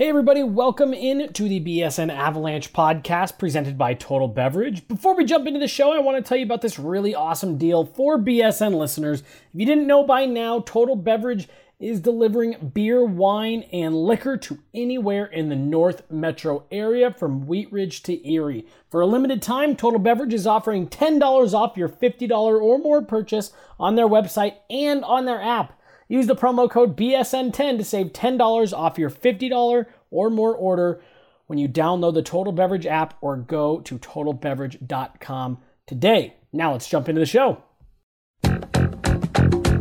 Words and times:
Hey, 0.00 0.08
everybody, 0.08 0.42
welcome 0.42 0.94
in 0.94 1.30
to 1.34 1.46
the 1.46 1.60
BSN 1.60 2.10
Avalanche 2.10 2.72
podcast 2.72 3.36
presented 3.36 3.76
by 3.76 3.92
Total 3.92 4.28
Beverage. 4.28 4.88
Before 4.88 5.14
we 5.14 5.26
jump 5.26 5.46
into 5.46 5.60
the 5.60 5.68
show, 5.68 5.92
I 5.92 5.98
want 5.98 6.16
to 6.16 6.26
tell 6.26 6.38
you 6.38 6.46
about 6.46 6.62
this 6.62 6.78
really 6.78 7.14
awesome 7.14 7.58
deal 7.58 7.84
for 7.84 8.18
BSN 8.18 8.72
listeners. 8.72 9.20
If 9.20 9.60
you 9.60 9.66
didn't 9.66 9.86
know 9.86 10.02
by 10.02 10.24
now, 10.24 10.60
Total 10.60 10.96
Beverage 10.96 11.50
is 11.78 12.00
delivering 12.00 12.70
beer, 12.72 13.04
wine, 13.04 13.64
and 13.74 13.94
liquor 13.94 14.38
to 14.38 14.58
anywhere 14.72 15.26
in 15.26 15.50
the 15.50 15.56
North 15.56 16.10
Metro 16.10 16.64
area 16.72 17.12
from 17.12 17.46
Wheat 17.46 17.70
Ridge 17.70 18.02
to 18.04 18.26
Erie. 18.26 18.66
For 18.88 19.02
a 19.02 19.06
limited 19.06 19.42
time, 19.42 19.76
Total 19.76 20.00
Beverage 20.00 20.32
is 20.32 20.46
offering 20.46 20.88
$10 20.88 21.52
off 21.52 21.76
your 21.76 21.90
$50 21.90 22.30
or 22.30 22.78
more 22.78 23.02
purchase 23.02 23.52
on 23.78 23.96
their 23.96 24.08
website 24.08 24.54
and 24.70 25.04
on 25.04 25.26
their 25.26 25.42
app. 25.42 25.74
Use 26.10 26.26
the 26.26 26.34
promo 26.34 26.68
code 26.68 26.96
BSN10 26.96 27.78
to 27.78 27.84
save 27.84 28.08
$10 28.08 28.72
off 28.76 28.98
your 28.98 29.10
$50 29.10 29.86
or 30.10 30.30
more 30.30 30.54
order 30.54 31.02
when 31.46 31.58
you 31.58 31.68
download 31.68 32.14
the 32.14 32.22
Total 32.22 32.52
Beverage 32.52 32.86
app 32.86 33.14
or 33.20 33.36
go 33.36 33.80
to 33.80 33.98
totalbeverage.com 33.98 35.58
today. 35.86 36.34
Now 36.52 36.72
let's 36.72 36.88
jump 36.88 37.08
into 37.08 37.20
the 37.20 37.26
show. 37.26 37.62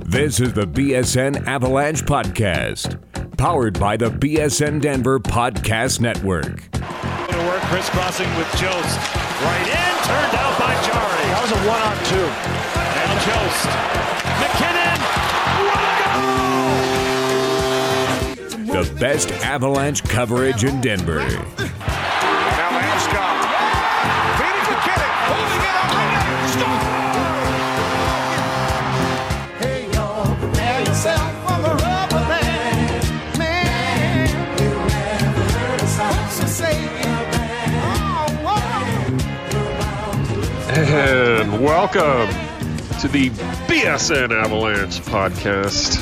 This 0.10 0.40
is 0.40 0.54
the 0.54 0.66
BSN 0.66 1.46
Avalanche 1.46 2.02
Podcast, 2.02 2.98
powered 3.38 3.80
by 3.80 3.96
the 3.96 4.10
BSN 4.10 4.82
Denver 4.82 5.20
Podcast 5.20 6.00
Network. 6.00 6.72
Going 6.72 7.32
to 7.32 7.46
work 7.46 7.62
crisscrossing 7.70 8.28
with 8.36 8.50
Jost. 8.58 8.98
Right 9.46 9.68
in, 9.68 9.94
turned 10.10 10.36
out 10.36 10.58
by 10.58 10.74
Jari. 10.82 11.26
That 11.30 11.42
was 11.44 11.52
a 11.52 11.62
one 11.70 11.82
on 11.86 11.98
two. 12.10 12.26
Now 12.98 13.14
Jost. 13.24 13.66
MacKinnon. 14.42 14.79
The 18.80 18.96
best 18.96 19.32
Avalanche 19.44 20.04
coverage 20.06 20.64
in 20.64 20.80
Denver. 20.80 21.20
Now 21.20 21.26
Landeskog. 22.80 23.40
Feeding 24.40 24.66
MacKinnon. 24.72 25.12
Holding 25.28 25.64
it 25.68 25.76
up. 25.76 25.92
Stop. 26.48 26.80
Hey, 29.60 29.92
y'all, 29.92 30.32
prepare 30.38 30.80
yourself 30.80 31.30
for 31.44 31.58
the 31.62 31.74
rubber 31.76 32.24
band. 32.30 33.04
Man, 33.38 34.30
you 34.58 34.70
never 34.88 35.44
heard 35.60 35.82
a 35.82 35.88
sound 35.88 36.32
so 36.32 36.46
say 36.46 36.78
Oh. 37.84 38.48
And 40.78 41.62
welcome 41.62 42.30
to 43.02 43.08
the 43.10 43.30
BSN 43.68 44.32
Avalanche 44.32 45.02
podcast. 45.02 46.00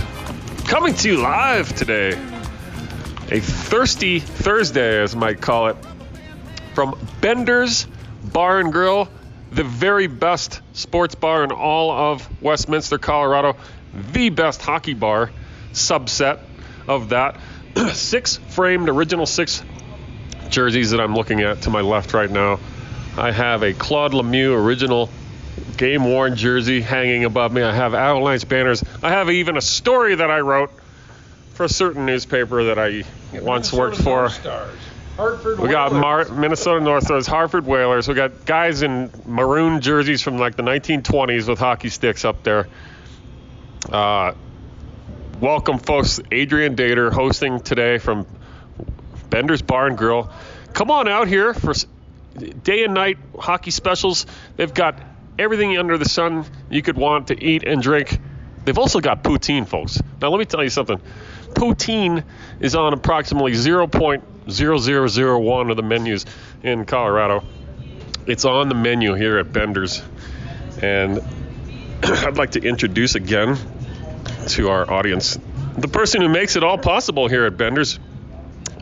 Coming 0.67 0.93
to 0.93 1.09
you 1.09 1.17
live 1.17 1.73
today. 1.75 2.15
Thirsty 3.67 4.21
Thursday, 4.21 5.03
as 5.03 5.13
might 5.13 5.41
call 5.41 5.67
it, 5.67 5.75
from 6.73 6.97
Bender's 7.19 7.85
Bar 8.23 8.61
and 8.61 8.71
Grill, 8.71 9.09
the 9.51 9.65
very 9.65 10.07
best 10.07 10.61
sports 10.71 11.15
bar 11.15 11.43
in 11.43 11.51
all 11.51 11.91
of 11.91 12.41
Westminster, 12.41 12.97
Colorado, 12.97 13.57
the 14.13 14.29
best 14.29 14.61
hockey 14.61 14.93
bar 14.93 15.31
subset 15.73 16.39
of 16.87 17.09
that. 17.09 17.41
six 17.91 18.37
framed, 18.37 18.87
original 18.87 19.25
six 19.25 19.61
jerseys 20.47 20.91
that 20.91 21.01
I'm 21.01 21.13
looking 21.13 21.41
at 21.41 21.63
to 21.63 21.69
my 21.69 21.81
left 21.81 22.13
right 22.13 22.31
now. 22.31 22.61
I 23.17 23.33
have 23.33 23.63
a 23.63 23.73
Claude 23.73 24.13
Lemieux 24.13 24.55
original 24.55 25.09
game 25.75 26.05
worn 26.05 26.37
jersey 26.37 26.79
hanging 26.79 27.25
above 27.25 27.51
me. 27.51 27.63
I 27.63 27.75
have 27.75 27.93
Avalanche 27.93 28.47
banners. 28.47 28.81
I 29.03 29.09
have 29.09 29.29
even 29.29 29.57
a 29.57 29.61
story 29.61 30.15
that 30.15 30.31
I 30.31 30.39
wrote 30.39 30.71
for 31.55 31.65
a 31.65 31.69
certain 31.69 32.05
newspaper 32.05 32.63
that 32.65 32.79
I 32.79 33.03
once 33.33 33.73
worked 33.73 33.97
for. 33.97 34.29
hartford 35.17 35.59
We 35.59 35.69
got 35.69 35.91
Mar- 35.91 36.29
Minnesota 36.29 36.79
North 36.79 37.05
Stars, 37.05 37.27
Hartford 37.27 37.65
Whalers. 37.65 38.07
We 38.07 38.13
got 38.13 38.45
guys 38.45 38.81
in 38.83 39.11
maroon 39.25 39.81
jerseys 39.81 40.21
from 40.21 40.37
like 40.37 40.55
the 40.55 40.63
1920s 40.63 41.47
with 41.47 41.59
hockey 41.59 41.89
sticks 41.89 42.23
up 42.23 42.43
there. 42.43 42.67
Uh, 43.91 44.33
welcome, 45.39 45.79
folks. 45.79 46.19
Adrian 46.31 46.75
Dater 46.75 47.11
hosting 47.11 47.59
today 47.59 47.97
from 47.97 48.27
Bender's 49.29 49.61
Bar 49.61 49.87
and 49.87 49.97
Grill. 49.97 50.31
Come 50.73 50.91
on 50.91 51.07
out 51.07 51.27
here 51.27 51.53
for 51.53 51.73
day 52.63 52.83
and 52.83 52.93
night 52.93 53.17
hockey 53.37 53.71
specials. 53.71 54.25
They've 54.55 54.73
got 54.73 54.99
everything 55.39 55.77
under 55.77 55.97
the 55.97 56.07
sun 56.07 56.45
you 56.69 56.81
could 56.81 56.97
want 56.97 57.27
to 57.27 57.43
eat 57.43 57.63
and 57.63 57.81
drink. 57.81 58.19
They've 58.65 58.77
also 58.77 58.99
got 58.99 59.23
poutine, 59.23 59.67
folks. 59.67 60.01
Now, 60.21 60.29
let 60.29 60.39
me 60.39 60.45
tell 60.45 60.63
you 60.63 60.69
something. 60.69 61.01
Poutine 61.57 62.23
is 62.59 62.75
on 62.75 62.93
approximately 62.93 63.53
0.0001 63.53 65.71
of 65.71 65.77
the 65.77 65.83
menus 65.83 66.25
in 66.63 66.85
Colorado. 66.85 67.43
It's 68.25 68.45
on 68.45 68.69
the 68.69 68.75
menu 68.75 69.15
here 69.15 69.39
at 69.39 69.51
Bender's. 69.51 70.01
And 70.81 71.19
I'd 72.03 72.37
like 72.37 72.51
to 72.51 72.61
introduce 72.61 73.15
again 73.15 73.57
to 74.49 74.69
our 74.69 74.89
audience 74.89 75.37
the 75.77 75.87
person 75.87 76.21
who 76.21 76.29
makes 76.29 76.55
it 76.55 76.63
all 76.63 76.77
possible 76.77 77.27
here 77.27 77.45
at 77.45 77.55
Bender's, 77.55 77.99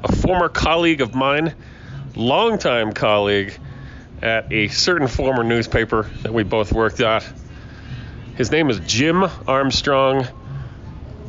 a 0.03 0.15
former 0.15 0.47
colleague 0.47 1.01
of 1.01 1.13
mine, 1.13 1.53
longtime 2.15 2.93
colleague 2.93 3.57
at 4.21 4.51
a 4.51 4.69
certain 4.69 5.07
former 5.07 5.43
newspaper 5.43 6.09
that 6.21 6.33
we 6.33 6.43
both 6.43 6.71
worked 6.71 7.01
at. 7.01 7.29
His 8.35 8.49
name 8.49 8.69
is 8.69 8.79
Jim 8.79 9.25
Armstrong, 9.45 10.25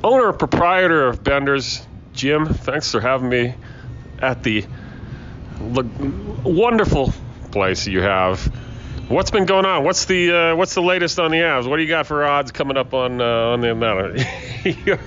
owner 0.03 0.31
and 0.31 0.39
proprietor 0.39 1.07
of 1.07 1.23
Bender's. 1.23 1.87
Jim, 2.13 2.47
thanks 2.47 2.91
for 2.91 3.01
having 3.01 3.29
me 3.29 3.55
at 4.21 4.43
the 4.43 4.65
wonderful 5.61 7.13
place 7.53 7.87
you 7.87 8.01
have. 8.01 8.41
What's 9.09 9.31
been 9.31 9.45
going 9.47 9.67
on? 9.67 9.85
What's 9.85 10.07
the 10.07 10.33
uh, 10.33 10.57
what's 10.57 10.75
the 10.75 10.83
latest 10.83 11.21
on 11.21 11.31
the 11.31 11.37
Avs? 11.39 11.69
What 11.69 11.77
do 11.77 11.83
you 11.83 11.89
got 11.89 12.07
for 12.07 12.25
odds 12.25 12.51
coming 12.51 12.77
up 12.77 12.93
on 12.93 13.21
uh, 13.21 13.25
on 13.25 13.61
the 13.61 13.71
amount? 13.71 14.21
You 14.67 14.99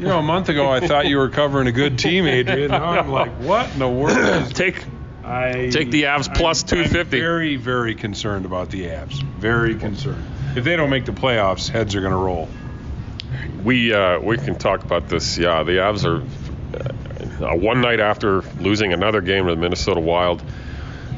know, 0.00 0.18
a 0.18 0.22
month 0.22 0.48
ago 0.48 0.68
I 0.68 0.80
thought 0.80 1.06
you 1.06 1.18
were 1.18 1.28
covering 1.28 1.68
a 1.68 1.72
good 1.72 2.00
team, 2.00 2.26
Adrian. 2.26 2.72
Now 2.72 2.98
I'm 2.98 3.08
like, 3.10 3.30
what 3.38 3.70
in 3.72 3.78
the 3.78 3.88
world? 3.88 4.16
take 4.56 4.82
I 5.24 5.70
Take 5.70 5.92
the 5.92 6.02
Avs 6.02 6.34
plus 6.34 6.62
I'm- 6.64 6.84
250. 6.84 7.16
I'm 7.16 7.22
very, 7.22 7.54
very 7.54 7.94
concerned 7.94 8.44
about 8.44 8.70
the 8.70 8.86
Avs. 8.86 9.22
Very 9.38 9.76
concerned. 9.76 10.24
If 10.56 10.64
they 10.64 10.74
don't 10.74 10.90
make 10.90 11.04
the 11.04 11.12
playoffs, 11.12 11.68
heads 11.68 11.94
are 11.94 12.00
going 12.00 12.12
to 12.12 12.18
roll. 12.18 12.48
We 13.64 13.92
uh, 13.92 14.20
we 14.20 14.36
can 14.36 14.56
talk 14.56 14.84
about 14.84 15.08
this. 15.08 15.38
Yeah, 15.38 15.62
the 15.62 15.72
Avs 15.72 16.04
are 16.04 16.22
uh, 17.44 17.56
one 17.56 17.80
night 17.80 18.00
after 18.00 18.42
losing 18.60 18.92
another 18.92 19.20
game 19.20 19.46
to 19.46 19.54
the 19.54 19.60
Minnesota 19.60 20.00
Wild. 20.00 20.42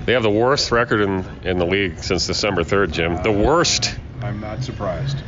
They 0.05 0.13
have 0.13 0.23
the 0.23 0.31
worst 0.31 0.71
record 0.71 1.01
in, 1.01 1.25
in 1.43 1.59
the 1.59 1.67
league 1.67 1.99
since 1.99 2.29
December 2.29 2.63
3rd, 2.63 2.93
Jim. 2.93 3.23
The 3.25 3.33
worst. 3.33 3.99
I'm 4.23 4.41
not 4.41 4.63
surprised. 4.63 5.19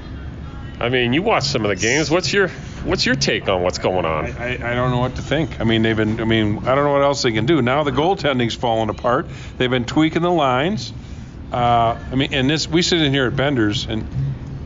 I 0.80 0.88
mean, 0.88 1.12
you 1.12 1.22
watch 1.22 1.42
some 1.42 1.64
of 1.64 1.68
the 1.70 1.76
games. 1.76 2.08
What's 2.08 2.32
your 2.32 2.48
what's 2.84 3.04
your 3.04 3.16
take 3.16 3.48
on 3.48 3.62
what's 3.62 3.78
going 3.78 4.04
on? 4.04 4.26
I, 4.26 4.56
I, 4.56 4.72
I 4.72 4.74
don't 4.74 4.92
know 4.92 5.00
what 5.00 5.16
to 5.16 5.22
think. 5.22 5.60
I 5.60 5.64
mean, 5.64 5.82
they've 5.82 5.96
been. 5.96 6.20
I 6.20 6.24
mean, 6.24 6.58
I 6.58 6.76
don't 6.76 6.84
know 6.84 6.92
what 6.92 7.02
else 7.02 7.22
they 7.22 7.32
can 7.32 7.46
do. 7.46 7.60
Now 7.60 7.82
the 7.82 7.90
goaltending's 7.90 8.54
falling 8.54 8.88
apart. 8.88 9.26
They've 9.56 9.68
been 9.68 9.84
tweaking 9.84 10.22
the 10.22 10.30
lines. 10.30 10.92
Uh, 11.52 11.98
I 12.12 12.14
mean, 12.14 12.32
and 12.32 12.48
this 12.48 12.68
we 12.68 12.82
sit 12.82 13.00
in 13.00 13.12
here 13.12 13.26
at 13.26 13.34
Bender's 13.34 13.86
and 13.86 14.06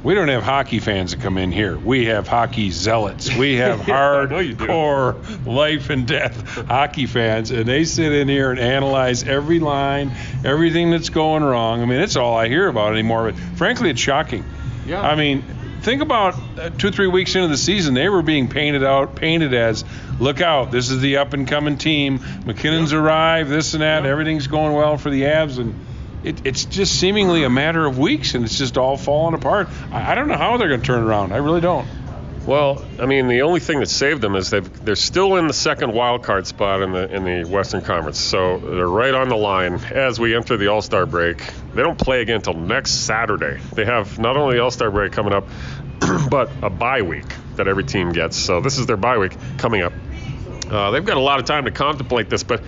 we 0.03 0.15
don't 0.15 0.29
have 0.29 0.43
hockey 0.43 0.81
fans 0.81 1.13
that 1.13 1.21
come 1.21 1.39
in 1.39 1.53
here. 1.53 1.79
We 1.79 2.07
have 2.07 2.27
hockey 2.27 2.71
zealots. 2.71 3.35
We 3.35 3.57
have 3.57 3.81
hardcore 3.83 5.47
life 5.47 5.91
and 5.91 6.07
death 6.07 6.67
hockey 6.67 7.07
fans, 7.07 7.51
and 7.51 7.67
they 7.67 7.85
sit 7.85 8.13
in 8.13 8.29
here 8.29 8.51
and 8.51 8.59
analyze 8.59 9.23
every 9.23 9.61
line, 9.61 10.13
everything 10.45 10.91
that's 10.91 11.11
going 11.11 11.45
wrong. 11.45 11.83
I 11.83 11.85
mean, 11.85 12.01
it's 12.01 12.17
all 12.17 12.37
I 12.37 12.49
hear 12.49 12.69
about 12.69 12.93
anymore. 12.93 13.31
But 13.31 13.39
frankly, 13.57 13.91
it's 13.91 14.01
shocking. 14.01 14.45
Yeah. 14.87 15.01
I 15.01 15.15
mean, 15.15 15.45
think 15.83 16.03
about 16.03 16.35
uh, 16.59 16.71
two, 16.71 16.91
three 16.91 17.07
weeks 17.07 17.35
into 17.35 17.49
the 17.49 17.57
season, 17.57 17.95
they 17.95 18.09
were 18.09 18.23
being 18.23 18.49
painted 18.49 18.83
out, 18.85 19.15
painted 19.15 19.55
as, 19.55 19.85
look 20.19 20.41
out, 20.41 20.71
this 20.71 20.91
is 20.91 21.01
the 21.01 21.19
up 21.19 21.33
and 21.33 21.47
coming 21.47 21.77
team. 21.77 22.21
MacKinnon's 22.45 22.93
arrived, 22.93 23.51
this 23.51 23.75
and 23.75 23.83
that, 23.83 24.07
everything's 24.07 24.47
going 24.47 24.75
well 24.75 24.97
for 24.97 25.11
the 25.11 25.23
Avs, 25.23 25.59
and 25.59 25.75
it, 26.25 26.47
it's 26.47 26.65
just 26.65 26.99
seemingly 26.99 27.45
a 27.45 27.51
matter 27.51 27.85
of 27.85 27.99
weeks, 27.99 28.35
and 28.35 28.45
it's 28.45 28.57
just 28.57 28.79
all 28.79 28.97
falling 28.97 29.35
apart. 29.35 29.69
I, 29.91 30.13
I 30.13 30.15
don't 30.15 30.29
know 30.29 30.37
how 30.37 30.57
they're 30.57 30.69
going 30.69 30.81
to 30.81 30.87
turn 30.87 31.03
around. 31.03 31.33
I 31.33 31.39
really 31.39 31.61
don't. 31.61 31.87
Well, 32.47 32.85
I 32.99 33.07
mean, 33.07 33.29
the 33.29 33.43
only 33.43 33.61
thing 33.61 33.79
that 33.79 33.89
saved 33.89 34.21
them 34.21 34.35
is 34.35 34.51
they've 34.51 34.85
they're 34.85 34.97
still 34.97 35.37
in 35.37 35.47
the 35.47 35.53
second 35.53 35.93
wild 35.93 36.25
card 36.25 36.49
spot 36.49 36.83
in 36.83 36.91
the 36.93 37.15
in 37.15 37.25
the 37.25 37.49
Western 37.49 37.83
Conference, 37.83 38.19
so 38.19 38.59
they're 38.59 38.89
right 38.89 39.15
on 39.15 39.29
the 39.29 39.37
line 39.37 39.75
as 39.75 40.19
we 40.19 40.35
enter 40.35 40.57
the 40.57 40.67
All 40.67 40.83
Star 40.83 41.07
break. 41.07 41.41
They 41.73 41.83
don't 41.83 41.99
play 41.99 42.21
again 42.21 42.37
until 42.37 42.55
next 42.55 43.07
Saturday. 43.07 43.61
They 43.75 43.85
have 43.85 44.19
not 44.19 44.37
only 44.37 44.57
the 44.57 44.63
All 44.63 44.73
Star 44.73 44.91
break 44.91 45.13
coming 45.13 45.33
up, 45.33 45.47
but 46.31 46.51
a 46.63 46.71
bye 46.71 47.03
week 47.03 47.27
that 47.55 47.69
every 47.69 47.85
team 47.85 48.11
gets. 48.11 48.37
So 48.37 48.61
this 48.61 48.79
is 48.79 48.87
their 48.87 48.97
bye 48.97 49.19
week 49.19 49.37
coming 49.59 49.83
up. 49.83 49.93
Uh, 50.69 50.91
they've 50.91 51.05
got 51.05 51.19
a 51.19 51.21
lot 51.21 51.39
of 51.39 51.45
time 51.45 51.67
to 51.67 51.71
contemplate 51.71 52.29
this, 52.29 52.43
but 52.43 52.61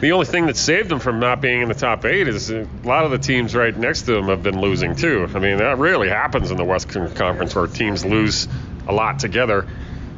the 0.00 0.12
only 0.12 0.26
thing 0.26 0.46
that 0.46 0.56
saved 0.56 0.88
them 0.88 1.00
from 1.00 1.18
not 1.18 1.40
being 1.40 1.62
in 1.62 1.68
the 1.68 1.74
top 1.74 2.04
eight 2.04 2.28
is 2.28 2.50
a 2.50 2.66
lot 2.84 3.04
of 3.04 3.10
the 3.10 3.18
teams 3.18 3.54
right 3.54 3.76
next 3.76 4.02
to 4.02 4.12
them 4.12 4.26
have 4.28 4.42
been 4.42 4.60
losing 4.60 4.94
too. 4.94 5.28
I 5.34 5.38
mean, 5.38 5.58
that 5.58 5.78
rarely 5.78 6.08
happens 6.08 6.50
in 6.50 6.56
the 6.56 6.64
Western 6.64 7.12
Conference 7.14 7.54
where 7.54 7.66
teams 7.66 8.04
lose 8.04 8.46
a 8.86 8.92
lot 8.92 9.18
together, 9.18 9.66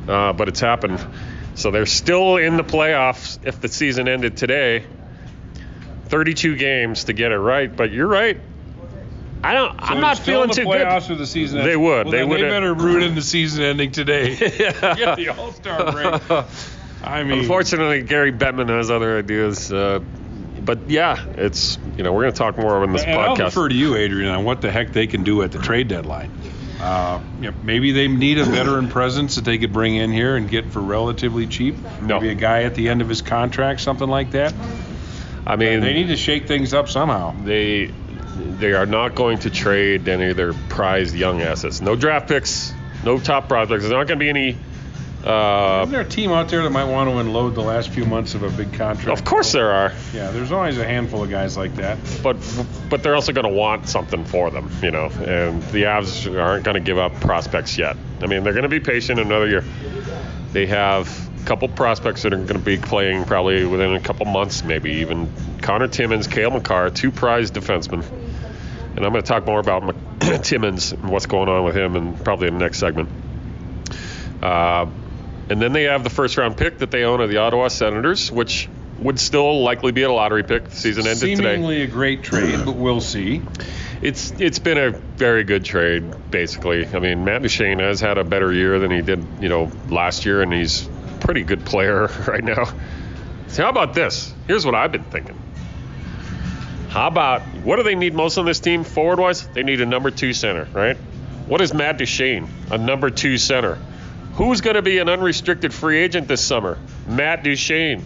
uh, 0.06 0.32
but 0.34 0.48
it's 0.48 0.60
happened. 0.60 1.04
So 1.54 1.70
they're 1.70 1.86
still 1.86 2.36
in 2.36 2.56
the 2.56 2.64
playoffs 2.64 3.38
if 3.44 3.60
the 3.60 3.68
season 3.68 4.06
ended 4.08 4.36
today. 4.36 4.84
32 6.06 6.56
games 6.56 7.04
to 7.04 7.12
get 7.12 7.32
it 7.32 7.38
right, 7.38 7.74
but 7.74 7.92
you're 7.92 8.06
right. 8.06 8.38
I 9.42 9.54
don't. 9.54 9.72
So 9.72 9.86
I'm 9.86 10.00
not 10.00 10.18
feeling 10.18 10.50
too 10.50 10.64
playoffs 10.64 11.08
good. 11.08 11.14
or 11.14 11.18
the 11.18 11.26
season. 11.26 11.64
They 11.64 11.76
would. 11.76 12.06
Well, 12.06 12.10
They 12.12 12.24
would. 12.24 12.40
They 12.40 12.48
better 12.48 12.74
root 12.74 13.02
in 13.02 13.14
the 13.14 13.22
season 13.22 13.62
ending 13.62 13.90
today. 13.92 14.32
yeah. 14.58 14.94
Get 14.96 15.16
the 15.16 15.28
All 15.30 15.52
Star 15.52 15.90
break. 15.92 16.46
I 17.02 17.22
mean, 17.24 17.40
Unfortunately, 17.40 18.02
Gary 18.02 18.32
Bettman 18.32 18.68
has 18.68 18.90
other 18.90 19.18
ideas. 19.18 19.72
Uh, 19.72 20.00
but 20.62 20.90
yeah, 20.90 21.24
it's 21.36 21.78
you 21.96 22.02
know 22.02 22.12
we're 22.12 22.22
going 22.22 22.32
to 22.32 22.38
talk 22.38 22.58
more 22.58 22.82
in 22.84 22.92
this 22.92 23.02
and 23.02 23.12
I'll 23.18 23.36
podcast. 23.36 23.46
defer 23.46 23.68
to 23.70 23.74
you, 23.74 23.96
Adrian, 23.96 24.30
on 24.30 24.44
what 24.44 24.60
the 24.60 24.70
heck 24.70 24.92
they 24.92 25.06
can 25.06 25.24
do 25.24 25.42
at 25.42 25.52
the 25.52 25.58
trade 25.58 25.88
deadline. 25.88 26.30
Uh, 26.80 27.20
you 27.40 27.50
know, 27.50 27.56
maybe 27.62 27.92
they 27.92 28.08
need 28.08 28.38
a 28.38 28.44
veteran 28.44 28.88
presence 28.90 29.34
that 29.36 29.44
they 29.44 29.58
could 29.58 29.72
bring 29.72 29.96
in 29.96 30.10
here 30.10 30.36
and 30.36 30.48
get 30.48 30.66
for 30.72 30.80
relatively 30.80 31.46
cheap. 31.46 31.76
No. 32.00 32.18
Maybe 32.20 32.30
a 32.30 32.34
guy 32.34 32.62
at 32.62 32.74
the 32.74 32.88
end 32.88 33.02
of 33.02 33.08
his 33.08 33.20
contract, 33.20 33.80
something 33.80 34.08
like 34.08 34.30
that. 34.32 34.54
I 35.46 35.56
mean, 35.56 35.80
They 35.80 35.92
need 35.94 36.08
to 36.08 36.16
shake 36.16 36.46
things 36.46 36.72
up 36.74 36.88
somehow. 36.88 37.34
they 37.44 37.90
they 38.36 38.72
are 38.72 38.86
not 38.86 39.14
going 39.14 39.38
to 39.40 39.50
trade 39.50 40.08
any 40.08 40.30
of 40.30 40.36
their 40.36 40.52
prized 40.70 41.14
young 41.14 41.42
assets. 41.42 41.80
No 41.80 41.96
draft 41.96 42.28
picks, 42.28 42.72
no 43.04 43.18
top 43.18 43.48
prospects. 43.48 43.82
There's 43.82 43.92
not 43.92 44.06
going 44.06 44.18
to 44.18 44.22
be 44.24 44.28
any. 44.30 44.56
Uh, 45.24 45.80
Isn't 45.82 45.92
there 45.92 46.00
a 46.00 46.08
team 46.08 46.30
out 46.32 46.48
there 46.48 46.62
that 46.62 46.70
might 46.70 46.84
want 46.84 47.10
to 47.10 47.16
unload 47.18 47.54
the 47.54 47.60
last 47.62 47.90
few 47.90 48.06
months 48.06 48.34
of 48.34 48.42
a 48.42 48.48
big 48.50 48.72
contract? 48.72 49.08
of 49.18 49.24
course 49.24 49.52
there 49.52 49.70
are, 49.70 49.92
Yeah, 50.14 50.30
there's 50.30 50.50
always 50.50 50.78
a 50.78 50.84
handful 50.84 51.22
of 51.22 51.28
guys 51.30 51.56
like 51.58 51.74
that. 51.76 51.98
but 52.22 52.36
but 52.88 53.02
they're 53.02 53.14
also 53.14 53.32
going 53.32 53.46
to 53.46 53.52
want 53.54 53.86
something 53.88 54.24
for 54.24 54.50
them, 54.50 54.70
you 54.82 54.90
know. 54.90 55.06
And 55.06 55.62
the 55.64 55.82
Avs 55.84 56.26
aren't 56.40 56.64
going 56.64 56.76
to 56.76 56.80
give 56.80 56.96
up 56.96 57.12
prospects 57.20 57.76
yet. 57.76 57.96
I 58.22 58.26
mean, 58.28 58.44
they're 58.44 58.54
going 58.54 58.62
to 58.62 58.68
be 58.70 58.80
patient 58.80 59.20
another 59.20 59.46
year. 59.46 59.64
They 60.52 60.66
have 60.66 61.08
a 61.42 61.44
couple 61.44 61.68
prospects 61.68 62.22
that 62.22 62.32
are 62.32 62.36
going 62.36 62.48
to 62.48 62.58
be 62.58 62.78
playing 62.78 63.24
probably 63.24 63.64
within 63.66 63.94
a 63.94 64.00
couple 64.00 64.24
months, 64.26 64.64
maybe 64.64 64.90
even 64.94 65.30
Connor 65.60 65.88
Timmins, 65.88 66.26
Cale 66.28 66.50
Makar, 66.50 66.90
two 66.90 67.10
prized 67.10 67.54
defensemen. 67.54 68.04
And 68.96 69.04
I'm 69.04 69.12
going 69.12 69.22
to 69.22 69.28
talk 69.28 69.46
more 69.46 69.60
about 69.60 69.82
Mc- 69.84 70.42
Timmins 70.42 70.92
and 70.92 71.08
what's 71.10 71.26
going 71.26 71.48
on 71.50 71.62
with 71.64 71.76
him, 71.76 71.94
and 71.94 72.24
probably 72.24 72.48
in 72.48 72.54
the 72.54 72.60
next 72.60 72.78
segment. 72.78 73.08
Uh, 74.42 74.86
and 75.50 75.60
then 75.60 75.72
they 75.72 75.82
have 75.82 76.04
the 76.04 76.10
first 76.10 76.38
round 76.38 76.56
pick 76.56 76.78
that 76.78 76.90
they 76.90 77.02
own 77.02 77.20
of 77.20 77.28
the 77.28 77.38
Ottawa 77.38 77.68
Senators, 77.68 78.30
which 78.30 78.68
would 79.00 79.18
still 79.18 79.62
likely 79.62 79.92
be 79.92 80.02
a 80.02 80.12
lottery 80.12 80.44
pick. 80.44 80.64
The 80.64 80.76
season 80.76 81.06
ended 81.06 81.36
today. 81.36 81.54
Seemingly 81.54 81.82
a 81.82 81.86
great 81.86 82.22
trade, 82.22 82.64
but 82.64 82.76
we'll 82.76 83.00
see. 83.00 83.42
It's 84.00 84.30
it's 84.38 84.60
been 84.60 84.78
a 84.78 84.90
very 84.90 85.42
good 85.44 85.64
trade, 85.64 86.30
basically. 86.30 86.86
I 86.86 87.00
mean, 87.00 87.24
Matt 87.24 87.42
Duchene 87.42 87.80
has 87.80 88.00
had 88.00 88.16
a 88.16 88.24
better 88.24 88.52
year 88.52 88.78
than 88.78 88.90
he 88.90 89.02
did, 89.02 89.26
you 89.40 89.48
know, 89.48 89.70
last 89.88 90.24
year, 90.24 90.40
and 90.40 90.52
he's 90.52 90.86
a 90.86 91.18
pretty 91.20 91.42
good 91.42 91.64
player 91.64 92.06
right 92.28 92.44
now. 92.44 92.64
So 93.48 93.64
how 93.64 93.70
about 93.70 93.94
this? 93.94 94.32
Here's 94.46 94.64
what 94.64 94.76
I've 94.76 94.92
been 94.92 95.04
thinking. 95.04 95.36
How 96.90 97.08
about 97.08 97.42
what 97.64 97.76
do 97.76 97.82
they 97.82 97.94
need 97.96 98.14
most 98.14 98.38
on 98.38 98.46
this 98.46 98.60
team 98.60 98.84
forward 98.84 99.18
wise? 99.18 99.46
They 99.48 99.62
need 99.64 99.80
a 99.80 99.86
number 99.86 100.10
two 100.10 100.32
center, 100.32 100.68
right? 100.72 100.96
What 101.46 101.60
is 101.60 101.74
Matt 101.74 101.98
Duchene? 101.98 102.48
A 102.70 102.78
number 102.78 103.10
two 103.10 103.36
center. 103.38 103.78
Who's 104.40 104.62
going 104.62 104.76
to 104.76 104.82
be 104.82 104.96
an 104.96 105.10
unrestricted 105.10 105.74
free 105.74 105.98
agent 105.98 106.26
this 106.26 106.42
summer? 106.42 106.78
Matt 107.06 107.44
Duchene. 107.44 108.00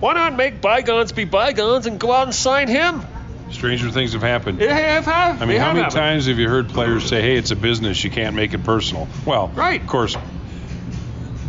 Why 0.00 0.14
not 0.14 0.34
make 0.34 0.60
bygones 0.60 1.12
be 1.12 1.24
bygones 1.24 1.86
and 1.86 2.00
go 2.00 2.10
out 2.10 2.24
and 2.24 2.34
sign 2.34 2.66
him? 2.66 3.04
Stranger 3.52 3.88
things 3.88 4.12
have 4.14 4.22
happened. 4.22 4.60
It 4.60 4.70
have, 4.70 5.04
have, 5.04 5.40
I 5.40 5.44
mean, 5.44 5.60
how 5.60 5.72
many 5.72 5.88
times 5.88 6.26
have 6.26 6.36
you 6.36 6.48
heard 6.48 6.68
players 6.70 7.08
say, 7.08 7.22
"Hey, 7.22 7.36
it's 7.36 7.52
a 7.52 7.56
business; 7.56 8.02
you 8.02 8.10
can't 8.10 8.34
make 8.34 8.54
it 8.54 8.64
personal"? 8.64 9.06
Well, 9.24 9.52
Right. 9.54 9.80
Of 9.80 9.86
course, 9.86 10.16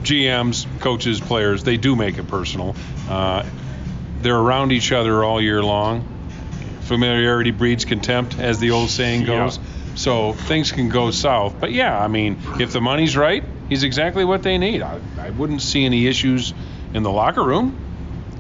GMs, 0.04 0.68
coaches, 0.80 1.20
players, 1.20 1.64
they 1.64 1.78
do 1.78 1.96
make 1.96 2.20
it 2.20 2.28
personal. 2.28 2.76
Uh, 3.10 3.44
they're 4.22 4.38
around 4.38 4.72
each 4.74 4.92
other 4.92 5.24
all 5.24 5.42
year 5.42 5.64
long. 5.64 6.08
Familiarity 6.81 7.50
breeds 7.52 7.84
contempt, 7.84 8.38
as 8.38 8.60
the 8.60 8.70
old 8.72 8.92
saying 8.92 9.22
Yeah. 9.22 9.46
goes. 9.46 9.60
So 9.96 10.34
things 10.34 10.72
can 10.72 10.90
go 10.90 11.10
south. 11.10 11.56
But 11.60 11.72
yeah, 11.72 12.00
I 12.00 12.08
mean, 12.08 12.38
if 12.60 12.72
the 12.72 12.80
money's 12.81 13.18
right, 13.18 13.44
he's 13.69 13.83
exactly 13.83 14.25
what 14.25 14.44
they 14.44 14.57
need. 14.57 14.81
I, 14.81 15.00
I 15.18 15.30
wouldn't 15.30 15.62
see 15.62 15.86
any 15.86 16.07
issues 16.07 16.54
in 16.94 17.04
the 17.04 17.12
locker 17.12 17.44
room. 17.44 17.77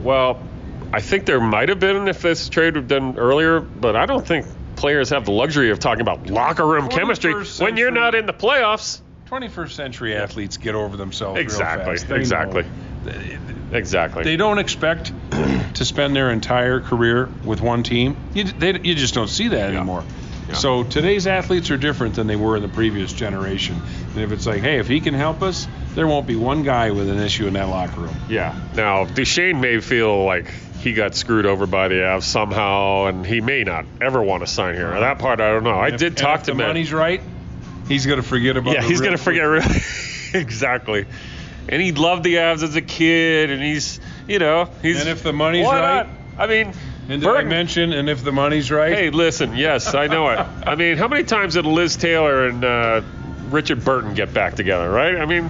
Well, 0.01 0.41
I 0.91 1.01
think 1.01 1.25
there 1.25 1.39
might 1.39 1.69
have 1.69 1.79
been 1.79 2.07
if 2.07 2.21
this 2.21 2.49
trade 2.49 2.75
was 2.75 2.85
done 2.85 3.17
earlier, 3.17 3.59
but 3.59 3.95
I 3.95 4.05
don't 4.05 4.25
think 4.25 4.45
players 4.75 5.09
have 5.09 5.25
the 5.25 5.31
luxury 5.31 5.71
of 5.71 5.79
talking 5.79 6.01
about 6.01 6.27
locker 6.27 6.65
room 6.65 6.89
21st 6.89 6.91
chemistry 6.91 7.65
when 7.65 7.77
you're 7.77 7.91
not 7.91 8.15
in 8.15 8.25
the 8.25 8.33
playoffs. 8.33 9.01
21st 9.27 9.71
century 9.71 10.15
athletes 10.15 10.57
get 10.57 10.73
over 10.73 10.97
themselves 10.97 11.39
Exactly, 11.39 11.85
real 11.85 11.97
fast. 11.97 12.07
They 12.07 12.15
know. 12.15 12.21
exactly. 12.21 12.65
Exactly. 13.71 14.23
They 14.23 14.35
don't 14.35 14.57
expect 14.57 15.13
to 15.75 15.85
spend 15.85 16.15
their 16.15 16.31
entire 16.31 16.79
career 16.79 17.29
with 17.43 17.61
one 17.61 17.83
team. 17.83 18.17
You, 18.33 18.45
they, 18.45 18.79
you 18.79 18.95
just 18.95 19.13
don't 19.13 19.27
see 19.27 19.49
that 19.49 19.69
anymore. 19.69 20.03
Yeah. 20.49 20.55
So 20.55 20.83
today's 20.83 21.27
athletes 21.27 21.69
are 21.71 21.77
different 21.77 22.15
than 22.15 22.27
they 22.27 22.35
were 22.35 22.55
in 22.57 22.61
the 22.63 22.67
previous 22.69 23.13
generation. 23.13 23.79
And 24.13 24.17
if 24.23 24.31
it's 24.31 24.45
like, 24.45 24.61
hey, 24.61 24.79
if 24.79 24.87
he 24.87 24.99
can 24.99 25.13
help 25.13 25.41
us, 25.41 25.67
there 25.95 26.07
won't 26.07 26.27
be 26.27 26.35
one 26.35 26.63
guy 26.63 26.91
with 26.91 27.09
an 27.09 27.19
issue 27.19 27.47
in 27.47 27.53
that 27.53 27.69
locker 27.69 28.01
room. 28.01 28.15
yeah. 28.29 28.59
Now, 28.75 29.05
Duchene 29.05 29.61
may 29.61 29.79
feel 29.79 30.23
like 30.25 30.49
he 30.79 30.93
got 30.93 31.13
screwed 31.15 31.45
over 31.45 31.67
by 31.67 31.87
the 31.89 31.95
Avs 31.95 32.23
somehow, 32.23 33.05
and 33.05 33.25
he 33.25 33.41
may 33.41 33.63
not 33.63 33.85
ever 34.01 34.21
want 34.23 34.41
to 34.43 34.47
sign 34.47 34.75
here. 34.75 34.89
That 34.99 35.19
part, 35.19 35.39
I 35.41 35.49
don't 35.51 35.63
know. 35.63 35.71
I 35.71 35.87
And 35.87 35.95
if- 35.95 35.99
did 35.99 36.17
talk 36.17 36.39
if 36.39 36.45
to 36.45 36.51
the 36.51 36.55
Matt. 36.57 36.67
money's 36.67 36.93
right, 36.93 37.21
he's 37.87 38.05
going 38.05 38.21
to 38.21 38.27
forget 38.27 38.55
about. 38.57 38.73
Yeah, 38.73 38.83
he's 38.83 39.01
gonna 39.01 39.17
forget. 39.17 39.43
Real, 39.43 39.61
exactly. 40.33 41.05
And 41.67 41.81
he 41.81 41.91
loved 41.91 42.23
the 42.23 42.35
Avs 42.35 42.63
as 42.63 42.75
a 42.75 42.81
kid, 42.81 43.51
and 43.51 43.61
he's, 43.61 43.99
you 44.27 44.39
know, 44.39 44.69
he's. 44.81 44.99
And 45.01 45.09
if 45.09 45.21
the 45.21 45.33
money's 45.33 45.65
right- 45.67 46.07
not? 46.07 46.07
I 46.37 46.47
mean, 46.47 46.73
And 47.09 47.21
did 47.21 47.27
I 47.27 47.33
Burton- 47.33 47.49
mention? 47.49 47.91
And 47.93 48.07
if 48.09 48.23
the 48.23 48.31
money's 48.31 48.71
right, 48.71 48.93
Hey, 48.93 49.09
listen, 49.09 49.55
yes, 49.55 49.95
I 49.95 50.07
know 50.07 50.29
it. 50.29 50.39
I 50.65 50.75
mean, 50.75 50.97
how 50.97 51.07
many 51.07 51.23
times 51.23 51.55
did 51.55 51.65
Liz 51.65 51.97
Taylor 51.97 52.47
and 52.47 52.63
uh, 52.63 53.01
Richard 53.49 53.83
Burton 53.83 54.13
get 54.13 54.33
back 54.33 54.55
together, 54.55 54.89
right? 54.89 55.15
I 55.17 55.25
mean, 55.25 55.49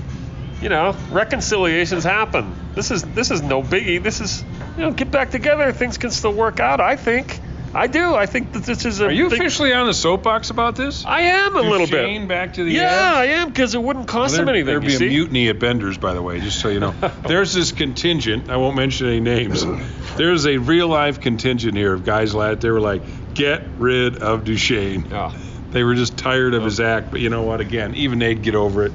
you 0.61 0.69
know, 0.69 0.95
reconciliations 1.11 2.03
happen. 2.03 2.55
This 2.75 2.91
is 2.91 3.03
this 3.03 3.29
is 3.31 3.41
no 3.41 3.61
biggie. 3.61 4.01
This 4.01 4.21
is, 4.21 4.43
you 4.77 4.83
know, 4.83 4.91
get 4.91 5.11
back 5.11 5.31
together. 5.31 5.71
Things 5.73 5.97
can 5.97 6.11
still 6.11 6.33
work 6.33 6.59
out. 6.59 6.79
I 6.81 6.95
think. 6.95 7.39
I 7.73 7.87
do. 7.87 8.15
I 8.15 8.25
think 8.25 8.53
that 8.53 8.63
this 8.63 8.85
is 8.85 8.99
a. 8.99 9.05
are 9.05 9.11
you 9.11 9.29
big- 9.29 9.39
officially 9.39 9.73
on 9.73 9.85
the 9.87 9.93
soapbox 9.93 10.49
about 10.49 10.75
this? 10.75 11.05
I 11.05 11.21
am 11.21 11.55
a 11.55 11.61
little 11.61 11.85
bit. 11.85 12.01
Duchene 12.01 12.27
back 12.27 12.53
to 12.55 12.63
the 12.63 12.71
Yeah? 12.71 13.13
I 13.15 13.25
am 13.25 13.49
because 13.49 13.75
it 13.75 13.81
wouldn't 13.83 14.07
cost 14.07 14.31
Well, 14.33 14.45
them 14.45 14.49
anything. 14.49 14.65
There'd 14.65 14.83
you 14.83 14.89
be 14.89 14.95
see? 14.95 15.05
a 15.05 15.09
mutiny 15.09 15.49
at 15.49 15.59
Bender's, 15.59 15.97
by 15.97 16.13
the 16.13 16.21
way, 16.21 16.39
just 16.39 16.59
so 16.61 16.69
you 16.69 16.79
know. 16.79 16.91
There's 17.27 17.53
this 17.53 17.71
contingent. 17.71 18.49
I 18.49 18.57
won't 18.57 18.75
mention 18.75 19.07
any 19.07 19.19
names. 19.19 19.63
There's 20.17 20.47
a 20.47 20.57
real 20.57 20.87
life 20.87 21.19
contingent 21.21 21.75
here 21.77 21.93
of 21.93 22.03
guys 22.05 22.33
like 22.33 22.59
they 22.61 22.71
were 22.71 22.81
like, 22.81 23.03
get 23.35 23.63
rid 23.77 24.17
of 24.17 24.45
Duchene. 24.45 25.05
Yeah. 25.11 25.31
They 25.71 25.83
were 25.83 25.93
just 25.93 26.17
tired 26.17 26.55
of 26.55 26.63
his 26.63 26.79
act. 26.79 27.11
But 27.11 27.19
you 27.19 27.29
know 27.29 27.43
what? 27.43 27.61
Again, 27.61 27.93
even 27.95 28.17
they'd 28.17 28.41
get 28.41 28.55
over 28.55 28.85
it. 28.85 28.91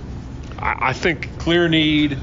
I, 0.59 0.89
I 0.89 0.93
think 0.93 1.39
Clear 1.39 1.69
need, 1.69 2.19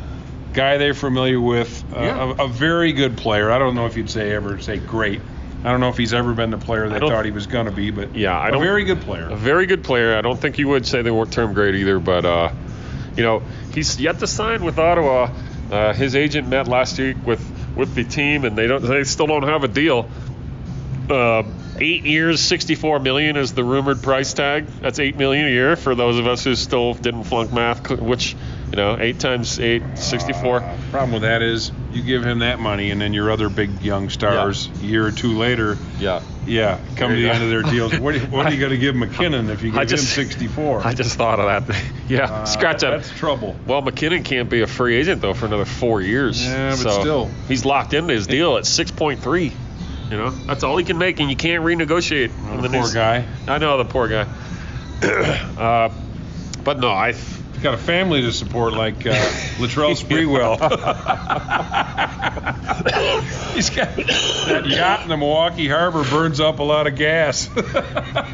guy 0.51 0.77
they're 0.77 0.93
familiar 0.93 1.39
with, 1.39 1.83
uh, 1.95 2.01
Yeah. 2.01 2.33
a, 2.37 2.43
a 2.43 2.47
very 2.49 2.91
good 2.91 3.15
player. 3.15 3.49
I 3.49 3.57
don't 3.57 3.73
know 3.75 3.85
if 3.85 3.95
you'd 3.95 4.09
say 4.09 4.31
ever 4.33 4.59
say 4.59 4.77
great. 4.77 5.21
I 5.63 5.69
don't 5.71 5.79
know 5.79 5.89
if 5.89 5.97
he's 5.97 6.13
ever 6.13 6.33
been 6.33 6.49
the 6.49 6.57
player 6.57 6.89
they 6.89 6.99
thought 6.99 7.23
he 7.25 7.31
was 7.31 7.45
going 7.47 7.67
to 7.67 7.71
be, 7.71 7.91
but 7.91 8.15
Yeah, 8.15 8.37
I 8.37 8.49
a 8.49 8.51
don't- 8.51 8.61
very 8.63 8.83
good 8.83 9.01
player. 9.01 9.27
a 9.29 9.35
very 9.35 9.65
good 9.67 9.83
player. 9.83 10.17
I 10.17 10.21
don't 10.21 10.39
think 10.39 10.57
you 10.57 10.67
would 10.69 10.85
say 10.87 11.01
they 11.03 11.11
weren't 11.11 11.31
term 11.31 11.53
great 11.53 11.75
either, 11.75 11.99
but 11.99 12.25
uh, 12.25 12.49
you 13.15 13.23
know, 13.23 13.43
he's 13.73 13.99
yet 13.99 14.19
to 14.19 14.27
sign 14.27 14.63
with 14.63 14.79
Ottawa. 14.79 15.29
Uh, 15.71 15.93
his 15.93 16.15
agent 16.15 16.47
met 16.49 16.67
last 16.67 16.97
week 16.99 17.17
with 17.25 17.41
with 17.75 17.93
the 17.95 18.03
team, 18.03 18.43
and 18.43 18.57
they 18.57 18.67
don't 18.67 18.83
they 18.83 19.03
still 19.03 19.27
don't 19.27 19.43
have 19.43 19.63
a 19.63 19.67
deal. 19.67 20.09
Uh, 21.09 21.43
eight 21.79 22.05
years, 22.05 22.39
64 22.41 22.99
million 22.99 23.35
is 23.37 23.53
the 23.53 23.63
rumored 23.63 24.01
price 24.01 24.33
tag. 24.33 24.65
That's 24.81 24.99
eight 24.99 25.17
million 25.17 25.45
a 25.47 25.49
year 25.49 25.75
for 25.75 25.93
those 25.95 26.17
of 26.17 26.27
us 26.27 26.43
who 26.43 26.55
still 26.55 26.93
didn't 26.93 27.23
flunk 27.25 27.51
math. 27.53 27.89
Which, 27.91 28.35
you 28.71 28.77
know, 28.77 28.97
eight 28.99 29.19
times 29.19 29.59
eight, 29.59 29.83
64. 29.95 30.61
Problem 30.91 31.11
with 31.11 31.23
that 31.23 31.41
is 31.41 31.71
you 31.91 32.01
give 32.01 32.23
him 32.25 32.39
that 32.39 32.59
money, 32.59 32.91
and 32.91 33.01
then 33.01 33.13
your 33.13 33.29
other 33.31 33.49
big 33.49 33.81
young 33.83 34.09
stars, 34.09 34.69
a 34.81 34.85
year 34.85 35.05
or 35.05 35.11
two 35.11 35.37
later, 35.37 35.77
Yeah. 35.99 36.21
yeah, 36.45 36.77
come 36.95 37.09
to 37.09 37.15
There 37.15 37.15
you 37.17 37.21
the 37.23 37.27
go. 37.27 37.33
end 37.33 37.43
of 37.43 37.49
their 37.49 37.63
deals. 37.63 37.99
What, 37.99 38.15
are 38.15 38.17
you- 38.19 38.25
what 38.27 38.45
are 38.45 38.53
you 38.53 38.59
going 38.59 38.71
to 38.71 38.77
give 38.77 38.95
MacKinnon 38.95 39.49
if 39.49 39.61
you 39.61 39.71
give 39.73 39.87
just- 39.87 40.03
him 40.17 40.25
64? 40.25 40.81
I 40.85 40.93
just 40.93 41.17
thought 41.17 41.39
of 41.41 41.67
that. 41.67 41.75
yeah, 42.07 42.23
Uh, 42.31 42.45
scratch 42.45 42.79
that. 42.81 42.91
That's 42.91 43.09
trouble. 43.17 43.57
Well, 43.67 43.81
MacKinnon 43.81 44.23
can't 44.23 44.49
be 44.49 44.61
a 44.61 44.67
free 44.67 44.95
agent 44.95 45.21
though 45.21 45.33
for 45.33 45.47
another 45.47 45.65
four 45.65 45.99
years. 46.01 46.41
Yeah, 46.41 46.69
but 46.69 46.77
so 46.77 47.01
still. 47.01 47.31
he's 47.49 47.65
locked 47.65 47.93
into 47.93 48.13
his 48.13 48.25
deal 48.27 48.55
at 48.57 48.63
6.3. 48.65 49.51
You 50.09 50.17
know, 50.17 50.29
that's 50.29 50.63
all 50.63 50.77
he 50.77 50.83
can 50.85 50.97
make, 50.97 51.19
and 51.19 51.29
you 51.29 51.35
can't 51.35 51.63
renegotiate. 51.65 52.31
in 52.51 52.55
The 52.57 52.63
the 52.63 52.69
poor 52.69 52.81
news. 52.83 52.93
guy. 52.93 53.25
I 53.49 53.57
know 53.59 53.77
the 53.77 53.85
poor 53.85 54.07
guy. 54.07 54.27
uh, 55.57 55.89
but 56.63 56.79
no, 56.79 56.89
I. 56.89 57.15
He's 57.61 57.65
got 57.69 57.75
a 57.75 57.77
family 57.77 58.23
to 58.23 58.33
support 58.33 58.73
like 58.73 59.05
uh, 59.05 59.11
Latrell 59.59 59.95
Sprewell. 59.95 60.57
He's 63.53 63.69
got 63.69 63.95
that 63.95 64.63
yacht 64.65 65.03
in 65.03 65.09
the 65.09 65.15
Milwaukee 65.15 65.69
Harbor 65.69 66.03
burns 66.03 66.39
up 66.39 66.57
a 66.57 66.63
lot 66.63 66.87
of 66.87 66.95
gas. 66.95 67.51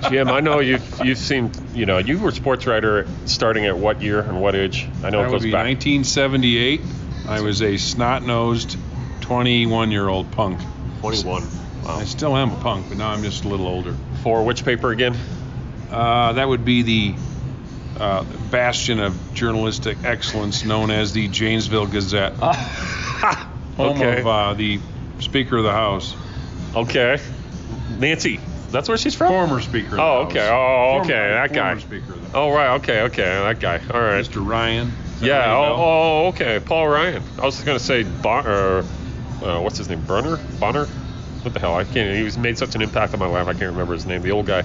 Jim, 0.09 0.29
I 0.29 0.39
know 0.39 0.61
you've 0.61 1.01
you've 1.03 1.17
seen. 1.17 1.51
You 1.73 1.85
know, 1.85 1.97
you 1.97 2.19
were 2.19 2.29
a 2.29 2.31
sports 2.31 2.65
writer 2.67 3.05
starting 3.25 3.65
at 3.65 3.77
what 3.77 4.01
year 4.01 4.21
and 4.21 4.41
what 4.41 4.55
age? 4.55 4.87
I 5.03 5.09
know 5.09 5.17
That 5.17 5.27
it 5.27 5.31
would 5.31 5.31
goes 5.31 5.43
be 5.43 5.51
back. 5.51 5.65
1978. 5.65 6.79
I 7.27 7.41
was 7.41 7.61
a 7.61 7.75
snot-nosed 7.75 8.77
21-year-old 9.19 10.31
punk. 10.31 10.61
21. 11.01 11.43
Wow. 11.83 11.97
I 11.97 12.05
still 12.05 12.37
am 12.37 12.53
a 12.53 12.61
punk, 12.61 12.87
but 12.87 12.97
now 12.97 13.09
I'm 13.09 13.23
just 13.23 13.43
a 13.43 13.49
little 13.49 13.67
older. 13.67 13.93
For 14.23 14.45
which 14.45 14.63
paper 14.63 14.91
again? 14.91 15.17
Uh, 15.91 16.31
that 16.31 16.47
would 16.47 16.63
be 16.63 16.83
the 16.83 17.15
uh, 17.99 18.23
bastion 18.51 18.99
of 18.99 19.15
journalistic 19.33 19.97
excellence 20.03 20.63
known 20.63 20.91
as 20.91 21.13
the 21.13 21.27
Janesville 21.27 21.87
Gazette, 21.87 22.33
home 23.77 23.97
okay. 23.97 24.19
of 24.21 24.27
uh, 24.27 24.53
the 24.53 24.79
Speaker 25.19 25.57
of 25.57 25.63
the 25.63 25.71
House, 25.71 26.15
Okay. 26.75 27.17
Nancy. 27.97 28.39
That's 28.69 28.89
where 28.89 28.97
she's 28.97 29.15
from. 29.15 29.29
former 29.29 29.61
Speaker. 29.61 29.91
Of 29.91 29.95
the 29.97 30.01
Oh, 30.01 30.17
okay. 30.27 30.47
Oh, 30.51 30.97
Former- 30.97 31.03
okay. 31.05 31.29
That 31.33 31.53
guy. 31.53 31.69
Former 31.69 31.79
Speaker 31.81 32.13
of 32.13 32.19
the 32.19 32.25
House. 32.27 32.35
Oh, 32.35 32.51
right. 32.51 32.75
Okay. 32.75 33.01
Okay. 33.03 33.23
That 33.23 33.59
guy. 33.61 33.77
All 33.91 33.99
right. 34.01 34.23
Mr. 34.23 34.45
Ryan. 34.45 34.91
Yeah. 35.21 35.55
Oh, 35.55 35.75
oh, 35.77 36.27
okay. 36.27 36.59
Paul 36.59 36.87
Ryan. 36.89 37.23
I 37.39 37.45
was 37.45 37.63
gonna 37.63 37.79
say 37.79 38.03
Bon. 38.03 38.45
Uh, 38.45 38.83
what's 39.61 39.77
his 39.77 39.87
name? 39.89 40.01
Burner. 40.05 40.37
Bonner. 40.59 40.85
What 40.85 41.53
the 41.53 41.59
hell? 41.61 41.75
I 41.75 41.85
can't. 41.85 42.15
He 42.17 42.23
was 42.23 42.37
made 42.37 42.57
such 42.57 42.75
an 42.75 42.81
impact 42.81 43.13
on 43.13 43.19
my 43.19 43.27
life. 43.27 43.47
I 43.47 43.53
can't 43.53 43.71
remember 43.71 43.93
his 43.93 44.05
name. 44.05 44.21
The 44.21 44.31
old 44.31 44.45
guy. 44.45 44.63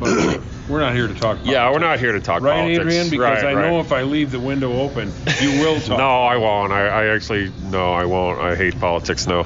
We're 0.70 0.80
not 0.80 0.94
here 0.94 1.08
to 1.08 1.14
talk. 1.14 1.36
About 1.38 1.46
Yeah, 1.46 1.70
we're 1.72 1.78
not 1.80 1.98
here 1.98 2.12
to 2.12 2.20
talk 2.20 2.42
Right, 2.42 2.54
politics. 2.60 2.80
Adrian? 2.80 3.10
Because 3.10 3.42
Right, 3.42 3.56
I 3.56 3.60
know 3.68 3.80
if 3.80 3.92
I 3.92 4.02
leave 4.02 4.30
the 4.30 4.40
window 4.40 4.78
open, 4.80 5.12
you 5.40 5.50
will 5.60 5.80
talk. 5.80 5.98
No, 5.98 6.22
I 6.24 6.36
won't. 6.36 6.72
I, 6.72 6.86
I 6.86 7.06
actually 7.14 7.52
no, 7.64 7.92
I 7.92 8.04
won't. 8.04 8.40
I 8.40 8.54
hate 8.54 8.78
politics. 8.78 9.26
No. 9.26 9.44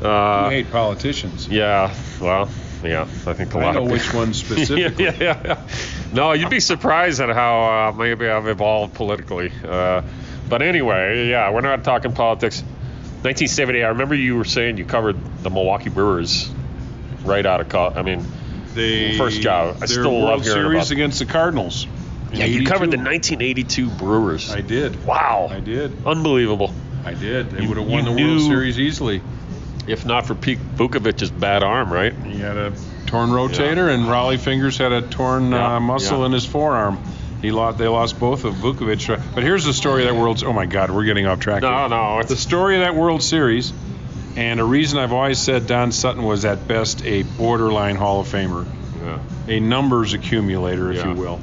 you 0.00 0.06
Uh, 0.08 0.48
hate 0.50 0.70
politicians. 0.70 1.48
yeah. 1.48 1.92
Well. 2.20 2.48
Yeah. 2.84 3.02
I 3.02 3.32
think 3.34 3.54
a 3.54 3.58
I 3.58 3.62
lot 3.64 3.76
of 3.76 3.76
I 3.76 3.78
know 3.80 3.84
of 3.86 3.90
which 3.92 4.12
ones 4.14 4.38
specifically. 4.44 5.04
yeah, 5.04 5.16
yeah, 5.20 5.40
yeah. 5.44 5.66
No, 6.12 6.32
you'd 6.32 6.50
be 6.50 6.58
surprised 6.60 7.20
at 7.20 7.28
how 7.30 7.90
uh, 7.90 7.92
maybe 7.92 8.28
I've 8.28 8.48
evolved 8.48 8.94
politically. 8.94 9.52
Uh, 9.64 10.02
but 10.48 10.62
anyway, 10.62 11.28
yeah, 11.28 11.50
we're 11.52 11.60
not 11.60 11.84
talking 11.84 12.12
politics. 12.12 12.60
1970. 13.22 13.84
I 13.84 13.88
remember 13.90 14.16
you 14.16 14.36
were 14.36 14.44
saying 14.44 14.78
you 14.78 14.84
covered 14.84 15.16
the 15.44 15.50
Milwaukee 15.50 15.90
Brewers 15.90 16.50
right 17.22 17.46
out 17.46 17.60
of 17.60 17.68
college. 17.68 17.96
I 17.96 18.02
mean, 18.02 18.26
They, 18.74 19.16
First 19.18 19.40
job. 19.42 19.76
I 19.82 19.86
still 19.86 20.12
love 20.12 20.22
World 20.40 20.42
hearing 20.44 20.54
Series 20.62 20.76
about- 20.86 20.90
against 20.92 21.18
the 21.18 21.26
Cardinals. 21.26 21.86
in 22.32 22.38
yeah, 22.38 22.46
you 22.46 22.64
covered 22.66 22.90
the 22.90 22.96
1982 22.96 23.88
Brewers. 23.90 24.50
I 24.52 24.60
did. 24.62 25.04
wow, 25.04 25.48
I 25.50 25.60
did. 25.60 25.92
unbelievable. 26.06 26.72
I 27.04 27.14
did. 27.14 27.50
They 27.50 27.66
would 27.66 27.76
have 27.76 27.86
won 27.86 28.04
the 28.04 28.12
World 28.12 28.40
Series 28.42 28.78
easily. 28.78 29.20
If 29.86 30.06
not 30.06 30.26
for 30.26 30.34
Pete 30.36 30.60
Vuckovich's 30.76 31.30
bad 31.32 31.62
arm, 31.64 31.92
right? 31.92 32.14
He 32.24 32.38
had 32.38 32.56
a 32.56 32.72
torn 33.06 33.30
rotator, 33.30 33.92
and 33.92 34.04
Rollie 34.04 34.38
Fingers 34.38 34.78
had 34.78 34.92
a 34.92 35.02
torn 35.02 35.50
Yeah, 35.50 35.76
uh, 35.76 35.80
muscle 35.80 36.20
yeah. 36.20 36.26
in 36.26 36.32
his 36.32 36.46
forearm. 36.46 36.98
He 37.42 37.50
lost. 37.50 37.78
They 37.78 37.88
lost 37.88 38.20
both 38.20 38.44
of 38.44 38.54
Vukovic. 38.54 39.20
But 39.34 39.42
here's 39.42 39.64
the 39.64 39.72
story 39.72 40.06
of 40.06 40.14
that 40.14 40.20
World. 40.20 40.44
Oh 40.46 40.52
my 40.52 40.66
God, 40.66 40.92
we're 40.92 41.02
getting 41.04 41.26
off 41.26 41.40
track. 41.40 41.62
No, 41.62 41.76
here. 41.80 41.88
no, 41.88 42.22
The 42.22 42.36
story 42.36 42.76
of 42.76 42.82
that 42.82 42.94
World 42.94 43.20
Series, 43.24 43.72
and 44.36 44.60
a 44.60 44.64
reason 44.64 44.98
I've 44.98 45.12
always 45.12 45.38
said 45.38 45.66
Don 45.66 45.92
Sutton 45.92 46.22
was 46.22 46.44
at 46.44 46.66
best 46.68 47.04
a 47.04 47.22
borderline 47.22 47.96
Hall 47.96 48.20
of 48.20 48.28
Famer, 48.28 48.66
yeah. 49.02 49.18
a 49.48 49.60
numbers 49.60 50.12
accumulator, 50.14 50.90
if 50.90 50.98
Yeah. 50.98 51.08
you 51.08 51.14
will. 51.14 51.40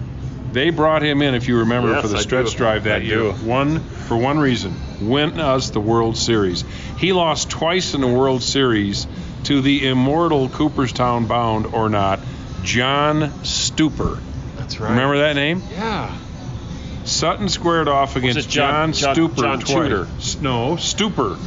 They 0.51 0.71
brought 0.71 1.03
him 1.03 1.21
in, 1.21 1.35
if 1.35 1.47
you 1.47 1.59
remember, 1.59 1.91
Yes, 1.91 2.01
for 2.01 2.07
the 2.07 2.17
stretch 2.17 2.55
drive 2.55 2.85
that 2.85 3.01
I 3.01 3.03
year. 3.03 3.17
do. 3.17 3.31
One 3.45 3.79
for 3.79 4.17
one 4.17 4.39
reason: 4.39 4.73
win 4.99 5.39
us 5.39 5.69
the 5.69 5.79
World 5.79 6.17
Series. 6.17 6.63
He 6.97 7.13
lost 7.13 7.49
twice 7.51 7.93
in 7.93 8.01
the 8.01 8.07
World 8.07 8.41
Series 8.41 9.05
to 9.43 9.61
the 9.61 9.87
immortal 9.87 10.49
Cooperstown 10.49 11.25
bound 11.27 11.67
or 11.67 11.87
not, 11.89 12.19
John 12.63 13.29
Stuper. 13.43 14.17
That's 14.57 14.79
right. 14.79 14.89
Remember 14.89 15.19
that 15.19 15.35
name? 15.35 15.61
Yeah. 15.71 16.09
Sutton 17.05 17.47
squared 17.49 17.87
off 17.87 18.15
against 18.15 18.49
John- 18.49 18.91
John, 18.93 19.15
Stuper 19.15 19.37
John 19.37 19.59
twice. 19.59 20.37
No, 20.41 20.73
Stuper. 20.77 21.37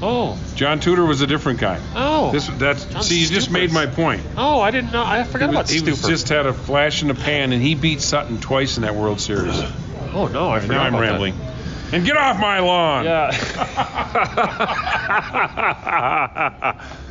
Oh. 0.00 0.38
John 0.54 0.78
Tudor 0.80 1.04
was 1.04 1.20
a 1.22 1.26
different 1.26 1.58
guy. 1.60 1.80
Oh. 1.94 2.30
This 2.32 2.46
that's 2.58 2.84
John 2.84 3.02
see, 3.02 3.20
you 3.20 3.26
just 3.28 3.50
made 3.50 3.72
my 3.72 3.86
point. 3.86 4.22
Oh, 4.36 4.60
I 4.60 4.70
didn't 4.70 4.92
know. 4.92 5.02
I 5.04 5.24
forgot 5.24 5.50
He 5.50 5.54
about 5.56 5.68
he 5.70 5.80
Stuper. 5.80 6.08
just 6.08 6.28
had 6.28 6.46
a 6.46 6.52
flash 6.52 7.02
in 7.02 7.08
the 7.08 7.14
pan, 7.14 7.52
and 7.52 7.60
he 7.62 7.74
beat 7.74 8.00
Sutton 8.00 8.38
twice 8.40 8.76
in 8.76 8.82
that 8.84 8.94
World 8.94 9.20
Series. 9.20 9.58
Oh 10.14 10.28
no, 10.32 10.50
I 10.50 10.60
forgot 10.60 10.74
now 10.74 10.82
I'm 10.82 10.94
about 10.94 11.00
that. 11.00 11.10
rambling. 11.10 11.34
And 11.90 12.04
get 12.04 12.16
off 12.16 12.38
my 12.38 12.58
lawn. 12.60 13.04
Yeah. 13.04 13.30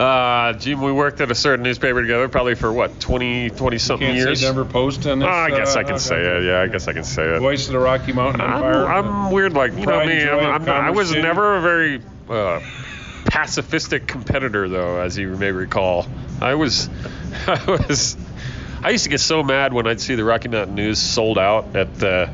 uh, 0.00 0.54
Jim, 0.54 0.80
we 0.80 0.92
worked 0.92 1.20
at 1.20 1.30
a 1.30 1.34
certain 1.34 1.62
newspaper 1.62 2.00
together, 2.00 2.26
probably 2.26 2.54
for 2.54 2.72
what, 2.72 2.98
20, 3.00 3.50
20 3.50 3.78
something 3.78 4.14
years. 4.14 4.40
say 4.40 4.46
Denver 4.46 4.64
Post 4.64 5.06
on 5.06 5.18
this. 5.18 5.28
Oh, 5.28 5.30
I 5.30 5.50
guess 5.50 5.76
uh, 5.76 5.80
I 5.80 5.84
can 5.84 5.98
say 5.98 6.16
it. 6.16 6.44
Yeah, 6.44 6.62
I 6.62 6.68
guess 6.68 6.88
I 6.88 6.94
can 6.94 7.04
say 7.04 7.22
it. 7.24 7.38
Voice 7.38 7.66
of 7.66 7.74
the 7.74 7.78
Rocky 7.78 8.12
Mountain 8.12 8.40
I'm, 8.40 8.64
I'm 8.64 9.30
weird, 9.30 9.52
like 9.52 9.74
you 9.74 9.84
know 9.84 10.06
me. 10.06 10.22
I'm, 10.22 10.62
I'm 10.62 10.68
I 10.68 10.90
was 10.90 11.12
never 11.12 11.56
a 11.56 11.60
very 11.60 11.96
uh, 12.30 12.60
pacifistic 13.24 14.06
competitor, 14.06 14.70
though, 14.70 15.00
as 15.00 15.18
you 15.18 15.36
may 15.36 15.52
recall. 15.52 16.06
I 16.40 16.54
was, 16.54 16.88
I 17.46 17.62
was, 17.66 18.16
I 18.82 18.90
used 18.90 19.04
to 19.04 19.10
get 19.10 19.20
so 19.20 19.42
mad 19.42 19.74
when 19.74 19.86
I'd 19.86 20.00
see 20.00 20.14
the 20.14 20.24
Rocky 20.24 20.48
Mountain 20.48 20.76
News 20.76 20.98
sold 20.98 21.36
out 21.36 21.76
at 21.76 21.94
the 21.96 22.30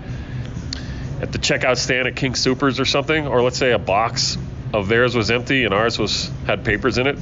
at 1.20 1.32
the 1.32 1.38
checkout 1.38 1.78
stand 1.78 2.06
at 2.06 2.14
King 2.14 2.36
Supers 2.36 2.78
or 2.78 2.84
something, 2.84 3.26
or 3.26 3.42
let's 3.42 3.58
say 3.58 3.72
a 3.72 3.78
box 3.78 4.38
of 4.72 4.86
theirs 4.86 5.16
was 5.16 5.30
empty 5.30 5.64
and 5.64 5.74
ours 5.74 5.98
was 5.98 6.30
had 6.46 6.64
papers 6.64 6.98
in 6.98 7.08
it. 7.08 7.18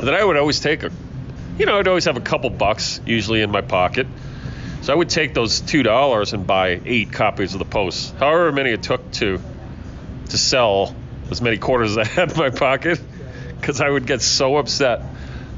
That 0.00 0.14
I 0.14 0.24
would 0.24 0.36
always 0.36 0.60
take 0.60 0.82
a, 0.82 0.90
you 1.58 1.66
know, 1.66 1.78
I'd 1.78 1.88
always 1.88 2.06
have 2.06 2.16
a 2.16 2.22
couple 2.22 2.50
bucks 2.50 3.00
usually 3.06 3.42
in 3.42 3.50
my 3.50 3.60
pocket. 3.60 4.06
So 4.82 4.92
I 4.92 4.96
would 4.96 5.10
take 5.10 5.34
those 5.34 5.60
two 5.60 5.82
dollars 5.82 6.32
and 6.32 6.46
buy 6.46 6.80
eight 6.84 7.12
copies 7.12 7.52
of 7.52 7.58
the 7.58 7.66
Post, 7.66 8.14
however 8.16 8.50
many 8.50 8.70
it 8.70 8.82
took 8.82 9.10
to 9.12 9.40
to 10.30 10.38
sell 10.38 10.94
as 11.30 11.42
many 11.42 11.58
quarters 11.58 11.96
as 11.96 12.08
I 12.08 12.10
had 12.10 12.32
in 12.32 12.38
my 12.38 12.50
pocket, 12.50 13.00
because 13.60 13.80
I 13.80 13.90
would 13.90 14.06
get 14.06 14.22
so 14.22 14.56
upset 14.56 15.02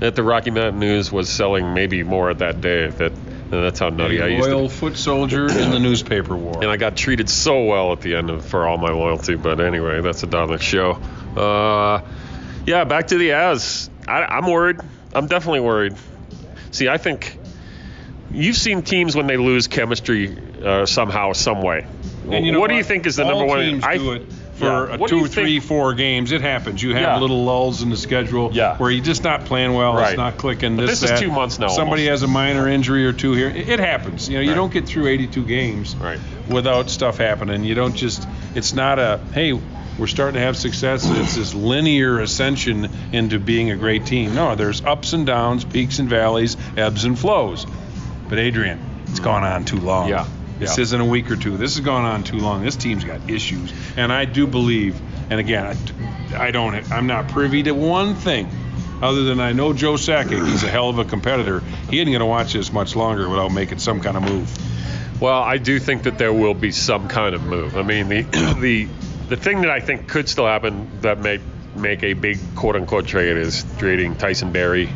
that 0.01 0.17
the 0.17 0.25
Rocky 0.25 0.51
Mountain 0.51 0.81
News 0.81 1.13
was 1.13 1.29
selling 1.29 1.75
maybe 1.75 2.03
more 2.03 2.35
that 2.35 2.61
day. 2.61 2.89
That 2.89 3.13
that's 3.51 3.79
how 3.79 3.91
nutty 3.91 4.21
I 4.21 4.27
a 4.27 4.31
used 4.31 4.49
to. 4.49 4.57
loyal 4.57 4.69
foot 4.69 4.97
soldier 4.97 5.47
in 5.47 5.71
the 5.71 5.79
newspaper 5.79 6.35
war. 6.35 6.63
And 6.63 6.71
I 6.71 6.79
got 6.79 6.97
treated 6.97 7.29
so 7.29 7.65
well 7.65 7.93
at 7.93 8.01
the 8.01 8.17
end 8.17 8.31
of, 8.31 8.45
for 8.45 8.67
all 8.67 8.79
my 8.79 8.91
loyalty. 8.91 9.37
But 9.37 9.61
anyway, 9.61 10.01
that's 10.01 10.23
a 10.23 10.27
Dominic 10.27 10.63
show. 10.63 10.93
Uh, 11.37 12.01
yeah, 12.67 12.85
back 12.85 13.09
to 13.09 13.19
the 13.19 13.33
As. 13.33 13.91
I, 14.07 14.23
I'm 14.25 14.47
worried. 14.47 14.79
I'm 15.15 15.27
definitely 15.27 15.61
worried. 15.61 15.95
See, 16.71 16.89
I 16.89 16.97
think 16.99 17.39
you've 18.33 18.57
seen 18.57 18.83
teams 18.83 19.15
when 19.15 19.27
they 19.27 19.37
lose 19.37 19.67
chemistry 19.69 20.37
uh, 20.65 20.87
somehow, 20.87 21.33
some 21.33 21.63
way. 21.63 21.87
And 22.31 22.47
you 22.47 22.53
know 22.53 22.61
what, 22.61 22.71
do 22.71 22.77
you 22.77 22.85
think 22.85 23.07
is 23.07 23.17
the 23.17 23.25
All 23.25 23.31
number 23.31 23.47
one? 23.47 23.61
Teams 23.61 23.85
I, 23.85 23.99
do 23.99 24.13
it 24.13 24.23
for 24.55 24.65
Yeah. 24.65 24.95
a 24.95 24.99
What 24.99 25.11
two, 25.11 25.27
three, 25.27 25.61
four 25.61 25.93
games. 25.93 26.33
It 26.33 26.41
happens. 26.41 26.83
You 26.83 26.93
have 26.95 27.03
Yeah. 27.03 27.19
little 27.19 27.45
lulls 27.45 27.83
in 27.83 27.91
the 27.91 27.97
schedule 27.97 28.51
Yeah. 28.53 28.77
where 28.79 28.91
you're 28.91 29.05
just 29.05 29.23
not 29.25 29.45
playing 29.45 29.75
well. 29.75 29.95
Right. 29.95 30.11
It's 30.11 30.17
not 30.17 30.39
clicking. 30.39 30.77
This, 30.77 30.91
this 30.91 31.03
is 31.03 31.11
that. 31.11 31.19
two 31.19 31.31
months 31.33 31.59
now, 31.59 31.69
Somebody 31.69 32.03
almost. 32.09 32.23
has 32.23 32.31
a 32.31 32.33
minor 32.33 32.69
injury 32.69 33.05
or 33.07 33.13
two 33.13 33.33
here. 33.33 33.49
It, 33.49 33.69
it 33.69 33.81
happens. 33.81 34.29
You 34.29 34.37
know, 34.37 34.43
you 34.43 34.51
Right. 34.51 34.57
don't 34.57 34.73
get 34.73 34.87
through 34.87 35.09
82 35.09 35.45
games 35.45 35.95
Right. 35.97 36.19
without 36.49 36.89
stuff 36.91 37.19
happening. 37.19 37.65
You 37.65 37.75
don't 37.75 37.95
just. 37.95 38.27
It's 38.55 38.73
not 38.73 38.99
a 38.99 39.21
hey. 39.35 39.59
We're 39.99 40.07
starting 40.07 40.35
to 40.35 40.41
have 40.41 40.57
success. 40.57 41.05
It's 41.07 41.37
this 41.37 41.55
linear 41.55 42.19
ascension 42.21 42.89
into 43.13 43.39
being 43.39 43.71
a 43.71 43.77
great 43.77 44.07
team. 44.07 44.35
No, 44.35 44.55
there's 44.55 44.83
ups 44.83 45.13
and 45.13 45.27
downs, 45.27 45.65
peaks 45.65 45.99
and 45.99 46.09
valleys, 46.09 46.57
ebbs 46.77 47.05
and 47.05 47.19
flows. 47.19 47.67
But 48.29 48.39
Adrian, 48.39 48.81
it's 49.09 49.21
gone 49.21 49.45
on 49.45 49.65
too 49.65 49.79
long. 49.79 50.09
Yeah. 50.09 50.27
This 50.59 50.77
Yeah. 50.79 50.83
isn't 50.83 51.01
a 51.01 51.05
week 51.05 51.31
or 51.31 51.37
two. 51.37 51.57
This 51.57 51.77
has 51.77 51.85
gone 51.85 52.05
on 52.05 52.25
too 52.25 52.39
long. 52.39 52.63
This 52.65 52.77
team's 52.77 53.05
got 53.05 53.29
issues, 53.29 53.73
and 53.97 54.13
I 54.13 54.25
do 54.25 54.47
believe. 54.47 54.99
And 55.31 55.39
again, 55.39 55.77
I, 56.35 56.47
I 56.47 56.51
don't. 56.51 56.91
I'm 56.91 57.07
not 57.07 57.29
privy 57.29 57.63
to 57.65 57.73
one 57.73 58.15
thing, 58.15 58.49
other 59.03 59.25
than 59.25 59.41
I 59.41 59.53
know 59.53 59.73
Joe 59.73 59.95
Sakic, 59.95 60.47
he's 60.47 60.63
a 60.63 60.69
hell 60.69 60.89
of 60.89 60.99
a 60.99 61.05
competitor. 61.05 61.63
He 61.91 62.01
ain't 62.01 62.09
going 62.09 62.21
to 62.21 62.27
watch 62.27 62.55
this 62.55 62.73
much 62.73 62.97
longer 62.97 63.29
without 63.29 63.51
making 63.51 63.79
some 63.79 64.01
kind 64.01 64.17
of 64.17 64.23
move. 64.23 64.51
Well, 65.21 65.41
I 65.43 65.59
do 65.59 65.79
think 65.79 66.05
that 66.05 66.19
there 66.19 66.33
will 66.33 66.55
be 66.55 66.73
some 66.73 67.09
kind 67.09 67.35
of 67.35 67.45
move. 67.45 67.77
I 67.77 67.83
mean, 67.83 68.09
the 68.09 68.23
the 68.61 68.89
the 69.29 69.37
thing 69.37 69.63
that 69.63 69.71
I 69.71 69.81
think 69.81 70.09
could 70.09 70.29
still 70.29 70.47
happen 70.47 70.89
that 71.01 71.19
may 71.19 71.41
make 71.75 72.03
a 72.03 72.13
big 72.13 72.39
quote 72.55 72.77
unquote 72.77 73.07
trade 73.07 73.37
is 73.37 73.65
trading 73.79 74.17
Tyson 74.17 74.53
Barrie 74.53 74.91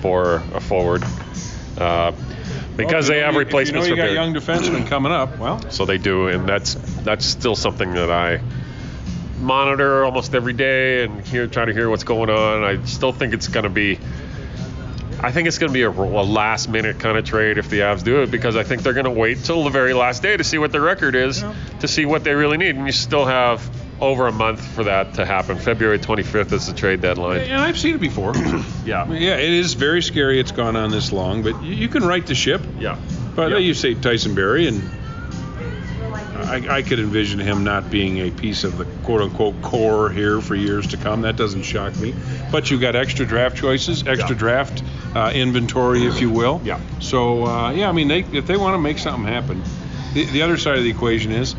for 0.00 0.42
a 0.54 0.60
forward. 0.60 1.04
Uh, 1.78 2.12
because 2.76 3.08
Well, 3.08 3.18
they 3.18 3.24
have 3.24 3.36
replacements 3.36 3.88
you 3.88 3.96
know 3.96 4.04
you 4.04 4.08
got 4.08 4.14
young 4.14 4.34
defensemen 4.34 4.86
coming 4.86 5.12
up, 5.12 5.38
well, 5.38 5.70
So 5.70 5.84
they 5.84 5.98
do, 5.98 6.28
and 6.28 6.48
that's 6.48 6.74
that's 7.04 7.24
still 7.24 7.54
something 7.54 7.92
that 7.94 8.10
I 8.10 8.40
monitor 9.40 10.04
almost 10.04 10.34
every 10.34 10.52
day 10.52 11.04
and 11.04 11.20
hear 11.26 11.46
try 11.46 11.64
to 11.64 11.72
hear 11.72 11.90
what's 11.90 12.04
going 12.04 12.30
on. 12.30 12.64
I 12.64 12.82
still 12.84 13.12
think 13.12 13.34
it's 13.34 13.48
going 13.48 13.64
to 13.64 13.70
be. 13.70 13.98
I 15.24 15.30
think 15.30 15.46
it's 15.48 15.58
going 15.58 15.70
to 15.70 15.74
be 15.74 15.82
a, 15.82 15.90
a 15.90 16.24
last 16.24 16.68
minute 16.68 16.98
kind 16.98 17.16
of 17.16 17.24
trade 17.24 17.56
if 17.58 17.68
the 17.70 17.80
Avs 17.80 18.02
do 18.02 18.22
it 18.22 18.30
because 18.30 18.56
I 18.56 18.64
think 18.64 18.82
they're 18.82 18.92
going 18.92 19.04
to 19.04 19.10
wait 19.10 19.38
till 19.44 19.62
the 19.64 19.70
very 19.70 19.94
last 19.94 20.22
day 20.22 20.36
to 20.36 20.42
see 20.44 20.58
what 20.58 20.72
their 20.72 20.80
record 20.80 21.14
is 21.14 21.44
to 21.80 21.88
see 21.88 22.06
what 22.06 22.24
they 22.24 22.34
really 22.34 22.56
need, 22.56 22.74
and 22.76 22.86
you 22.86 22.92
still 22.92 23.24
have 23.24 23.68
over 24.00 24.26
a 24.26 24.32
month 24.32 24.60
for 24.74 24.82
that 24.84 25.14
to 25.14 25.24
happen. 25.24 25.56
February 25.58 25.98
25th 26.00 26.52
is 26.52 26.66
the 26.66 26.72
trade 26.72 27.00
deadline. 27.00 27.42
and 27.42 27.60
I've 27.60 27.78
seen 27.78 27.94
it 27.94 28.00
before. 28.00 28.32
Yeah, 28.84 29.08
yeah, 29.12 29.36
it 29.36 29.52
is 29.52 29.74
very 29.74 30.02
scary 30.02 30.40
it's 30.40 30.50
gone 30.50 30.74
on 30.74 30.90
this 30.90 31.12
long, 31.12 31.44
but 31.44 31.62
you, 31.62 31.72
you 31.74 31.88
can 31.88 32.02
right 32.04 32.26
the 32.26 32.34
ship. 32.34 32.60
yeah. 32.80 32.98
But 33.36 33.52
uh, 33.52 33.56
Yeah. 33.56 33.58
you 33.58 33.74
say 33.74 33.94
Tyson 33.94 34.34
Barrie, 34.34 34.66
and 34.66 34.82
I, 36.52 36.76
I 36.76 36.82
could 36.82 37.00
envision 37.00 37.40
him 37.40 37.64
not 37.64 37.90
being 37.90 38.18
a 38.18 38.30
piece 38.30 38.62
of 38.64 38.76
the 38.76 38.84
quote 38.84 39.22
unquote 39.22 39.62
core 39.62 40.10
here 40.10 40.40
for 40.42 40.54
years 40.54 40.86
to 40.88 40.98
come. 40.98 41.22
That 41.22 41.36
doesn't 41.36 41.62
shock 41.62 41.98
me. 41.98 42.14
But 42.50 42.70
you've 42.70 42.82
got 42.82 42.94
extra 42.94 43.24
draft 43.24 43.56
choices, 43.56 44.06
extra 44.06 44.34
Yeah. 44.34 44.38
draft 44.38 44.82
uh, 45.14 45.30
inventory, 45.34 46.04
if 46.04 46.20
you 46.20 46.30
will. 46.30 46.60
Yeah. 46.62 46.78
So, 47.00 47.46
uh, 47.46 47.72
yeah, 47.72 47.88
I 47.88 47.92
mean, 47.92 48.08
they, 48.08 48.20
if 48.20 48.46
they 48.46 48.58
want 48.58 48.74
to 48.74 48.78
make 48.78 48.98
something 48.98 49.24
happen, 49.30 49.62
the, 50.12 50.26
the 50.26 50.42
other 50.42 50.58
side 50.58 50.76
of 50.76 50.84
the 50.84 50.90
equation 50.90 51.32
is 51.32 51.54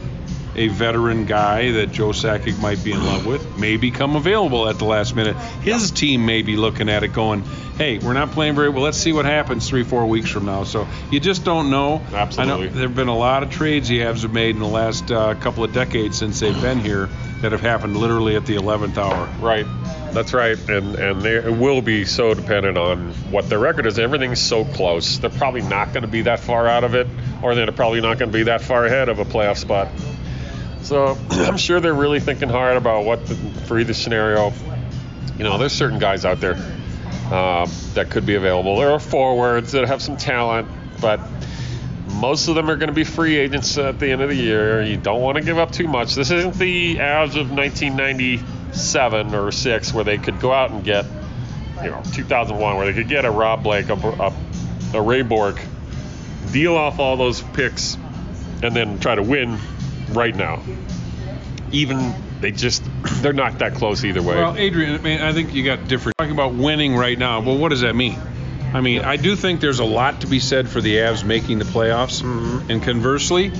a 0.55 0.67
veteran 0.67 1.25
guy 1.25 1.71
that 1.71 1.91
Joe 1.91 2.09
Sakic 2.09 2.59
might 2.61 2.83
be 2.83 2.91
in 2.91 3.03
love 3.03 3.25
with 3.25 3.57
may 3.57 3.77
become 3.77 4.15
available 4.15 4.69
at 4.69 4.77
the 4.77 4.85
last 4.85 5.15
minute. 5.15 5.35
His 5.61 5.91
team 5.91 6.25
may 6.25 6.41
be 6.41 6.55
looking 6.55 6.89
at 6.89 7.03
it 7.03 7.13
going, 7.13 7.43
hey, 7.77 7.97
we're 7.97 8.13
not 8.13 8.31
playing 8.31 8.55
very 8.55 8.69
well. 8.69 8.83
Let's 8.83 8.97
see 8.97 9.13
what 9.13 9.25
happens 9.25 9.67
three, 9.67 9.83
four 9.83 10.05
weeks 10.05 10.29
from 10.29 10.45
now. 10.45 10.63
So 10.63 10.87
you 11.11 11.19
just 11.19 11.43
don't 11.43 11.69
know. 11.69 12.01
Absolutely. 12.13 12.41
I 12.41 12.45
know 12.67 12.73
there 12.73 12.87
have 12.87 12.95
been 12.95 13.07
a 13.07 13.17
lot 13.17 13.43
of 13.43 13.49
trades 13.49 13.87
the 13.87 13.99
Avs 13.99 14.21
have 14.21 14.33
made 14.33 14.55
in 14.55 14.61
the 14.61 14.67
last 14.67 15.11
uh, 15.11 15.35
couple 15.35 15.63
of 15.63 15.73
decades 15.73 16.17
since 16.17 16.39
they've 16.39 16.61
been 16.61 16.79
here 16.79 17.09
that 17.41 17.51
have 17.51 17.61
happened 17.61 17.97
literally 17.97 18.35
at 18.35 18.45
the 18.45 18.55
11th 18.55 18.97
hour. 18.97 19.27
Right. 19.39 19.65
That's 20.13 20.31
right, 20.31 20.57
and 20.69 20.95
and 20.95 21.23
they 21.23 21.37
it 21.37 21.57
will 21.57 21.81
be 21.81 22.05
so 22.05 22.35
dependent 22.35 22.77
on 22.77 23.13
what 23.31 23.49
their 23.49 23.57
record 23.57 23.87
is. 23.87 23.97
Everything's 23.97 24.39
so 24.39 24.63
close. 24.63 25.17
They're 25.17 25.31
probably 25.31 25.63
not 25.63 25.91
going 25.91 26.03
to 26.03 26.07
be 26.07 26.21
that 26.23 26.39
far 26.39 26.67
out 26.67 26.83
of 26.83 26.93
it, 26.93 27.07
or 27.41 27.55
they're 27.55 27.71
probably 27.71 27.99
not 27.99 28.19
going 28.19 28.31
to 28.31 28.37
be 28.37 28.43
that 28.43 28.61
far 28.61 28.85
ahead 28.85 29.09
of 29.09 29.17
a 29.17 29.25
playoff 29.25 29.57
spot. 29.57 29.87
So 30.83 31.17
I'm 31.31 31.57
sure 31.57 31.79
they're 31.79 31.93
really 31.93 32.19
thinking 32.19 32.49
hard 32.49 32.77
about 32.77 33.05
what 33.05 33.25
the, 33.25 33.35
for 33.35 33.79
either 33.79 33.93
scenario. 33.93 34.53
You 35.37 35.43
know, 35.43 35.57
there's 35.57 35.73
certain 35.73 35.99
guys 35.99 36.25
out 36.25 36.39
there 36.39 36.55
uh, 37.31 37.67
that 37.93 38.11
could 38.11 38.25
be 38.25 38.35
available. 38.35 38.77
There 38.77 38.91
are 38.91 38.99
forwards 38.99 39.71
that 39.71 39.87
have 39.87 40.01
some 40.01 40.17
talent, 40.17 40.67
but 41.01 41.19
most 42.07 42.47
of 42.47 42.55
them 42.55 42.69
are 42.69 42.75
going 42.75 42.89
to 42.89 42.93
be 42.93 43.03
free 43.03 43.37
agents 43.37 43.77
at 43.77 43.99
the 43.99 44.11
end 44.11 44.21
of 44.21 44.29
the 44.29 44.35
year. 44.35 44.83
You 44.83 44.97
don't 44.97 45.21
want 45.21 45.37
to 45.37 45.43
give 45.43 45.57
up 45.57 45.71
too 45.71 45.87
much. 45.87 46.15
This 46.15 46.29
isn't 46.31 46.55
the 46.55 46.97
Avs 46.97 47.39
of 47.39 47.49
1997 47.49 49.33
or 49.33 49.51
six 49.51 49.93
where 49.93 50.03
they 50.03 50.17
could 50.17 50.39
go 50.39 50.51
out 50.51 50.71
and 50.71 50.83
get, 50.83 51.05
you 51.83 51.89
know, 51.89 52.01
2001 52.13 52.77
where 52.77 52.85
they 52.85 52.93
could 52.93 53.09
get 53.09 53.25
a 53.25 53.31
Rob 53.31 53.63
Blake, 53.63 53.89
a, 53.89 53.93
a, 53.93 54.33
a 54.93 55.01
Ray 55.01 55.23
Bourque, 55.23 55.61
deal 56.51 56.75
off 56.75 56.99
all 56.99 57.17
those 57.17 57.41
picks, 57.41 57.97
and 58.61 58.75
then 58.75 58.99
try 58.99 59.15
to 59.15 59.23
win 59.23 59.57
right 60.09 60.35
now. 60.35 60.61
Even 61.71 62.13
they 62.41 62.51
just 62.51 62.83
they're 63.21 63.33
not 63.33 63.59
that 63.59 63.73
close 63.75 64.03
either 64.03 64.21
way. 64.21 64.35
Well, 64.35 64.55
Adrian, 64.57 64.95
I 64.95 64.97
mean, 64.99 65.21
I 65.21 65.33
think 65.33 65.53
you 65.53 65.63
got 65.63 65.87
different. 65.87 66.17
Talking 66.17 66.33
about 66.33 66.53
winning 66.53 66.95
right 66.95 67.17
now, 67.17 67.41
well, 67.41 67.57
what 67.57 67.69
does 67.69 67.81
that 67.81 67.95
mean? 67.95 68.19
I 68.73 68.81
mean, 68.81 69.01
I 69.01 69.17
do 69.17 69.35
think 69.35 69.61
there's 69.61 69.79
a 69.79 69.85
lot 69.85 70.21
to 70.21 70.27
be 70.27 70.39
said 70.39 70.67
for 70.67 70.81
the 70.81 70.97
Avs 70.97 71.23
making 71.23 71.59
the 71.59 71.65
playoffs. 71.65 72.23
And 72.69 72.81
conversely, 72.81 73.51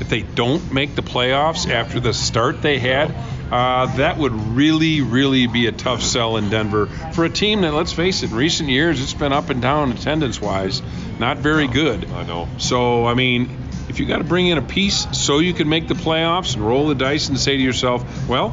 if 0.00 0.08
they 0.08 0.22
don't 0.22 0.72
make 0.72 0.94
the 0.94 1.02
playoffs 1.02 1.68
after 1.70 2.00
the 2.00 2.14
start 2.14 2.62
they 2.62 2.78
had, 2.78 3.14
uh, 3.52 3.94
that 3.96 4.16
would 4.16 4.32
really, 4.32 5.02
really 5.02 5.46
be 5.46 5.66
a 5.66 5.72
tough 5.72 6.02
sell 6.02 6.38
in 6.38 6.48
Denver 6.48 6.86
for 6.86 7.24
a 7.24 7.30
team 7.30 7.60
that, 7.60 7.74
let's 7.74 7.92
face 7.92 8.22
it, 8.22 8.30
in 8.30 8.36
recent 8.36 8.70
years 8.70 9.02
it's 9.02 9.14
been 9.14 9.32
up 9.32 9.50
and 9.50 9.60
down 9.60 9.92
attendance 9.92 10.40
wise, 10.40 10.82
not 11.18 11.38
very 11.38 11.68
good. 11.68 12.10
I 12.10 12.24
know. 12.24 12.48
So, 12.58 13.06
I 13.06 13.14
mean, 13.14 13.63
if 13.94 14.00
you 14.00 14.06
got 14.06 14.18
to 14.18 14.24
bring 14.24 14.48
in 14.48 14.58
a 14.58 14.62
piece 14.62 15.06
so 15.16 15.38
you 15.38 15.54
can 15.54 15.68
make 15.68 15.86
the 15.86 15.94
playoffs 15.94 16.56
and 16.56 16.66
roll 16.66 16.88
the 16.88 16.96
dice 16.96 17.28
and 17.28 17.38
say 17.38 17.56
to 17.56 17.62
yourself, 17.62 18.28
well, 18.28 18.52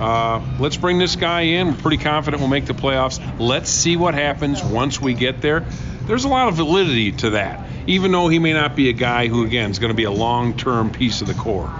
uh, 0.00 0.44
let's 0.58 0.76
bring 0.76 0.98
this 0.98 1.14
guy 1.14 1.42
in. 1.42 1.68
We're 1.68 1.74
pretty 1.74 1.98
confident 1.98 2.40
we'll 2.40 2.50
make 2.50 2.66
the 2.66 2.74
playoffs. 2.74 3.20
Let's 3.38 3.70
see 3.70 3.96
what 3.96 4.14
happens 4.14 4.60
once 4.60 5.00
we 5.00 5.14
get 5.14 5.40
there. 5.40 5.64
There's 6.06 6.24
a 6.24 6.28
lot 6.28 6.48
of 6.48 6.56
validity 6.56 7.12
to 7.12 7.30
that, 7.30 7.64
even 7.86 8.10
though 8.10 8.26
he 8.26 8.40
may 8.40 8.54
not 8.54 8.74
be 8.74 8.88
a 8.88 8.92
guy 8.92 9.28
who, 9.28 9.44
again, 9.44 9.70
is 9.70 9.78
going 9.78 9.92
to 9.92 9.96
be 9.96 10.02
a 10.02 10.10
long 10.10 10.56
term 10.56 10.90
piece 10.90 11.20
of 11.20 11.28
the 11.28 11.34
core. 11.34 11.72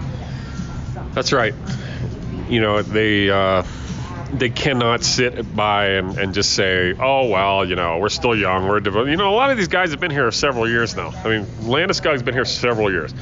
That's 1.12 1.32
right. 1.32 1.54
You 2.48 2.60
know, 2.60 2.82
they 2.82 3.28
uh, 3.30 3.64
they 4.33 4.51
cannot 4.51 5.03
sit 5.05 5.55
by 5.55 5.87
and, 5.90 6.18
and 6.18 6.35
just 6.35 6.53
say, 6.55 6.95
oh 6.99 7.29
well, 7.29 7.64
you 7.68 7.77
know, 7.77 7.99
we're 7.99 8.09
still 8.09 8.35
young, 8.37 8.66
we're 8.66 8.81
develop-. 8.81 9.09
you 9.09 9.16
know, 9.16 9.31
a 9.31 9.37
lot 9.37 9.51
of 9.51 9.59
these 9.59 9.68
guys 9.68 9.90
have 9.90 10.01
been 10.01 10.11
here 10.11 10.31
several 10.33 10.68
years 10.68 10.97
now. 10.97 11.09
I 11.25 11.29
mean, 11.29 11.45
Landeskog's 11.62 12.23
been 12.23 12.35
here 12.35 12.45
several 12.45 12.90
years. 12.90 13.14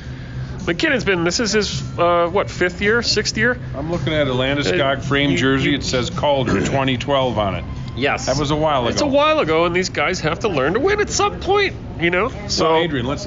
MacKinnon's 0.67 1.05
been 1.05 1.25
this 1.25 1.41
is 1.41 1.53
his 1.53 1.99
uh, 1.99 2.29
what 2.31 2.51
fifth 2.51 2.81
year, 2.83 3.03
sixth 3.03 3.37
year? 3.37 3.59
I'm 3.75 3.91
looking 3.91 4.13
at 4.13 4.27
a 4.29 4.31
Landeskog 4.31 4.99
Uh, 4.99 5.01
frame 5.01 5.37
jersey. 5.37 5.75
It 5.75 5.83
says 5.83 6.11
Calder 6.11 6.61
2012 6.61 7.39
on 7.39 7.55
it. 7.57 7.65
Yes, 7.97 8.27
That 8.27 8.39
was 8.39 8.51
a 8.51 8.57
while 8.57 8.83
ago. 8.83 8.89
It's 8.91 9.01
a 9.03 9.07
while 9.07 9.41
ago, 9.41 9.65
and 9.65 9.75
these 9.75 9.89
guys 9.89 10.21
have 10.21 10.39
to 10.41 10.49
learn 10.49 10.75
to 10.75 10.81
win 10.81 11.01
at 11.01 11.11
some 11.11 11.41
point. 11.41 11.75
You 11.99 12.11
know, 12.11 12.29
so 12.29 12.49
So, 12.49 12.77
Adrian, 12.77 13.05
let's 13.07 13.27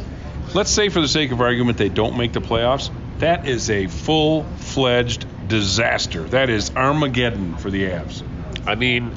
let's 0.53 0.71
say 0.71 0.89
for 0.89 1.01
the 1.01 1.07
sake 1.07 1.31
of 1.31 1.41
argument 1.41 1.77
they 1.77 1.89
don't 1.89 2.17
make 2.17 2.31
the 2.33 2.39
playoffs. 2.39 2.89
That 3.19 3.47
is 3.47 3.69
a 3.69 3.87
full-fledged 3.87 5.25
disaster. 5.47 6.23
That 6.23 6.49
is 6.49 6.71
Armageddon 6.75 7.57
for 7.57 7.69
the 7.69 7.83
Avs. 7.83 8.23
I 8.65 8.75
mean, 8.75 9.13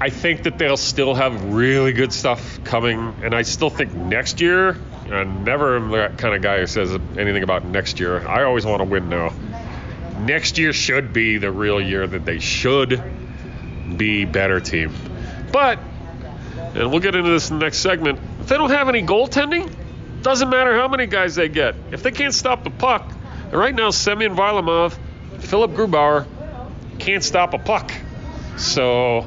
I 0.00 0.10
think 0.10 0.44
that 0.44 0.58
they'll 0.58 0.76
still 0.76 1.14
have 1.14 1.52
really 1.52 1.92
good 1.92 2.12
stuff 2.12 2.62
coming, 2.64 3.14
and 3.22 3.34
I 3.34 3.42
still 3.42 3.70
think 3.70 3.92
next 3.94 4.40
year. 4.40 4.78
And 5.10 5.44
never 5.44 5.76
am 5.76 5.90
that 5.90 6.18
kind 6.18 6.34
of 6.34 6.42
guy 6.42 6.58
who 6.60 6.66
says 6.66 6.92
anything 7.16 7.42
about 7.42 7.64
next 7.64 7.98
year. 7.98 8.26
I 8.28 8.44
always 8.44 8.66
want 8.66 8.80
to 8.80 8.84
win 8.84 9.08
now. 9.08 9.32
Next 10.20 10.58
year 10.58 10.72
should 10.72 11.12
be 11.12 11.38
the 11.38 11.50
real 11.50 11.80
year 11.80 12.06
that 12.06 12.24
they 12.24 12.38
should 12.38 13.02
be 13.96 14.26
better 14.26 14.60
team. 14.60 14.92
But, 15.50 15.78
and 16.74 16.90
we'll 16.90 17.00
get 17.00 17.14
into 17.14 17.30
this 17.30 17.50
in 17.50 17.58
the 17.58 17.64
next 17.64 17.78
segment. 17.78 18.20
If 18.40 18.48
they 18.48 18.56
don't 18.56 18.70
have 18.70 18.88
any 18.88 19.02
goaltending, 19.02 19.74
doesn't 20.22 20.50
matter 20.50 20.74
how 20.76 20.88
many 20.88 21.06
guys 21.06 21.34
they 21.36 21.48
get. 21.48 21.74
If 21.90 22.02
they 22.02 22.10
can't 22.10 22.34
stop 22.34 22.64
the 22.64 22.70
puck, 22.70 23.10
right 23.50 23.74
now 23.74 23.90
Semyon 23.90 24.36
Varlamov, 24.36 24.96
Philipp 25.38 25.72
Grubauer 25.72 26.26
can't 26.98 27.22
stop 27.22 27.54
a 27.54 27.58
puck. 27.58 27.92
So 28.56 29.26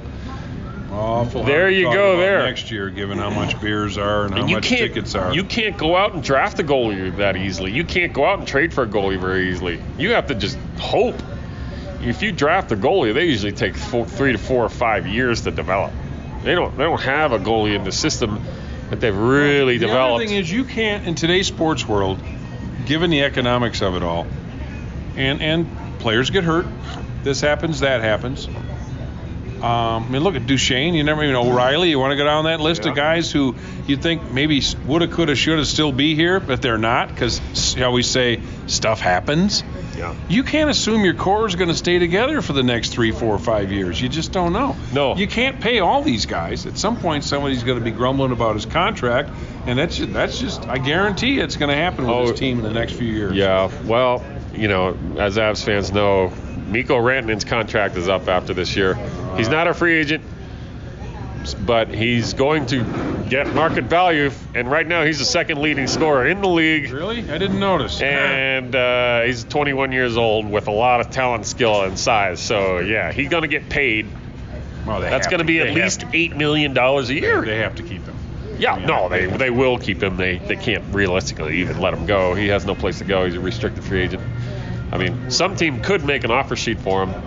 Awful. 0.91 1.43
There 1.43 1.69
you 1.69 1.85
go 1.85 2.17
there. 2.17 2.43
Next 2.43 2.69
year, 2.69 2.89
given 2.89 3.17
how 3.17 3.29
much 3.29 3.59
beers 3.61 3.97
are 3.97 4.25
and 4.25 4.33
how 4.33 4.41
and 4.41 4.49
you 4.49 4.57
much 4.57 4.65
can't 4.65 4.81
tickets 4.93 5.15
are. 5.15 5.33
you 5.33 5.45
can't 5.45 5.77
go 5.77 5.95
out 5.95 6.13
and 6.13 6.21
draft 6.21 6.59
a 6.59 6.63
goalie 6.63 7.15
that 7.15 7.37
easily. 7.37 7.71
You 7.71 7.85
can't 7.85 8.11
go 8.11 8.25
out 8.25 8.39
and 8.39 8.47
trade 8.47 8.73
for 8.73 8.83
a 8.83 8.87
goalie 8.87 9.19
very 9.19 9.49
easily. 9.49 9.81
You 9.97 10.11
have 10.11 10.27
to 10.27 10.35
just 10.35 10.57
hope. 10.77 11.15
If 12.01 12.21
you 12.21 12.33
draft 12.33 12.73
a 12.73 12.75
goalie, 12.75 13.13
they 13.13 13.25
usually 13.25 13.53
take 13.53 13.77
four, 13.77 14.05
three 14.05 14.33
to 14.33 14.37
four 14.37 14.65
or 14.65 14.69
five 14.69 15.07
years 15.07 15.41
to 15.41 15.51
develop. 15.51 15.93
They 16.43 16.55
don't 16.55 16.75
they 16.75 16.83
don't 16.83 17.01
have 17.01 17.31
a 17.31 17.39
goalie 17.39 17.75
in 17.75 17.85
the 17.85 17.91
system 17.93 18.43
that 18.89 18.99
they've 18.99 19.15
really 19.15 19.77
the 19.77 19.85
developed. 19.87 20.15
other 20.15 20.25
thing 20.27 20.35
is 20.35 20.51
you 20.51 20.65
can't 20.65 21.07
in 21.07 21.15
today's 21.15 21.47
sports 21.47 21.87
world, 21.87 22.19
given 22.85 23.11
the 23.11 23.23
economics 23.23 23.81
of 23.81 23.95
it 23.95 24.03
all, 24.03 24.27
and 25.15 25.41
and 25.41 25.69
players 26.01 26.29
get 26.29 26.43
hurt. 26.43 26.65
This 27.23 27.39
happens, 27.41 27.79
that 27.81 28.01
happens. 28.01 28.47
Um, 28.47 30.05
I 30.05 30.09
mean, 30.09 30.23
look 30.23 30.33
at 30.35 30.47
Duchene. 30.47 30.95
You 30.95 31.03
never 31.03 31.21
even 31.21 31.33
know 31.33 31.47
O'Reilly. 31.47 31.91
You 31.91 31.99
want 31.99 32.13
to 32.13 32.17
go 32.17 32.23
down 32.25 32.45
that 32.45 32.59
list 32.59 32.83
Yeah. 32.85 32.89
of 32.91 32.95
guys 32.95 33.31
who 33.31 33.53
you 33.85 33.95
think 33.95 34.31
maybe 34.31 34.59
woulda, 34.87 35.07
coulda, 35.07 35.35
shoulda 35.35 35.65
still 35.65 35.91
be 35.91 36.15
here, 36.15 36.39
but 36.39 36.63
they're 36.63 36.79
not 36.79 37.09
because, 37.09 37.39
shall 37.53 37.91
we 37.91 38.01
say, 38.01 38.41
stuff 38.65 38.99
happens. 38.99 39.63
yeah. 39.95 40.15
You 40.27 40.41
can't 40.41 40.71
assume 40.71 41.05
your 41.05 41.13
core 41.13 41.45
is 41.45 41.53
going 41.53 41.67
to 41.69 41.75
stay 41.75 41.99
together 41.99 42.41
for 42.41 42.53
the 42.53 42.63
next 42.63 42.89
three, 42.89 43.11
four, 43.11 43.37
five 43.37 43.71
years. 43.71 44.01
You 44.01 44.09
just 44.09 44.31
don't 44.31 44.51
know. 44.51 44.75
No. 44.93 45.15
You 45.15 45.27
can't 45.27 45.61
pay 45.61 45.77
all 45.77 46.01
these 46.01 46.25
guys. 46.25 46.65
At 46.65 46.79
some 46.79 46.97
point, 46.97 47.23
somebody's 47.23 47.61
going 47.63 47.77
to 47.77 47.83
be 47.85 47.91
grumbling 47.91 48.31
about 48.31 48.55
his 48.55 48.65
contract, 48.65 49.29
and 49.67 49.77
that's 49.77 49.95
just, 49.97 50.11
that's 50.11 50.39
just 50.39 50.67
I 50.67 50.79
guarantee 50.79 51.39
it's 51.39 51.55
going 51.57 51.69
to 51.69 51.75
happen 51.75 52.07
with 52.07 52.15
Oh, 52.15 52.27
this 52.31 52.39
team 52.39 52.57
in 52.57 52.63
the 52.63 52.73
next 52.73 52.93
few 52.93 53.07
years. 53.13 53.33
Yeah, 53.35 53.69
well, 53.85 54.23
you 54.53 54.67
know, 54.67 54.97
as 55.17 55.37
Avs 55.37 55.63
fans 55.63 55.91
know, 55.91 56.31
Mikko 56.67 56.97
Rantanen's 56.97 57.43
contract 57.45 57.95
is 57.97 58.07
up 58.09 58.27
after 58.27 58.53
this 58.53 58.75
year. 58.75 58.95
He's 59.37 59.49
not 59.49 59.67
a 59.67 59.73
free 59.73 59.95
agent. 59.97 60.23
but 61.65 61.87
he's 61.89 62.33
going 62.33 62.67
to 62.67 62.83
get 63.29 63.51
market 63.55 63.85
value. 63.85 64.29
And 64.53 64.69
right 64.69 64.85
now, 64.87 65.03
he's 65.03 65.17
the 65.17 65.25
second 65.25 65.59
leading 65.59 65.87
scorer 65.87 66.27
in 66.27 66.39
the 66.41 66.47
league. 66.47 66.91
Really? 66.91 67.19
I 67.31 67.37
didn't 67.39 67.59
notice. 67.59 67.99
And 68.61 68.75
uh, 68.75 69.21
he's 69.23 69.43
21 69.45 69.91
years 69.91 70.17
old 70.17 70.47
with 70.49 70.67
a 70.67 70.71
lot 70.71 71.01
of 71.01 71.09
talent, 71.09 71.45
skill, 71.47 71.81
and 71.83 71.97
size. 71.97 72.39
So 72.39 72.77
yeah, 72.79 73.11
he's 73.11 73.29
going 73.29 73.41
to 73.41 73.47
get 73.47 73.69
paid. 73.69 74.05
Well, 74.85 75.01
they 75.01 75.09
That's 75.09 75.27
going 75.27 75.39
to 75.39 75.45
be 75.45 75.59
at 75.61 75.73
least 75.73 76.03
eight 76.13 76.35
million 76.35 76.73
dollars 76.75 77.09
a 77.09 77.15
year. 77.15 77.41
They 77.43 77.57
have 77.57 77.75
to 77.75 77.83
keep 77.83 78.03
him. 78.05 78.15
Yeah, 78.59 78.77
Yeah, 78.77 78.85
no, 78.85 79.09
they 79.09 79.25
they- 79.25 79.37
they 79.37 79.49
will 79.49 79.77
keep 79.79 80.01
him. 80.03 80.17
They 80.17 80.37
they 80.37 80.55
can't 80.55 80.83
realistically 80.93 81.57
even 81.61 81.79
let 81.79 81.93
him 81.95 82.05
go. 82.05 82.35
He 82.35 82.47
has 82.49 82.65
no 82.65 82.75
place 82.75 82.99
to 82.99 83.03
go. 83.05 83.25
He's 83.25 83.35
a 83.35 83.39
restricted 83.39 83.83
free 83.83 84.01
agent. 84.03 84.21
I 84.91 84.97
mean, 84.97 85.31
some 85.31 85.55
team 85.55 85.81
could 85.81 86.03
make 86.05 86.23
an 86.23 86.31
offer 86.31 86.55
sheet 86.55 86.79
for 86.79 87.03
him, 87.03 87.21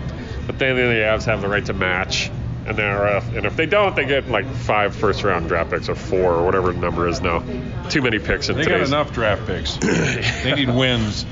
but 0.45 0.59
then 0.59 0.75
the 0.75 0.81
Avs 0.81 1.25
have 1.25 1.41
the 1.41 1.47
right 1.47 1.65
to 1.65 1.73
match. 1.73 2.29
And 2.67 2.75
they're, 2.75 3.05
uh, 3.07 3.23
and 3.35 3.45
if 3.45 3.55
they 3.55 3.67
don't, 3.67 3.95
they 3.95 4.05
get 4.05 4.27
like 4.27 4.47
five 4.51 4.95
first 4.95 5.23
round 5.23 5.47
draft 5.47 5.69
picks 5.69 5.87
or 5.87 5.93
four 5.93 6.33
or 6.33 6.43
whatever 6.45 6.71
the 6.73 6.79
number 6.79 7.07
is 7.07 7.21
now. 7.21 7.43
Too 7.89 8.01
many 8.01 8.17
picks 8.17 8.49
in 8.49 8.55
They 8.57 8.63
got 8.63 8.71
today's. 8.71 8.87
enough 8.87 9.13
draft 9.13 9.45
picks. 9.45 9.75
they 10.43 10.53
need 10.55 10.69
wins. 10.69 11.25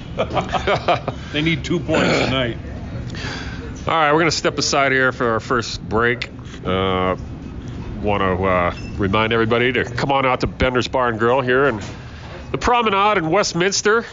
they 1.34 1.42
need 1.42 1.64
two 1.66 1.80
points 1.80 2.20
tonight. 2.20 2.58
All 3.88 3.94
right, 3.94 4.12
we're 4.12 4.20
going 4.20 4.32
to 4.32 4.38
step 4.38 4.58
aside 4.60 4.92
here 4.92 5.12
for 5.12 5.32
our 5.32 5.40
first 5.40 5.82
break. 5.88 6.30
Uh, 6.64 7.16
Want 8.02 8.22
to 8.22 8.44
uh, 8.46 8.76
remind 8.98 9.32
everybody 9.32 9.72
to 9.72 9.86
come 9.86 10.12
on 10.12 10.26
out 10.26 10.42
to 10.42 10.48
Bender's 10.48 10.90
Bar 10.90 11.08
and 11.08 11.18
Grill 11.18 11.40
here 11.40 11.66
in 11.66 11.80
the 12.52 12.58
Promenade 12.58 13.18
in 13.18 13.30
Westminster, 13.30 14.06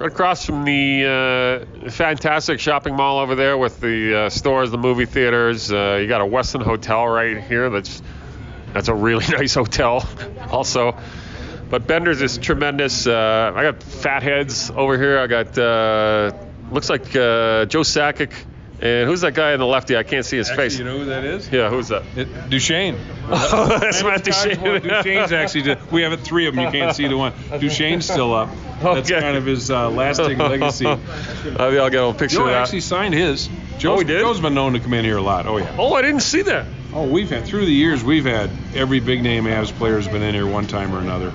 across 0.00 0.44
from 0.44 0.64
the 0.64 1.66
uh, 1.84 1.90
fantastic 1.90 2.60
shopping 2.60 2.94
mall 2.94 3.18
over 3.18 3.34
there 3.34 3.58
with 3.58 3.80
the 3.80 4.14
uh, 4.14 4.28
stores, 4.28 4.70
the 4.70 4.78
movie 4.78 5.06
theaters. 5.06 5.72
Uh, 5.72 5.98
you 6.00 6.08
got 6.08 6.20
a 6.20 6.24
Westin 6.24 6.62
Hotel 6.62 7.06
right 7.06 7.42
here. 7.42 7.70
That's 7.70 8.02
that's 8.72 8.88
a 8.88 8.94
really 8.94 9.26
nice 9.36 9.54
hotel, 9.54 10.06
also. 10.50 10.96
But 11.70 11.86
Bender's 11.86 12.22
is 12.22 12.38
tremendous. 12.38 13.06
Uh, 13.06 13.52
I 13.54 13.62
got 13.62 13.82
fatheads 13.82 14.70
over 14.70 14.96
here. 14.96 15.18
I 15.18 15.26
got 15.26 15.58
uh, 15.58 16.32
looks 16.70 16.88
like 16.88 17.08
uh, 17.14 17.66
Joe 17.66 17.80
Sakic, 17.80 18.32
and 18.80 19.08
who's 19.08 19.22
that 19.22 19.34
guy 19.34 19.52
in 19.52 19.60
the 19.60 19.66
lefty? 19.66 19.96
I 19.96 20.02
can't 20.02 20.24
see 20.24 20.36
his 20.36 20.48
Actually, 20.50 20.68
face. 20.70 20.78
you 20.78 20.84
know 20.84 20.98
who 20.98 21.04
that 21.06 21.24
is? 21.24 21.50
Yeah, 21.50 21.68
who's 21.70 21.88
that? 21.88 22.04
It, 22.16 22.48
Duchene. 22.50 22.96
That's 23.28 24.02
Matt 24.02 24.24
Duchene. 24.24 24.56
Duchene. 24.62 24.82
Duchene's 24.90 25.32
actually. 25.32 25.76
We 25.90 26.02
have 26.02 26.18
three 26.20 26.46
of 26.46 26.54
them. 26.54 26.64
You 26.64 26.70
can't 26.70 26.94
see 26.96 27.08
the 27.08 27.16
one. 27.16 27.32
Duchene's 27.60 28.04
still 28.04 28.32
up. 28.34 28.48
That's 28.82 29.10
Okay. 29.10 29.20
kind 29.20 29.36
of 29.36 29.44
his 29.44 29.70
uh, 29.70 29.90
lasting 29.90 30.38
legacy. 30.38 30.84
Maybe 31.44 31.78
I'll 31.78 31.90
get 31.90 32.02
a 32.04 32.12
picture 32.12 32.36
Joe 32.36 32.44
of 32.44 32.50
that. 32.50 32.62
actually 32.62 32.80
signed 32.80 33.14
his. 33.14 33.48
Joe, 33.78 33.94
Oh, 33.94 33.98
he 33.98 34.04
did? 34.04 34.20
Joe's 34.20 34.40
been 34.40 34.54
known 34.54 34.72
to 34.74 34.80
come 34.80 34.94
in 34.94 35.04
here 35.04 35.16
a 35.18 35.22
lot. 35.22 35.46
Oh 35.46 35.56
yeah. 35.56 35.74
oh, 35.78 35.94
I 35.94 36.02
didn't 36.02 36.20
see 36.20 36.42
that. 36.42 36.66
Oh, 36.94 37.06
we've 37.06 37.28
had 37.30 37.44
through 37.44 37.66
the 37.66 37.72
years. 37.72 38.02
We've 38.02 38.24
had 38.24 38.50
every 38.74 39.00
big 39.00 39.22
name 39.22 39.44
Avs 39.44 39.72
player 39.72 39.96
has 39.96 40.08
been 40.08 40.22
in 40.22 40.34
here 40.34 40.46
one 40.46 40.66
time 40.66 40.94
or 40.94 40.98
another. 41.00 41.32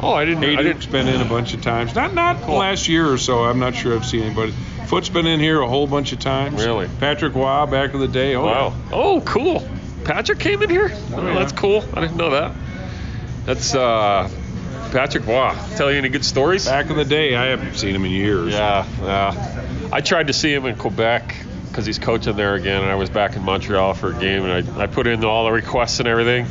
Oh, 0.00 0.12
I 0.12 0.24
didn't. 0.24 0.42
I 0.44 0.48
Hejduk's 0.48 0.86
didn't. 0.86 0.92
been 0.92 1.08
in 1.08 1.20
a 1.20 1.24
bunch 1.24 1.54
of 1.54 1.62
times. 1.62 1.94
Not 1.94 2.12
not 2.14 2.40
the 2.40 2.52
last 2.52 2.88
year 2.88 3.10
or 3.10 3.16
so. 3.18 3.44
I'm 3.44 3.58
not 3.58 3.74
sure 3.74 3.94
I've 3.94 4.04
seen 4.04 4.22
anybody. 4.24 4.52
Foote's 4.86 5.08
been 5.08 5.26
in 5.26 5.40
here 5.40 5.60
a 5.60 5.68
whole 5.68 5.86
bunch 5.86 6.12
of 6.12 6.20
times. 6.20 6.64
Really? 6.64 6.88
Patrick 7.00 7.34
Roy 7.34 7.66
back 7.66 7.92
in 7.94 8.00
the 8.00 8.08
day. 8.08 8.34
Oh, 8.34 8.44
Wow. 8.44 8.74
Oh, 8.92 9.20
cool. 9.22 9.66
Patrick 10.04 10.38
came 10.38 10.62
in 10.62 10.70
here. 10.70 10.90
Oh, 11.12 11.26
yeah. 11.26 11.34
that's 11.34 11.52
cool. 11.52 11.84
I 11.94 12.00
didn't 12.00 12.16
know 12.16 12.30
that. 12.30 12.54
That's 13.44 13.74
uh, 13.74 14.30
Patrick 14.92 15.26
Roy. 15.26 15.54
Tell 15.76 15.90
you 15.90 15.98
any 15.98 16.08
good 16.08 16.24
stories? 16.24 16.66
Back 16.66 16.90
in 16.90 16.96
the 16.96 17.04
day, 17.04 17.34
I 17.34 17.46
haven't 17.46 17.74
seen 17.74 17.94
him 17.94 18.04
in 18.04 18.12
years. 18.12 18.52
Yeah, 18.52 18.86
yeah. 19.02 19.88
I 19.92 20.00
tried 20.00 20.28
to 20.28 20.32
see 20.32 20.52
him 20.52 20.66
in 20.66 20.76
Quebec 20.76 21.34
because 21.68 21.84
he's 21.86 21.98
coaching 21.98 22.36
there 22.36 22.54
again, 22.54 22.82
and 22.82 22.90
I 22.90 22.94
was 22.94 23.10
back 23.10 23.36
in 23.36 23.42
Montreal 23.42 23.94
for 23.94 24.10
a 24.16 24.18
game, 24.18 24.44
and 24.44 24.70
I, 24.70 24.84
I 24.84 24.86
put 24.86 25.06
in 25.06 25.24
all 25.24 25.44
the 25.44 25.52
requests 25.52 25.98
and 25.98 26.08
everything. 26.08 26.46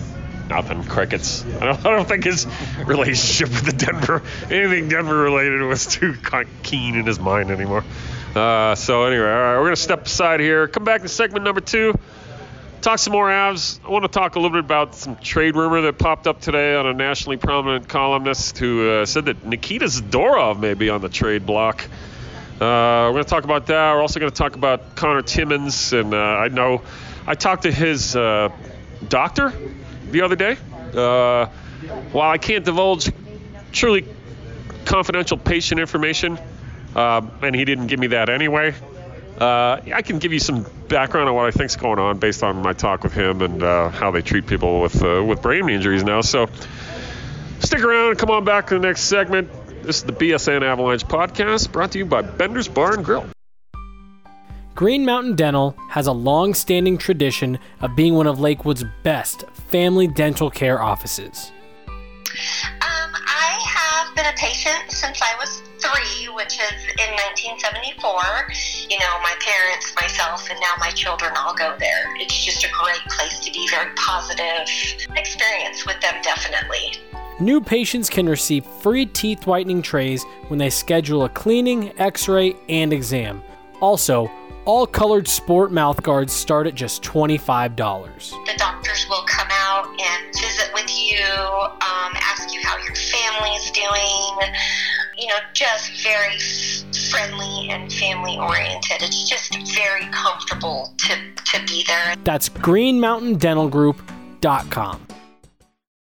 Nothing, 0.49 0.83
crickets. 0.83 1.43
I 1.61 1.65
don't, 1.65 1.85
I 1.85 1.91
don't 1.91 2.07
think 2.07 2.25
his 2.25 2.45
relationship 2.85 3.49
with 3.49 3.65
the 3.65 3.73
Denver, 3.73 4.21
anything 4.51 4.89
Denver 4.89 5.17
related, 5.17 5.61
was 5.61 5.87
too 5.87 6.15
keen 6.61 6.95
in 6.95 7.05
his 7.05 7.19
mind 7.19 7.49
anymore. 7.49 7.83
Uh, 8.35 8.75
so 8.75 9.05
anyway, 9.05 9.23
all 9.23 9.31
right, 9.31 9.57
we're 9.57 9.65
gonna 9.65 9.75
step 9.77 10.05
aside 10.05 10.41
here. 10.41 10.67
Come 10.67 10.83
back 10.83 11.01
to 11.03 11.07
segment 11.07 11.45
number 11.45 11.61
two. 11.61 11.97
Talk 12.81 12.99
some 12.99 13.13
more 13.13 13.27
Avs. 13.29 13.79
I 13.83 13.89
want 13.89 14.03
to 14.03 14.09
talk 14.09 14.35
a 14.35 14.39
little 14.39 14.55
bit 14.55 14.63
about 14.63 14.93
some 14.93 15.15
trade 15.15 15.55
rumor 15.55 15.81
that 15.81 15.97
popped 15.97 16.27
up 16.27 16.39
today 16.39 16.75
on 16.75 16.85
a 16.85 16.93
nationally 16.93 17.37
prominent 17.37 17.87
columnist 17.87 18.59
who 18.59 18.87
uh, 18.87 19.05
said 19.07 19.25
that 19.25 19.43
Nikita 19.43 19.85
Zadorov 19.85 20.59
may 20.59 20.75
be 20.75 20.91
on 20.91 21.01
the 21.01 21.09
trade 21.09 21.47
block. 21.47 21.83
Uh, 22.55 22.59
we're 22.59 23.13
going 23.13 23.23
to 23.23 23.29
talk 23.29 23.43
about 23.43 23.65
that. 23.67 23.93
We're 23.93 24.01
also 24.01 24.19
going 24.19 24.31
to 24.31 24.37
talk 24.37 24.55
about 24.55 24.95
Connor 24.95 25.23
Timmins. 25.23 25.93
And 25.93 26.13
uh, 26.13 26.17
I 26.17 26.49
know 26.49 26.83
I 27.25 27.33
talked 27.33 27.63
to 27.63 27.71
his 27.71 28.15
uh, 28.15 28.49
doctor 29.09 29.51
the 30.11 30.21
other 30.21 30.35
day. 30.35 30.55
Uh, 30.93 31.47
while 32.11 32.29
I 32.29 32.37
can't 32.37 32.63
divulge 32.63 33.11
truly 33.71 34.05
confidential 34.85 35.37
patient 35.37 35.81
information, 35.81 36.37
um, 36.95 37.31
and 37.41 37.55
he 37.55 37.65
didn't 37.65 37.87
give 37.87 37.99
me 37.99 38.07
that 38.07 38.29
anyway, 38.29 38.73
uh, 39.39 39.81
I 39.93 40.01
can 40.01 40.19
give 40.19 40.31
you 40.31 40.39
some 40.39 40.65
background 40.87 41.27
on 41.27 41.35
what 41.35 41.45
I 41.45 41.51
think's 41.51 41.75
going 41.75 41.99
on 41.99 42.19
based 42.19 42.41
on 42.41 42.61
my 42.61 42.73
talk 42.73 43.03
with 43.03 43.13
him 43.13 43.41
and 43.41 43.61
uh, 43.61 43.89
how 43.89 44.11
they 44.11 44.21
treat 44.21 44.47
people 44.47 44.81
with 44.81 45.03
uh, 45.03 45.23
with 45.23 45.41
brain 45.41 45.67
injuries 45.69 46.03
now. 46.03 46.21
So 46.21 46.47
stick 47.59 47.83
around 47.83 48.11
and 48.11 48.19
come 48.19 48.29
on 48.29 48.45
back 48.45 48.67
to 48.67 48.75
the 48.75 48.79
next 48.79 49.01
segment. 49.01 49.49
This 49.83 49.97
is 49.97 50.03
the 50.03 50.13
BSN 50.13 50.63
Avalanche 50.63 51.05
podcast 51.05 51.71
brought 51.71 51.91
to 51.91 51.99
you 51.99 52.05
by 52.05 52.21
Bender's 52.21 52.67
Bar 52.67 52.95
and 52.95 53.05
Grill. 53.05 53.25
Green 54.73 55.05
Mountain 55.05 55.35
Dental 55.35 55.75
has 55.89 56.07
a 56.07 56.11
long 56.11 56.53
standing 56.53 56.97
tradition 56.97 57.59
of 57.81 57.95
being 57.95 58.13
one 58.13 58.27
of 58.27 58.39
Lakewood's 58.39 58.83
best 59.03 59.45
family 59.69 60.07
dental 60.07 60.49
care 60.49 60.81
offices. 60.81 61.51
Been 64.15 64.25
a 64.27 64.37
patient 64.37 64.89
since 64.89 65.21
I 65.21 65.35
was 65.37 65.61
three, 65.79 66.29
which 66.33 66.55
is 66.55 66.71
in 66.95 67.11
1974. 67.35 68.13
You 68.89 68.97
know, 68.97 69.19
my 69.21 69.35
parents, 69.41 69.93
myself, 69.99 70.49
and 70.49 70.57
now 70.61 70.71
my 70.79 70.89
children 70.91 71.33
all 71.37 71.53
go 71.53 71.75
there. 71.77 72.15
It's 72.15 72.45
just 72.45 72.63
a 72.63 72.69
great 72.81 73.03
place 73.09 73.41
to 73.41 73.51
be, 73.51 73.67
very 73.67 73.93
positive 73.97 74.69
experience 75.17 75.85
with 75.85 75.99
them, 75.99 76.13
definitely. 76.23 76.93
New 77.41 77.59
patients 77.59 78.09
can 78.09 78.29
receive 78.29 78.65
free 78.65 79.05
teeth 79.05 79.45
whitening 79.45 79.81
trays 79.81 80.23
when 80.47 80.59
they 80.59 80.69
schedule 80.69 81.25
a 81.25 81.29
cleaning, 81.29 81.91
x 81.99 82.29
ray, 82.29 82.55
and 82.69 82.93
exam. 82.93 83.43
Also, 83.81 84.31
all 84.63 84.87
colored 84.87 85.27
sport 85.27 85.73
mouth 85.73 86.01
guards 86.01 86.31
start 86.31 86.67
at 86.67 86.73
just 86.73 87.03
$25. 87.03 87.75
The 88.45 88.57
doctors 88.57 89.07
will 89.09 89.24
you, 91.05 91.23
um, 91.23 92.11
ask 92.15 92.51
you 92.53 92.59
how 92.63 92.77
your 92.77 92.95
family's 92.95 93.71
doing. 93.71 94.53
You 95.17 95.27
know, 95.27 95.37
just 95.53 95.91
very 96.03 96.37
friendly 97.11 97.69
and 97.69 97.93
family 97.93 98.37
oriented. 98.37 99.01
It's 99.01 99.29
just 99.29 99.55
very 99.75 100.05
comfortable 100.11 100.93
to, 100.97 101.15
to 101.35 101.63
be 101.65 101.83
there. 101.87 102.15
That's 102.23 102.49
greenmountaindentalgroup.com. 102.49 105.07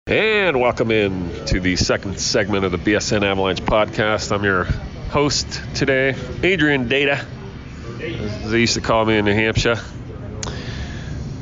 And 0.07 0.61
welcome 0.61 0.91
in 0.91 1.31
to 1.47 1.61
the 1.61 1.77
second 1.77 2.21
segment 2.21 2.65
of 2.65 2.73
the 2.73 2.79
BSN 2.79 3.23
Avalanche 3.23 3.63
podcast. 3.63 4.33
I'm 4.33 4.45
your 4.45 4.65
host 5.11 5.63
today, 5.75 6.15
Adrian 6.43 6.89
Data, 6.89 7.25
as 8.01 8.51
they 8.51 8.61
used 8.61 8.75
to 8.75 8.81
call 8.81 9.05
me 9.07 9.17
in 9.17 9.25
New 9.25 9.35
Hampshire. 9.35 9.77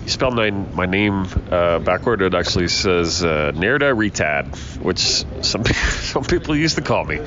You 0.02 0.08
spelled 0.08 0.34
my, 0.34 0.50
my 0.50 0.86
name 0.86 1.28
uh, 1.50 1.78
backward. 1.78 2.22
It 2.22 2.34
actually 2.34 2.66
says 2.66 3.22
uh, 3.22 3.52
Nerda 3.54 3.96
Retad, 3.96 4.82
which 4.82 5.24
some 5.44 5.64
some 5.64 6.24
people 6.24 6.56
used 6.56 6.74
to 6.74 6.82
call 6.82 7.04
me. 7.04 7.20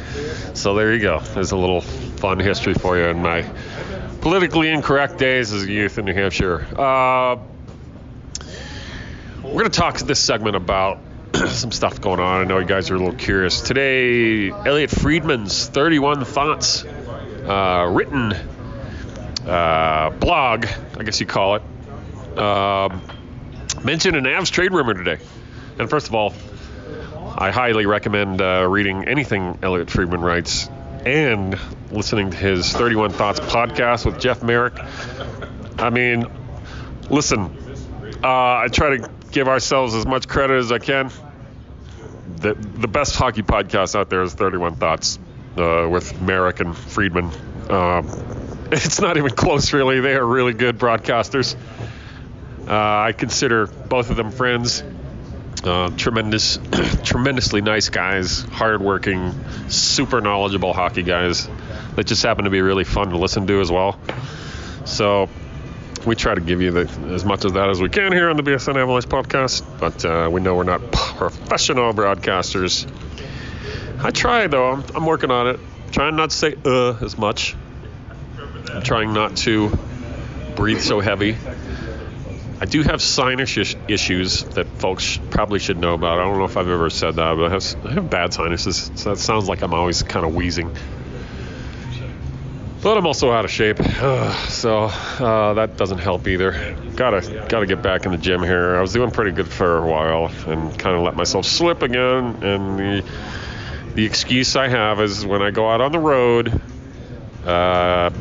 So 0.55 0.75
there 0.75 0.93
you 0.93 1.01
go. 1.01 1.19
There's 1.19 1.51
a 1.51 1.57
little 1.57 1.79
fun 1.79 2.39
history 2.39 2.73
for 2.73 2.97
you 2.97 3.05
in 3.05 3.21
my 3.21 3.49
politically 4.19 4.69
incorrect 4.69 5.17
days 5.17 5.53
as 5.53 5.63
a 5.63 5.71
youth 5.71 5.97
in 5.97 6.05
New 6.05 6.13
Hampshire. 6.13 6.65
Uh, 6.77 7.37
we're 9.41 9.51
going 9.51 9.71
to 9.71 9.79
talk 9.79 9.97
this 9.99 10.19
segment 10.19 10.57
about 10.57 10.99
some 11.47 11.71
stuff 11.71 12.01
going 12.01 12.19
on. 12.19 12.41
I 12.41 12.43
know 12.43 12.59
you 12.59 12.65
guys 12.65 12.89
are 12.89 12.95
a 12.95 12.97
little 12.97 13.13
curious. 13.13 13.61
Today, 13.61 14.49
Elliot 14.49 14.89
Friedman's 14.89 15.67
31 15.67 16.25
Thoughts 16.25 16.83
uh, 16.83 17.87
written 17.89 18.33
uh, 19.45 20.09
blog, 20.19 20.65
I 20.97 21.03
guess 21.03 21.21
you 21.21 21.25
call 21.25 21.55
it, 21.55 21.61
um, 22.37 23.01
mentioned 23.83 24.15
an 24.15 24.25
Avs 24.25 24.51
trade 24.51 24.71
rumor 24.71 24.93
today. 24.93 25.17
And 25.79 25.89
first 25.89 26.07
of 26.07 26.15
all, 26.15 26.33
I 27.37 27.51
highly 27.51 27.85
recommend 27.85 28.41
uh, 28.41 28.65
reading 28.69 29.07
anything 29.07 29.59
Elliot 29.61 29.89
Friedman 29.89 30.21
writes 30.21 30.69
and 31.05 31.59
listening 31.91 32.31
to 32.31 32.37
his 32.37 32.71
31 32.71 33.11
Thoughts 33.11 33.39
podcast 33.39 34.05
with 34.05 34.19
Jeff 34.19 34.41
Marek. 34.41 34.73
I 35.77 35.89
mean, 35.89 36.25
listen, 37.09 37.55
uh, 38.23 38.27
I 38.27 38.67
try 38.71 38.97
to 38.97 39.09
give 39.31 39.47
ourselves 39.47 39.93
as 39.93 40.05
much 40.05 40.27
credit 40.27 40.57
as 40.57 40.71
I 40.71 40.79
can. 40.79 41.11
The, 42.37 42.53
the 42.53 42.87
best 42.87 43.15
hockey 43.15 43.43
podcast 43.43 43.95
out 43.95 44.09
there 44.09 44.23
is 44.23 44.33
31 44.33 44.75
Thoughts 44.75 45.19
uh, 45.57 45.87
with 45.89 46.19
Merrick 46.21 46.59
and 46.59 46.75
Friedman. 46.75 47.29
Um, 47.69 48.09
it's 48.71 48.99
not 48.99 49.17
even 49.17 49.31
close, 49.31 49.73
really. 49.73 49.99
They 49.99 50.15
are 50.15 50.25
really 50.25 50.53
good 50.53 50.77
broadcasters. 50.79 51.55
Uh, 52.67 52.71
I 52.71 53.13
consider 53.13 53.67
both 53.67 54.09
of 54.09 54.17
them 54.17 54.31
friends. 54.31 54.83
Uh, 55.63 55.89
tremendous, 55.97 56.59
tremendously 57.03 57.61
nice 57.61 57.89
guys, 57.89 58.41
hardworking, 58.41 59.33
super 59.69 60.21
knowledgeable 60.21 60.73
hockey 60.73 61.01
guys 61.01 61.47
that 61.95 62.05
just 62.05 62.21
happen 62.21 62.45
to 62.45 62.51
be 62.51 62.61
really 62.61 62.83
fun 62.83 63.09
to 63.09 63.17
listen 63.17 63.47
to 63.47 63.61
as 63.61 63.71
well. 63.71 63.99
So 64.85 65.29
we 66.05 66.15
try 66.15 66.35
to 66.35 66.41
give 66.41 66.61
you 66.61 66.71
the, 66.71 67.13
as 67.13 67.25
much 67.25 67.45
of 67.45 67.53
that 67.53 67.69
as 67.69 67.81
we 67.81 67.89
can 67.89 68.11
here 68.11 68.29
on 68.29 68.37
the 68.37 68.43
BSN 68.43 68.75
Avalanche 68.75 69.07
podcast, 69.07 69.63
but 69.79 70.05
uh, 70.05 70.29
we 70.31 70.41
know 70.41 70.55
we're 70.55 70.63
not 70.63 70.91
professional 70.91 71.93
broadcasters. 71.93 72.87
I 74.03 74.11
try 74.11 74.47
though. 74.47 74.71
I'm, 74.71 74.83
I'm 74.93 75.05
working 75.05 75.31
on 75.31 75.47
it. 75.47 75.59
Trying 75.91 76.15
not 76.15 76.29
to 76.31 76.35
say 76.35 76.55
uh 76.65 76.97
as 77.01 77.17
much. 77.17 77.55
I'm 78.71 78.83
trying 78.83 79.13
not 79.13 79.37
to 79.37 79.71
breathe 80.55 80.81
so 80.81 80.99
heavy. 80.99 81.37
I 82.61 82.65
do 82.65 82.83
have 82.83 83.01
sinus 83.01 83.57
is- 83.57 83.75
issues 83.87 84.43
that 84.43 84.67
folks 84.79 85.19
probably 85.29 85.59
should 85.59 85.77
know 85.77 85.93
about. 85.93 86.19
I 86.19 86.23
don't 86.23 86.37
know 86.37 86.45
if 86.45 86.55
I've 86.55 86.69
ever 86.69 86.89
said 86.89 87.15
that, 87.15 87.35
but 87.35 87.45
I 87.45 87.49
have, 87.49 87.85
I 87.85 87.93
have 87.93 88.09
bad 88.09 88.33
sinuses, 88.33 88.91
so 88.95 89.09
that 89.09 89.17
sounds 89.17 89.49
like 89.49 89.61
I'm 89.61 89.73
always 89.73 90.03
kind 90.03 90.25
of 90.25 90.33
wheezing. 90.33 90.73
But 92.81 92.97
I'm 92.97 93.07
also 93.07 93.31
out 93.31 93.45
of 93.45 93.51
shape, 93.51 93.79
so 94.47 94.83
uh, 94.83 95.55
that 95.55 95.75
doesn't 95.75 95.97
help 95.97 96.27
either. 96.27 96.77
Gotta 96.95 97.45
gotta 97.49 97.65
get 97.65 97.81
back 97.81 98.05
in 98.05 98.11
the 98.11 98.17
gym 98.17 98.43
here. 98.43 98.75
I 98.75 98.81
was 98.81 98.93
doing 98.93 99.09
pretty 99.09 99.31
good 99.31 99.47
for 99.47 99.77
a 99.79 99.87
while, 99.87 100.31
and 100.45 100.77
kind 100.77 100.95
of 100.95 101.01
let 101.01 101.15
myself 101.15 101.47
slip 101.47 101.81
again. 101.81 102.43
And 102.43 102.79
the 102.79 103.03
the 103.95 104.05
excuse 104.05 104.55
I 104.55 104.67
have 104.67 105.01
is 105.01 105.25
when 105.25 105.41
I 105.41 105.49
go 105.49 105.67
out 105.67 105.81
on 105.81 105.93
the 105.93 105.99
road, 105.99 106.61
uh, 107.43 108.11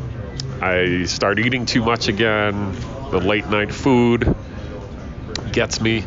I 0.61 1.03
start 1.05 1.37
eating 1.37 1.67
too 1.67 1.83
much 1.83 2.07
again. 2.07 2.75
The 3.15 3.21
late 3.21 3.47
night 3.47 3.73
food 3.73 4.35
gets 5.53 5.79
me. 5.79 6.03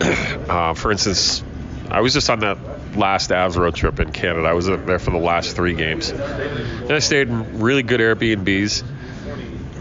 uh, 0.00 0.72
for 0.72 0.90
instance, 0.90 1.44
I 1.90 2.00
was 2.00 2.14
just 2.14 2.30
on 2.30 2.40
that 2.40 2.96
last 2.96 3.28
Avs 3.28 3.58
road 3.58 3.74
trip 3.74 4.00
in 4.00 4.10
Canada. 4.10 4.48
I 4.48 4.54
was 4.54 4.64
there 4.64 4.98
for 4.98 5.10
the 5.10 5.18
last 5.18 5.54
three 5.54 5.74
games. 5.74 6.08
And 6.08 6.90
I 6.90 7.00
stayed 7.00 7.28
in 7.28 7.60
really 7.60 7.82
good 7.82 8.00
Airbnbs. 8.00 8.84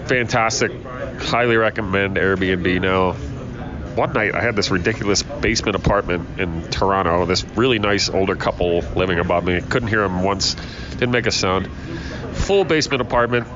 Fantastic. 0.10 0.74
Highly 0.84 1.56
recommend 1.56 2.18
Airbnb 2.18 2.82
now. 2.82 3.14
One 3.96 4.12
night 4.12 4.36
I 4.36 4.42
had 4.42 4.58
this 4.58 4.70
ridiculous 4.70 5.24
basement 5.24 5.78
apartment 5.78 6.42
in 6.42 6.70
Toronto. 6.72 7.26
This 7.26 7.46
really 7.56 7.80
nice 7.80 8.10
older 8.10 8.36
couple 8.36 8.82
living 8.98 9.20
above 9.20 9.46
me. 9.46 9.62
Couldn't 9.62 9.88
hear 9.88 10.02
them 10.02 10.24
once. 10.24 10.58
Didn't 10.90 11.12
make 11.12 11.26
a 11.26 11.32
sound. 11.32 11.70
Full 12.34 12.66
basement 12.66 13.02
apartment. 13.02 13.48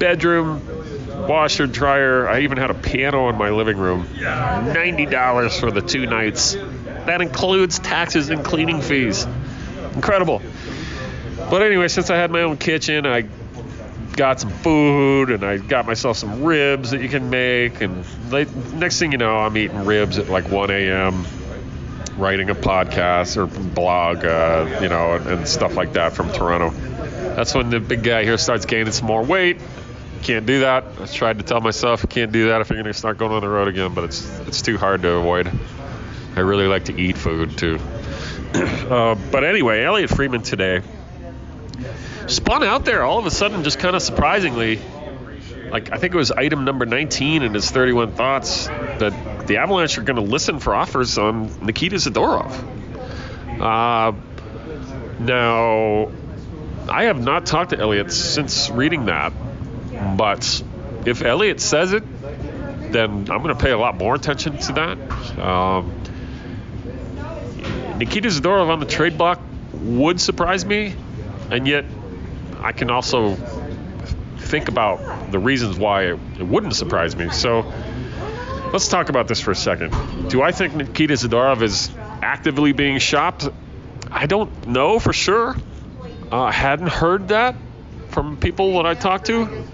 Bedroom, 0.00 0.83
washer, 1.14 1.66
dryer. 1.66 2.28
I 2.28 2.40
even 2.40 2.58
had 2.58 2.70
a 2.70 2.74
piano 2.74 3.28
in 3.28 3.36
my 3.36 3.50
living 3.50 3.78
room. 3.78 4.06
$90 4.06 5.60
for 5.60 5.70
the 5.70 5.82
two 5.82 6.06
nights. 6.06 6.54
That 7.06 7.20
includes 7.20 7.78
taxes 7.78 8.30
and 8.30 8.44
cleaning 8.44 8.80
fees. 8.80 9.26
Incredible. 9.94 10.42
But 11.50 11.62
anyway, 11.62 11.88
since 11.88 12.10
I 12.10 12.16
had 12.16 12.30
my 12.30 12.42
own 12.42 12.56
kitchen, 12.56 13.06
I 13.06 13.26
got 14.16 14.40
some 14.40 14.50
food 14.50 15.30
and 15.30 15.44
I 15.44 15.58
got 15.58 15.86
myself 15.86 16.16
some 16.16 16.44
ribs 16.44 16.90
that 16.90 17.02
you 17.02 17.08
can 17.08 17.30
make. 17.30 17.80
And 17.80 18.04
late, 18.30 18.54
next 18.74 18.98
thing 18.98 19.12
you 19.12 19.18
know, 19.18 19.36
I'm 19.36 19.56
eating 19.56 19.84
ribs 19.84 20.18
at 20.18 20.28
like 20.28 20.48
1 20.48 20.70
a.m., 20.70 21.26
writing 22.16 22.48
a 22.50 22.54
podcast 22.54 23.36
or 23.36 23.46
blog, 23.46 24.24
uh, 24.24 24.78
you 24.80 24.88
know, 24.88 25.14
and, 25.14 25.26
and 25.26 25.48
stuff 25.48 25.74
like 25.74 25.94
that 25.94 26.12
from 26.12 26.30
Toronto. 26.32 26.70
That's 27.34 27.54
when 27.54 27.70
the 27.70 27.80
big 27.80 28.04
guy 28.04 28.24
here 28.24 28.38
starts 28.38 28.66
gaining 28.66 28.92
some 28.92 29.06
more 29.06 29.22
weight. 29.22 29.60
Can't 30.24 30.46
do 30.46 30.60
that. 30.60 30.84
I 30.98 31.04
tried 31.04 31.38
to 31.38 31.44
tell 31.44 31.60
myself 31.60 32.02
you 32.02 32.08
can't 32.08 32.32
do 32.32 32.48
that 32.48 32.62
if 32.62 32.70
you're 32.70 32.80
going 32.80 32.90
to 32.90 32.98
start 32.98 33.18
going 33.18 33.32
on 33.32 33.42
the 33.42 33.48
road 33.48 33.68
again, 33.68 33.92
but 33.92 34.04
it's 34.04 34.40
it's 34.40 34.62
too 34.62 34.78
hard 34.78 35.02
to 35.02 35.10
avoid. 35.10 35.50
I 36.34 36.40
really 36.40 36.66
like 36.66 36.86
to 36.86 36.98
eat 36.98 37.18
food 37.18 37.58
too. 37.58 37.78
uh, 38.54 39.16
but 39.30 39.44
anyway, 39.44 39.84
Elliot 39.84 40.08
Friedman 40.08 40.42
today 40.42 40.80
spun 42.26 42.64
out 42.64 42.86
there 42.86 43.02
all 43.02 43.18
of 43.18 43.26
a 43.26 43.30
sudden, 43.30 43.64
just 43.64 43.78
kind 43.78 43.94
of 43.94 44.00
surprisingly. 44.00 44.80
Like 45.70 45.92
I 45.92 45.98
think 45.98 46.14
it 46.14 46.16
was 46.16 46.30
item 46.30 46.64
number 46.64 46.86
19 46.86 47.42
in 47.42 47.52
his 47.52 47.70
31 47.70 48.12
thoughts 48.12 48.66
that 48.66 49.46
the 49.46 49.58
Avalanche 49.58 49.98
are 49.98 50.02
going 50.02 50.16
to 50.16 50.22
listen 50.22 50.58
for 50.58 50.74
offers 50.74 51.18
on 51.18 51.66
Nikita 51.66 51.96
Zadorov. 51.96 52.50
Uh, 53.60 54.12
now, 55.20 56.10
I 56.88 57.04
have 57.04 57.22
not 57.22 57.44
talked 57.44 57.70
to 57.70 57.78
Elliot 57.78 58.10
since 58.10 58.70
reading 58.70 59.06
that, 59.06 59.32
but 60.16 60.62
if 61.06 61.22
Elliot 61.22 61.60
says 61.60 61.92
it, 61.92 62.04
then 62.92 63.10
I'm 63.10 63.42
going 63.42 63.48
to 63.48 63.56
pay 63.56 63.70
a 63.70 63.78
lot 63.78 63.96
more 63.96 64.14
attention 64.14 64.58
to 64.58 64.72
that. 64.72 65.38
Um, 65.38 65.92
Nikita 67.98 68.28
Zadorov 68.28 68.68
on 68.68 68.80
the 68.80 68.86
trade 68.86 69.18
block 69.18 69.40
would 69.72 70.20
surprise 70.20 70.64
me, 70.64 70.94
and 71.50 71.66
yet 71.66 71.84
I 72.60 72.72
can 72.72 72.90
also 72.90 73.36
think 74.38 74.68
about 74.68 75.30
the 75.32 75.38
reasons 75.38 75.76
why 75.76 76.04
it, 76.04 76.18
it 76.38 76.46
wouldn't 76.46 76.74
surprise 76.74 77.16
me. 77.16 77.30
So 77.30 77.72
let's 78.72 78.88
talk 78.88 79.08
about 79.08 79.28
this 79.28 79.40
for 79.40 79.50
a 79.50 79.56
second. 79.56 79.92
Do 80.28 80.42
I 80.42 80.52
think 80.52 80.74
Nikita 80.74 81.14
Zadorov 81.14 81.62
is 81.62 81.90
actively 82.22 82.72
being 82.72 82.98
shopped? 82.98 83.48
I 84.10 84.26
don't 84.26 84.68
know 84.68 84.98
for 84.98 85.12
sure. 85.12 85.56
Uh, 86.30 86.42
I 86.42 86.52
hadn't 86.52 86.88
heard 86.88 87.28
that 87.28 87.56
from 88.14 88.36
people 88.36 88.74
that 88.74 88.86
I 88.86 88.94
talked 88.94 89.26
to. 89.26 89.64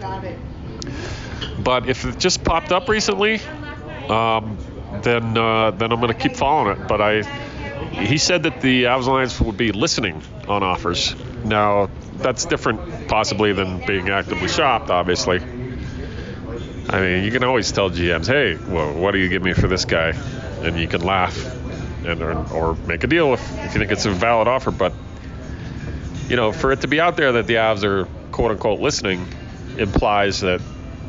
But 1.63 1.89
if 1.89 2.07
it 2.07 2.19
just 2.19 2.43
popped 2.43 2.73
up 2.73 2.89
recently, 2.89 3.41
um, 4.09 4.57
then 5.03 5.37
uh, 5.37 5.71
then 5.73 5.93
I'm 5.93 6.01
going 6.01 6.13
to 6.13 6.19
keep 6.19 6.35
following 6.35 6.79
it. 6.79 6.89
But 6.89 7.01
I, 7.03 7.23
he 7.93 8.17
said 8.17 8.45
that 8.45 8.63
the 8.63 8.85
Avs 8.85 9.03
Avalanche 9.03 9.41
would 9.41 9.59
be 9.59 9.73
listening 9.73 10.23
on 10.49 10.63
offers. 10.63 11.15
Now 11.45 11.91
that's 12.17 12.47
different, 12.47 13.09
possibly, 13.09 13.53
than 13.53 13.85
being 13.87 14.09
actively 14.09 14.49
shopped. 14.49 14.91
Obviously, 14.91 15.41
I 16.89 17.01
mean 17.01 17.25
you 17.25 17.31
can 17.31 17.45
always 17.45 17.71
tell 17.71 17.91
GMs, 17.91 18.27
hey, 18.27 18.57
well, 18.73 18.95
what 18.95 19.13
do 19.13 19.19
you 19.19 19.29
give 19.29 19.43
me 19.43 19.53
for 19.53 19.69
this 19.69 19.85
guy, 19.85 20.15
and 20.63 20.79
you 20.79 20.89
can 20.89 21.03
laugh, 21.03 21.37
and 22.07 22.23
or, 22.23 22.53
or 22.53 22.75
make 22.87 23.05
a 23.05 23.07
deal 23.07 23.35
if, 23.35 23.59
if 23.59 23.75
you 23.75 23.81
think 23.81 23.93
it's 23.93 24.07
a 24.07 24.11
valid 24.11 24.49
offer. 24.49 24.71
But 24.71 24.95
you 26.31 26.37
know, 26.37 26.53
for 26.53 26.73
it 26.73 26.81
to 26.83 26.89
be 26.89 27.01
out 27.01 27.17
there 27.17 27.33
that 27.33 27.47
the 27.47 27.55
Avs 27.55 27.85
are 27.85 28.09
quote 28.31 28.53
unquote 28.53 28.81
listening 28.81 29.27
implies 29.77 30.41
that 30.41 30.61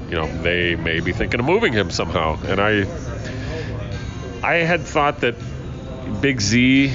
you 0.10 0.16
know 0.16 0.28
they 0.42 0.76
may 0.76 1.00
be 1.00 1.12
thinking 1.12 1.40
of 1.40 1.46
moving 1.46 1.74
him 1.74 1.90
somehow. 1.90 2.40
And 2.44 2.60
I 2.60 2.86
I 4.44 4.56
had 4.58 4.82
thought 4.82 5.22
that 5.22 5.36
Big 6.22 6.42
Z 6.42 6.94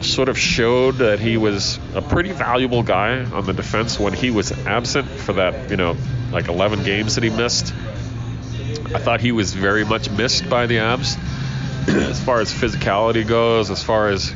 sort 0.00 0.28
of 0.28 0.38
showed 0.38 0.98
that 0.98 1.18
he 1.18 1.36
was 1.36 1.78
a 1.94 2.02
pretty 2.02 2.32
valuable 2.32 2.82
guy 2.82 3.24
on 3.24 3.46
the 3.46 3.52
defense 3.52 3.98
when 3.98 4.12
he 4.12 4.30
was 4.30 4.52
absent 4.66 5.08
for 5.08 5.34
that, 5.34 5.70
you 5.70 5.76
know, 5.76 5.96
like 6.30 6.48
11 6.48 6.84
games 6.84 7.16
that 7.16 7.24
he 7.24 7.30
missed. 7.30 7.74
I 8.94 8.98
thought 8.98 9.20
he 9.20 9.32
was 9.32 9.52
very 9.52 9.84
much 9.84 10.10
missed 10.10 10.48
by 10.48 10.66
the 10.66 10.76
Avs 10.76 11.18
as 11.88 12.22
far 12.22 12.40
as 12.40 12.52
physicality 12.52 13.26
goes, 13.26 13.70
as 13.70 13.82
far 13.82 14.08
as 14.08 14.32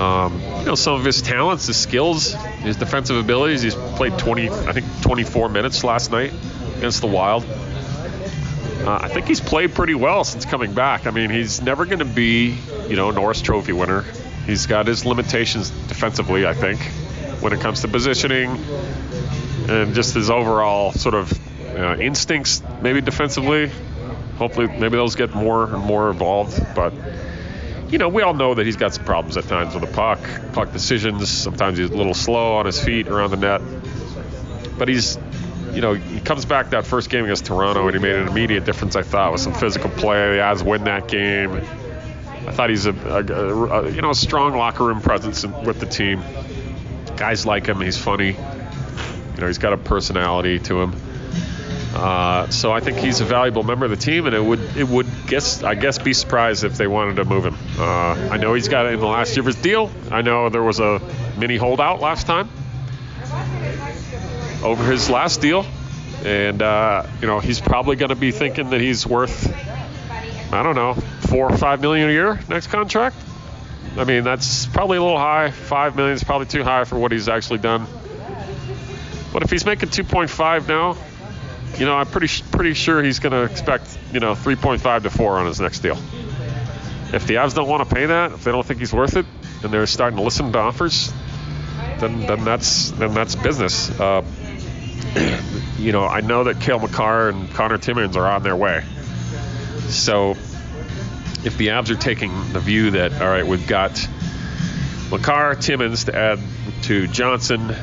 um, 0.00 0.40
you 0.60 0.64
know 0.64 0.74
some 0.74 0.94
of 0.94 1.04
his 1.04 1.20
talents, 1.20 1.66
his 1.66 1.76
skills, 1.76 2.32
his 2.32 2.76
defensive 2.76 3.16
abilities. 3.16 3.62
He's 3.62 3.74
played 3.74 4.18
20, 4.18 4.48
I 4.48 4.72
think 4.72 4.86
24 5.02 5.50
minutes 5.50 5.84
last 5.84 6.10
night 6.10 6.32
against 6.78 7.02
the 7.02 7.06
Wild. 7.06 7.44
Uh, 7.44 8.98
I 9.02 9.08
think 9.08 9.28
he's 9.28 9.40
played 9.40 9.74
pretty 9.74 9.94
well 9.94 10.24
since 10.24 10.46
coming 10.46 10.72
back. 10.72 11.06
I 11.06 11.10
mean, 11.10 11.28
he's 11.28 11.60
never 11.60 11.84
going 11.84 11.98
to 11.98 12.06
be, 12.06 12.56
you 12.88 12.96
know, 12.96 13.10
Norris 13.10 13.42
Trophy 13.42 13.74
winner. 13.74 14.06
He's 14.46 14.64
got 14.64 14.86
his 14.86 15.04
limitations 15.04 15.68
defensively, 15.68 16.46
I 16.46 16.54
think, 16.54 16.80
when 17.42 17.52
it 17.52 17.60
comes 17.60 17.82
to 17.82 17.88
positioning 17.88 18.56
and 19.68 19.94
just 19.94 20.14
his 20.14 20.30
overall 20.30 20.92
sort 20.92 21.14
of 21.14 21.30
uh, 21.76 21.96
instincts, 21.96 22.62
maybe 22.80 23.02
defensively. 23.02 23.70
Hopefully, 24.38 24.66
maybe 24.66 24.96
those 24.96 25.14
get 25.14 25.34
more 25.34 25.64
and 25.64 25.84
more 25.84 26.08
evolved. 26.08 26.58
But 26.74 26.94
you 27.90 27.98
know, 27.98 28.08
we 28.08 28.22
all 28.22 28.34
know 28.34 28.54
that 28.54 28.64
he's 28.64 28.76
got 28.76 28.94
some 28.94 29.04
problems 29.04 29.36
at 29.36 29.44
times 29.44 29.74
with 29.74 29.84
the 29.84 29.92
puck, 29.92 30.20
puck 30.52 30.72
decisions. 30.72 31.28
Sometimes 31.28 31.78
he's 31.78 31.90
a 31.90 31.96
little 31.96 32.14
slow 32.14 32.56
on 32.56 32.66
his 32.66 32.82
feet 32.82 33.08
around 33.08 33.30
the 33.30 33.36
net. 33.36 33.60
But 34.78 34.88
he's, 34.88 35.18
you 35.72 35.80
know, 35.80 35.94
he 35.94 36.20
comes 36.20 36.44
back 36.44 36.70
that 36.70 36.86
first 36.86 37.10
game 37.10 37.24
against 37.24 37.46
Toronto 37.46 37.86
and 37.86 37.96
he 37.96 38.00
made 38.00 38.14
an 38.14 38.28
immediate 38.28 38.64
difference, 38.64 38.94
I 38.94 39.02
thought, 39.02 39.32
with 39.32 39.40
some 39.40 39.54
physical 39.54 39.90
play. 39.90 40.36
The 40.36 40.42
Avs 40.42 40.62
win 40.62 40.84
that 40.84 41.08
game. 41.08 41.52
I 41.52 42.52
thought 42.52 42.70
he's 42.70 42.86
a, 42.86 42.92
a, 42.92 43.24
a, 43.24 43.82
a 43.82 43.90
you 43.90 44.00
know, 44.02 44.10
a 44.10 44.14
strong 44.14 44.56
locker 44.56 44.84
room 44.84 45.00
presence 45.00 45.44
with 45.44 45.80
the 45.80 45.86
team. 45.86 46.22
Guys 47.16 47.44
like 47.44 47.66
him. 47.66 47.80
He's 47.80 47.98
funny. 47.98 48.28
You 48.28 49.40
know, 49.40 49.46
he's 49.48 49.58
got 49.58 49.72
a 49.72 49.76
personality 49.76 50.58
to 50.60 50.80
him. 50.80 50.94
Uh, 52.00 52.48
so 52.48 52.72
I 52.72 52.80
think 52.80 52.96
he's 52.96 53.20
a 53.20 53.26
valuable 53.26 53.62
member 53.62 53.84
of 53.84 53.90
the 53.90 53.96
team, 53.98 54.24
and 54.24 54.34
it 54.34 54.42
would 54.42 54.60
it 54.74 54.88
would 54.88 55.06
guess 55.26 55.62
I 55.62 55.74
guess 55.74 55.98
be 55.98 56.14
surprised 56.14 56.64
if 56.64 56.78
they 56.78 56.86
wanted 56.86 57.16
to 57.16 57.26
move 57.26 57.44
him. 57.44 57.54
Uh, 57.78 58.30
I 58.30 58.38
know 58.38 58.54
he's 58.54 58.68
got 58.68 58.86
in 58.86 58.98
the 59.00 59.06
last 59.06 59.36
year 59.36 59.42
of 59.42 59.46
his 59.46 59.56
deal. 59.56 59.90
I 60.10 60.22
know 60.22 60.48
there 60.48 60.62
was 60.62 60.80
a 60.80 60.98
mini 61.36 61.58
holdout 61.58 62.00
last 62.00 62.26
time 62.26 62.48
over 64.62 64.90
his 64.90 65.10
last 65.10 65.42
deal, 65.42 65.66
and 66.24 66.62
uh, 66.62 67.06
you 67.20 67.26
know 67.26 67.38
he's 67.38 67.60
probably 67.60 67.96
going 67.96 68.08
to 68.08 68.16
be 68.16 68.30
thinking 68.30 68.70
that 68.70 68.80
he's 68.80 69.06
worth 69.06 69.52
I 70.54 70.62
don't 70.62 70.76
know 70.76 70.94
four 70.94 71.52
or 71.52 71.58
five 71.58 71.82
million 71.82 72.08
a 72.08 72.12
year 72.12 72.40
next 72.48 72.68
contract. 72.68 73.16
I 73.98 74.04
mean 74.04 74.24
that's 74.24 74.64
probably 74.64 74.96
a 74.96 75.02
little 75.02 75.18
high. 75.18 75.50
Five 75.50 75.96
million 75.96 76.14
is 76.14 76.24
probably 76.24 76.46
too 76.46 76.64
high 76.64 76.84
for 76.84 76.98
what 76.98 77.12
he's 77.12 77.28
actually 77.28 77.58
done. 77.58 77.86
But 79.34 79.42
if 79.42 79.50
he's 79.50 79.64
making 79.64 79.90
2.5 79.90 80.66
now, 80.66 80.96
you 81.78 81.86
know 81.86 81.94
I'm 81.94 82.06
pretty 82.06 82.42
pretty 82.50 82.74
sure 82.74 83.02
he's 83.02 83.18
going 83.18 83.32
to 83.32 83.42
expect 83.42 83.98
you 84.12 84.20
know 84.20 84.34
3.5 84.34 85.02
to 85.04 85.10
four 85.10 85.38
on 85.38 85.46
his 85.46 85.60
next 85.60 85.80
deal. 85.80 85.96
If 87.12 87.26
the 87.26 87.34
Avs 87.34 87.54
don't 87.54 87.68
want 87.68 87.88
to 87.88 87.94
pay 87.94 88.06
that, 88.06 88.32
if 88.32 88.44
they 88.44 88.52
don't 88.52 88.64
think 88.64 88.78
he's 88.78 88.92
worth 88.92 89.16
it, 89.16 89.26
and 89.62 89.72
they're 89.72 89.86
starting 89.86 90.16
to 90.16 90.22
listen 90.22 90.52
to 90.52 90.58
offers, 90.58 91.12
then 91.98 92.20
then 92.20 92.44
that's 92.44 92.90
then 92.92 93.14
that's 93.14 93.34
business. 93.34 93.90
Uh, 93.98 94.24
you 95.78 95.92
know, 95.92 96.04
I 96.04 96.20
know 96.20 96.44
that 96.44 96.60
Cale 96.60 96.78
Makar 96.78 97.30
and 97.30 97.50
Connor 97.52 97.78
Timmins 97.78 98.16
are 98.16 98.26
on 98.26 98.42
their 98.42 98.56
way. 98.56 98.84
So 99.88 100.32
if 101.42 101.56
the 101.56 101.68
Avs 101.68 101.90
are 101.90 101.96
taking 101.96 102.30
the 102.52 102.60
view 102.60 102.92
that 102.92 103.20
all 103.20 103.28
right, 103.28 103.46
we've 103.46 103.66
got 103.66 103.92
McCarr, 105.10 105.60
Timmins 105.60 106.04
to 106.04 106.16
add 106.16 106.38
to 106.82 107.08
Johnson, 107.08 107.74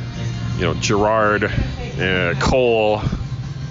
you 0.55 0.61
know, 0.61 0.73
Girard, 0.75 1.43
uh, 1.43 2.35
Cole, 2.39 3.01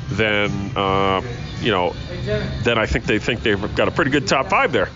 then 0.09 0.51
uh, 0.77 1.23
you 1.61 1.71
know, 1.71 1.95
then 2.63 2.79
I 2.79 2.87
think 2.87 3.05
they 3.07 3.19
think 3.19 3.43
they've 3.43 3.75
got 3.75 3.89
a 3.89 3.91
pretty 3.91 4.11
good 4.11 4.27
top 4.29 4.49
five 4.49 4.73
there. 4.73 4.89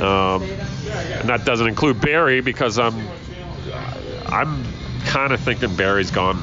Um, 0.00 0.42
and 0.42 1.28
that 1.28 1.44
doesn't 1.44 1.66
include 1.66 2.00
Barrie 2.00 2.40
because 2.40 2.78
I'm 2.78 2.94
I'm 4.26 4.64
kind 5.06 5.32
of 5.32 5.40
thinking 5.40 5.74
Barrie's 5.74 6.10
gone 6.10 6.42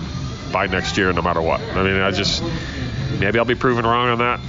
by 0.51 0.67
next 0.67 0.97
year 0.97 1.11
no 1.13 1.21
matter 1.21 1.41
what. 1.41 1.61
I 1.61 1.83
mean, 1.83 2.01
I 2.01 2.11
just 2.11 2.43
maybe 3.19 3.39
I'll 3.39 3.45
be 3.45 3.55
proven 3.55 3.85
wrong 3.85 4.09
on 4.09 4.17
that. 4.19 4.39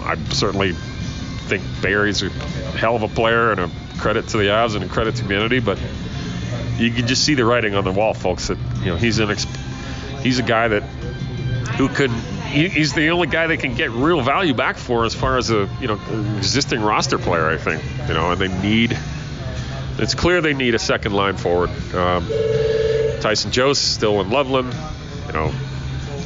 I 0.00 0.16
certainly 0.30 0.72
think 0.72 1.62
Barrie's 1.82 2.22
a 2.22 2.30
hell 2.30 2.96
of 2.96 3.02
a 3.02 3.08
player 3.08 3.52
and 3.52 3.60
a 3.60 3.70
credit 3.98 4.28
to 4.28 4.38
the 4.38 4.44
Avs 4.44 4.74
and 4.74 4.84
a 4.84 4.88
credit 4.88 5.16
to 5.16 5.22
community, 5.22 5.60
but 5.60 5.78
you 6.76 6.90
can 6.90 7.06
just 7.06 7.24
see 7.24 7.34
the 7.34 7.44
writing 7.44 7.74
on 7.74 7.84
the 7.84 7.92
wall, 7.92 8.14
folks. 8.14 8.48
That 8.48 8.58
you 8.80 8.86
know 8.86 8.96
he's 8.96 9.18
an 9.18 9.30
ex- 9.30 9.46
he's 10.22 10.38
a 10.38 10.42
guy 10.42 10.68
that 10.68 10.82
who 11.76 11.88
could 11.88 12.10
he's 12.52 12.92
the 12.92 13.08
only 13.10 13.26
guy 13.26 13.46
they 13.46 13.56
can 13.56 13.74
get 13.74 13.90
real 13.90 14.20
value 14.20 14.54
back 14.54 14.76
for 14.76 15.04
as 15.04 15.14
far 15.14 15.38
as 15.38 15.50
a 15.50 15.68
you 15.80 15.88
know 15.88 15.98
existing 16.36 16.80
roster 16.80 17.18
player. 17.18 17.48
I 17.48 17.56
think 17.56 17.82
you 18.08 18.14
know, 18.14 18.32
and 18.32 18.40
they 18.40 18.48
need. 18.48 18.98
It's 19.98 20.14
clear 20.14 20.40
they 20.40 20.54
need 20.54 20.74
a 20.74 20.78
second 20.78 21.12
line 21.12 21.36
forward. 21.36 21.70
Um, 21.94 22.26
Tyson 23.20 23.52
Jost 23.52 23.94
still 23.94 24.20
in 24.20 24.30
Loveland. 24.30 24.74
You 25.26 25.32
know, 25.32 25.54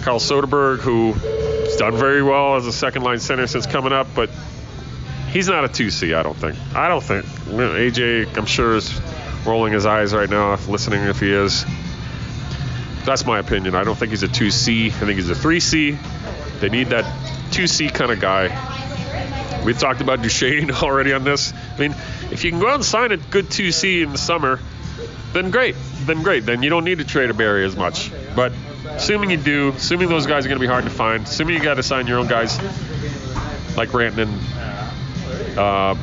Carl 0.02 0.20
Soderberg, 0.20 0.78
who's 0.78 1.76
done 1.76 1.96
very 1.96 2.22
well 2.22 2.56
as 2.56 2.66
a 2.66 2.72
second 2.72 3.02
line 3.02 3.18
center 3.18 3.46
since 3.46 3.66
coming 3.66 3.92
up, 3.92 4.06
but 4.14 4.30
he's 5.30 5.48
not 5.48 5.64
a 5.64 5.68
2C, 5.68 6.16
I 6.16 6.22
don't 6.22 6.36
think. 6.36 6.56
I 6.74 6.88
don't 6.88 7.02
think. 7.02 7.26
AJ, 7.26 8.36
I'm 8.36 8.46
sure, 8.46 8.76
is 8.76 8.98
rolling 9.44 9.72
his 9.72 9.84
eyes 9.84 10.14
right 10.14 10.30
now, 10.30 10.56
listening 10.68 11.02
if 11.02 11.20
he 11.20 11.32
is. 11.32 11.64
That's 13.06 13.24
my 13.24 13.38
opinion. 13.38 13.76
I 13.76 13.84
don't 13.84 13.96
think 13.96 14.10
he's 14.10 14.24
a 14.24 14.28
2C. 14.28 14.88
I 14.88 14.90
think 14.90 15.12
he's 15.12 15.30
a 15.30 15.34
3C. 15.34 15.96
They 16.60 16.68
need 16.68 16.88
that 16.88 17.04
2C 17.52 17.94
kind 17.94 18.10
of 18.10 18.18
guy. 18.18 18.48
We've 19.64 19.78
talked 19.78 20.00
about 20.00 20.22
Duchene 20.22 20.70
already 20.82 21.12
on 21.12 21.22
this. 21.22 21.52
I 21.52 21.78
mean, 21.78 21.94
if 22.32 22.42
you 22.42 22.50
can 22.50 22.58
go 22.58 22.68
out 22.68 22.74
and 22.74 22.84
sign 22.84 23.12
a 23.12 23.16
good 23.16 23.46
2C 23.46 24.02
in 24.02 24.10
the 24.10 24.18
summer, 24.18 24.58
then 25.32 25.52
great. 25.52 25.76
Then 26.04 26.24
great. 26.24 26.46
Then 26.46 26.64
you 26.64 26.70
don't 26.70 26.84
need 26.84 26.98
to 26.98 27.04
trade 27.04 27.30
a 27.30 27.34
Barrie 27.34 27.64
as 27.64 27.76
much. 27.76 28.10
But 28.34 28.52
assuming 28.86 29.30
you 29.30 29.36
do, 29.36 29.68
assuming 29.68 30.08
those 30.08 30.26
guys 30.26 30.44
are 30.44 30.48
going 30.48 30.58
to 30.60 30.66
be 30.66 30.70
hard 30.70 30.84
to 30.84 30.90
find, 30.90 31.24
assuming 31.24 31.54
you 31.54 31.62
got 31.62 31.74
to 31.74 31.84
sign 31.84 32.08
your 32.08 32.18
own 32.18 32.26
guys 32.26 32.58
like 33.76 33.90
Rantanen, 33.90 34.36
uh, 35.56 35.94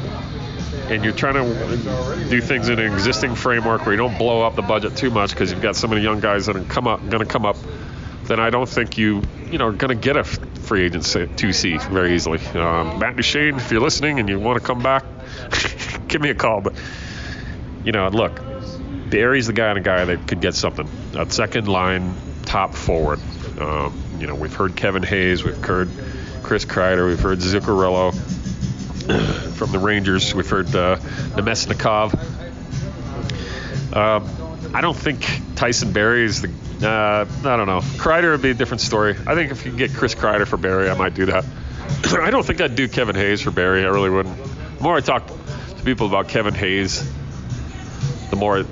and 0.96 1.04
you're 1.04 1.14
trying 1.14 1.34
to 1.34 2.30
do 2.30 2.40
things 2.42 2.70
in 2.70 2.80
an 2.80 2.94
existing 2.94 3.36
framework 3.36 3.86
where 3.86 3.94
you 3.94 3.98
don't 3.98 4.18
blow 4.18 4.44
up 4.44 4.56
the 4.56 4.62
budget 4.62 4.96
too 4.96 5.10
much 5.10 5.32
because 5.32 5.52
you've 5.52 5.62
got 5.62 5.76
so 5.76 5.88
many 5.88 6.02
young 6.02 6.20
guys 6.20 6.46
that 6.46 6.56
are 6.56 6.64
come 6.66 6.88
up, 6.88 7.00
going 7.10 7.26
to 7.26 7.26
come 7.26 7.46
up, 7.46 7.58
then 8.26 8.40
I 8.40 8.50
don't 8.50 8.70
think 8.70 8.98
you, 8.98 9.22
you 9.50 9.58
know, 9.58 9.72
going 9.72 9.90
to 9.90 10.02
get 10.02 10.18
a 10.18 10.24
free 10.24 10.86
agent 10.86 11.04
2C 11.04 11.90
very 11.90 12.16
easily. 12.16 12.40
Um, 12.56 13.00
Matt 13.00 13.16
Duchene, 13.16 13.56
if 13.56 13.72
you're 13.72 13.82
listening 13.82 14.20
and 14.20 14.30
you 14.30 14.40
want 14.40 14.60
to 14.60 14.66
come 14.66 14.82
back, 14.82 15.04
give 16.08 16.22
me 16.22 16.30
a 16.30 16.36
call. 16.36 16.62
But 16.62 16.76
you 17.84 17.92
know, 17.92 18.08
look, 18.08 18.40
Barrie's 19.10 19.48
the 19.48 19.54
guy 19.54 19.70
and 19.70 19.80
a 19.80 19.82
guy 19.82 20.06
that 20.06 20.28
could 20.28 20.42
get 20.42 20.56
something. 20.56 20.88
A 21.16 21.30
second 21.30 21.68
line 21.68 22.16
top 22.46 22.76
forward. 22.76 23.20
Um, 23.60 24.00
you 24.20 24.28
know, 24.28 24.36
we've 24.36 24.54
heard 24.54 24.76
Kevin 24.76 25.04
Hayes, 25.04 25.44
we've 25.44 25.58
heard 25.58 25.90
Chris 26.44 26.66
Kreider, 26.66 27.08
we've 27.08 27.20
heard 27.20 27.40
Zuccarello 27.40 28.14
from 29.56 29.72
the 29.74 29.80
Rangers, 29.80 30.34
we've 30.34 30.50
heard 30.50 30.74
uh, 30.74 30.96
Namestnikov. 31.36 32.14
Um, 33.94 34.74
I 34.74 34.80
don't 34.80 34.96
think 34.96 35.26
Tyson 35.56 35.92
Barrie 35.92 36.24
is 36.24 36.42
the. 36.42 36.50
Uh, 36.82 37.26
I 37.48 37.58
don't 37.58 37.68
know. 37.68 37.80
Kreider 37.80 38.32
would 38.32 38.42
be 38.42 38.52
a 38.52 38.54
different 38.54 38.80
story. 38.80 39.16
I 39.28 39.36
think 39.36 39.52
if 39.52 39.66
you 39.66 39.74
get 39.74 39.94
Chris 39.94 40.16
Kreider 40.16 40.48
for 40.48 40.56
Barrie, 40.56 40.90
I 40.90 40.94
might 40.94 41.16
do 41.16 41.26
that. 41.26 41.44
I 42.20 42.32
don't 42.32 42.46
think 42.46 42.62
I'd 42.62 42.76
do 42.76 42.88
Kevin 42.88 43.16
Hayes 43.16 43.42
for 43.42 43.52
Barrie. 43.52 43.84
I 43.84 43.90
really 43.90 44.10
wouldn't. 44.10 44.38
The 44.78 44.84
more 44.84 44.96
I 44.96 45.02
talk 45.02 45.28
to 45.28 45.84
people 45.84 46.08
about 46.08 46.30
Kevin 46.30 46.54
Hayes, 46.54 47.06
the 48.30 48.38
more 48.38 48.64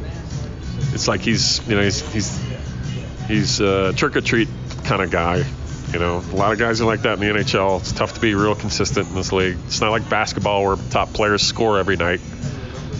it's 0.93 1.07
like 1.09 1.21
he's 1.21 1.67
you 1.67 1.75
know 1.75 1.83
he's 1.83 2.01
he's 2.13 2.41
he's 3.27 3.59
a 3.59 3.91
trick 3.93 4.15
or 4.15 4.21
treat 4.21 4.47
kind 4.85 5.01
of 5.01 5.11
guy. 5.11 5.43
You 5.93 5.99
know, 5.99 6.17
a 6.19 6.35
lot 6.35 6.53
of 6.53 6.59
guys 6.59 6.79
are 6.79 6.85
like 6.85 7.01
that 7.01 7.13
in 7.13 7.19
the 7.19 7.39
NHL. 7.39 7.81
It's 7.81 7.91
tough 7.91 8.13
to 8.13 8.21
be 8.21 8.33
real 8.33 8.55
consistent 8.55 9.09
in 9.09 9.15
this 9.15 9.31
league. 9.31 9.57
It's 9.65 9.81
not 9.81 9.91
like 9.91 10.09
basketball 10.09 10.63
where 10.63 10.77
top 10.89 11.13
players 11.13 11.41
score 11.41 11.79
every 11.79 11.97
night. 11.97 12.21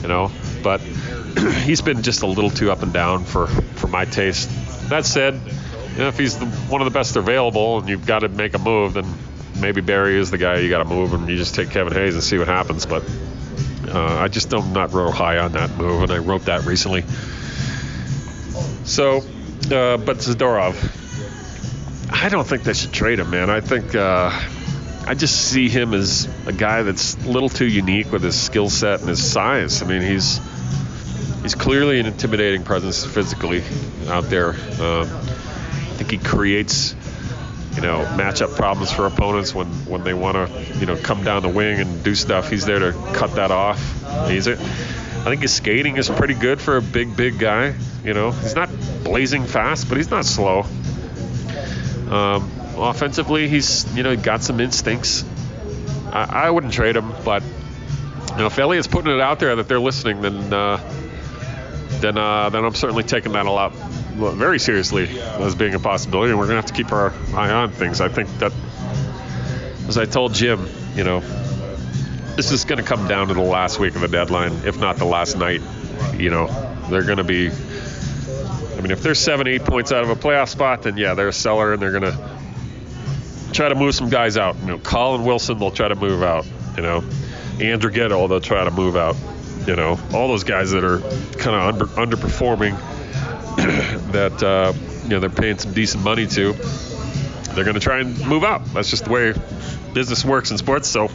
You 0.01 0.07
know, 0.07 0.31
but 0.63 0.81
he's 1.63 1.81
been 1.81 2.01
just 2.01 2.21
a 2.23 2.27
little 2.27 2.49
too 2.49 2.71
up 2.71 2.83
and 2.83 2.91
down 2.91 3.23
for 3.23 3.47
for 3.47 3.87
my 3.87 4.05
taste. 4.05 4.49
That 4.89 5.05
said, 5.05 5.35
you 5.93 5.99
know, 5.99 6.07
if 6.07 6.17
he's 6.17 6.37
the, 6.37 6.45
one 6.45 6.81
of 6.81 6.85
the 6.85 6.91
best 6.91 7.15
available 7.15 7.79
and 7.79 7.87
you've 7.87 8.05
got 8.05 8.19
to 8.19 8.29
make 8.29 8.55
a 8.55 8.59
move, 8.59 8.93
then 8.93 9.05
maybe 9.59 9.79
Barrie 9.79 10.17
is 10.17 10.31
the 10.31 10.37
guy 10.37 10.59
you 10.59 10.69
got 10.69 10.79
to 10.79 10.85
move, 10.85 11.13
and 11.13 11.29
you 11.29 11.37
just 11.37 11.55
take 11.55 11.69
Kevin 11.69 11.93
Hayes 11.93 12.13
and 12.13 12.23
see 12.23 12.37
what 12.37 12.47
happens. 12.47 12.85
But 12.85 13.03
uh, 13.87 14.17
I 14.17 14.27
just 14.27 14.49
don't 14.49 14.73
not 14.73 14.93
real 14.93 15.11
high 15.11 15.37
on 15.37 15.53
that 15.53 15.69
move, 15.77 16.03
and 16.03 16.11
I 16.11 16.17
wrote 16.17 16.45
that 16.45 16.65
recently. 16.65 17.03
So, 18.83 19.17
uh, 19.17 19.97
but 19.97 20.17
Zadorov, 20.17 20.75
I 22.11 22.29
don't 22.29 22.45
think 22.45 22.63
they 22.63 22.73
should 22.73 22.93
trade 22.93 23.19
him, 23.19 23.29
man. 23.29 23.49
I 23.49 23.61
think 23.61 23.95
uh, 23.95 24.29
I 25.07 25.13
just 25.15 25.49
see 25.49 25.69
him 25.69 25.93
as 25.93 26.27
a 26.45 26.53
guy 26.53 26.83
that's 26.83 27.15
a 27.15 27.29
little 27.29 27.49
too 27.49 27.65
unique 27.65 28.11
with 28.11 28.21
his 28.23 28.39
skill 28.39 28.69
set 28.69 28.99
and 28.99 29.09
his 29.09 29.31
size. 29.31 29.81
I 29.81 29.87
mean, 29.87 30.01
he's 30.01 30.39
he's 31.41 31.55
clearly 31.55 31.99
an 31.99 32.05
intimidating 32.05 32.63
presence 32.63 33.03
physically 33.05 33.63
out 34.07 34.25
there. 34.25 34.49
Uh, 34.49 35.03
I 35.03 36.03
think 36.03 36.11
he 36.11 36.17
creates, 36.17 36.95
you 37.75 37.81
know, 37.81 38.05
matchup 38.17 38.55
problems 38.55 38.91
for 38.91 39.07
opponents 39.07 39.55
when 39.55 39.67
when 39.85 40.03
they 40.03 40.13
want 40.13 40.35
to, 40.35 40.79
you 40.79 40.85
know, 40.85 40.97
come 40.97 41.23
down 41.23 41.41
the 41.41 41.49
wing 41.49 41.79
and 41.79 42.03
do 42.03 42.13
stuff. 42.13 42.49
He's 42.49 42.65
there 42.65 42.79
to 42.79 42.91
cut 43.13 43.35
that 43.35 43.51
off. 43.51 43.79
He's 44.29 44.47
it. 44.47 44.59
I 44.59 45.25
think 45.25 45.41
his 45.41 45.53
skating 45.53 45.97
is 45.97 46.09
pretty 46.09 46.33
good 46.33 46.59
for 46.59 46.77
a 46.77 46.81
big, 46.81 47.15
big 47.15 47.37
guy. 47.37 47.75
You 48.03 48.13
know, 48.13 48.31
he's 48.31 48.55
not 48.55 48.69
blazing 49.03 49.45
fast, 49.45 49.87
but 49.87 49.97
he's 49.97 50.09
not 50.09 50.25
slow. 50.25 50.65
Um, 52.11 52.51
offensively, 52.75 53.47
he's 53.47 53.95
you 53.95 54.03
know 54.03 54.15
got 54.17 54.43
some 54.43 54.59
instincts. 54.59 55.23
I, 56.11 56.47
I 56.47 56.49
wouldn't 56.49 56.73
trade 56.73 56.97
him, 56.97 57.09
but 57.23 57.41
you 58.31 58.37
know 58.37 58.47
if 58.47 58.59
Elliot's 58.59 58.87
putting 58.87 59.13
it 59.13 59.21
out 59.21 59.39
there 59.39 59.55
that 59.55 59.69
they're 59.69 59.79
listening, 59.79 60.21
then 60.21 60.53
uh, 60.53 60.77
then 62.01 62.17
uh, 62.17 62.49
then 62.49 62.65
I'm 62.65 62.75
certainly 62.75 63.03
taking 63.03 63.31
that 63.31 63.45
a 63.45 63.51
lot 63.51 63.71
very 63.71 64.59
seriously 64.59 65.07
as 65.21 65.55
being 65.55 65.73
a 65.73 65.79
possibility, 65.79 66.31
and 66.31 66.39
we're 66.39 66.47
gonna 66.47 66.57
have 66.57 66.65
to 66.65 66.73
keep 66.73 66.91
our 66.91 67.13
eye 67.33 67.49
on 67.49 67.71
things. 67.71 68.01
I 68.01 68.09
think 68.09 68.27
that, 68.39 68.51
as 69.87 69.97
I 69.97 70.03
told 70.05 70.33
Jim, 70.33 70.67
you 70.95 71.05
know, 71.05 71.21
this 72.35 72.51
is 72.51 72.65
gonna 72.65 72.83
come 72.83 73.07
down 73.07 73.29
to 73.29 73.33
the 73.33 73.41
last 73.41 73.79
week 73.79 73.95
of 73.95 74.01
the 74.01 74.09
deadline, 74.09 74.51
if 74.65 74.77
not 74.77 74.97
the 74.97 75.05
last 75.05 75.37
night. 75.37 75.61
You 76.17 76.29
know, 76.29 76.47
they're 76.89 77.03
gonna 77.03 77.23
be 77.23 77.51
I 78.77 78.81
mean, 78.81 78.91
if 78.91 79.01
they're 79.01 79.15
seven, 79.15 79.47
eight 79.47 79.63
points 79.63 79.91
out 79.91 80.03
of 80.03 80.09
a 80.09 80.15
playoff 80.15 80.49
spot, 80.49 80.83
then 80.83 80.97
yeah, 80.97 81.13
they're 81.13 81.27
a 81.27 81.33
seller 81.33 81.73
and 81.73 81.81
they're 81.81 81.91
going 81.91 82.11
to 82.11 82.29
try 83.53 83.69
to 83.69 83.75
move 83.75 83.93
some 83.93 84.09
guys 84.09 84.37
out. 84.37 84.57
You 84.59 84.67
know, 84.67 84.79
Colin 84.79 85.23
Wilson, 85.23 85.59
they'll 85.59 85.71
try 85.71 85.87
to 85.87 85.95
move 85.95 86.23
out. 86.23 86.45
You 86.75 86.83
know, 86.83 87.03
Andrew 87.59 87.91
Ghetto, 87.91 88.27
they'll 88.27 88.41
try 88.41 88.63
to 88.63 88.71
move 88.71 88.95
out. 88.95 89.15
You 89.67 89.75
know, 89.75 89.99
all 90.13 90.27
those 90.27 90.43
guys 90.43 90.71
that 90.71 90.83
are 90.83 90.99
kind 91.37 91.55
of 91.55 91.81
under, 91.81 91.85
underperforming 91.85 92.75
that, 94.11 94.41
uh, 94.41 94.73
you 95.03 95.09
know, 95.09 95.19
they're 95.19 95.29
paying 95.29 95.57
some 95.57 95.73
decent 95.73 96.03
money 96.03 96.25
to, 96.27 96.53
they're 97.53 97.63
going 97.63 97.75
to 97.75 97.79
try 97.79 97.99
and 97.99 98.25
move 98.25 98.43
out. 98.43 98.65
That's 98.73 98.89
just 98.89 99.05
the 99.05 99.11
way 99.11 99.33
business 99.93 100.25
works 100.25 100.51
in 100.51 100.57
sports. 100.57 100.87
So, 100.87 101.07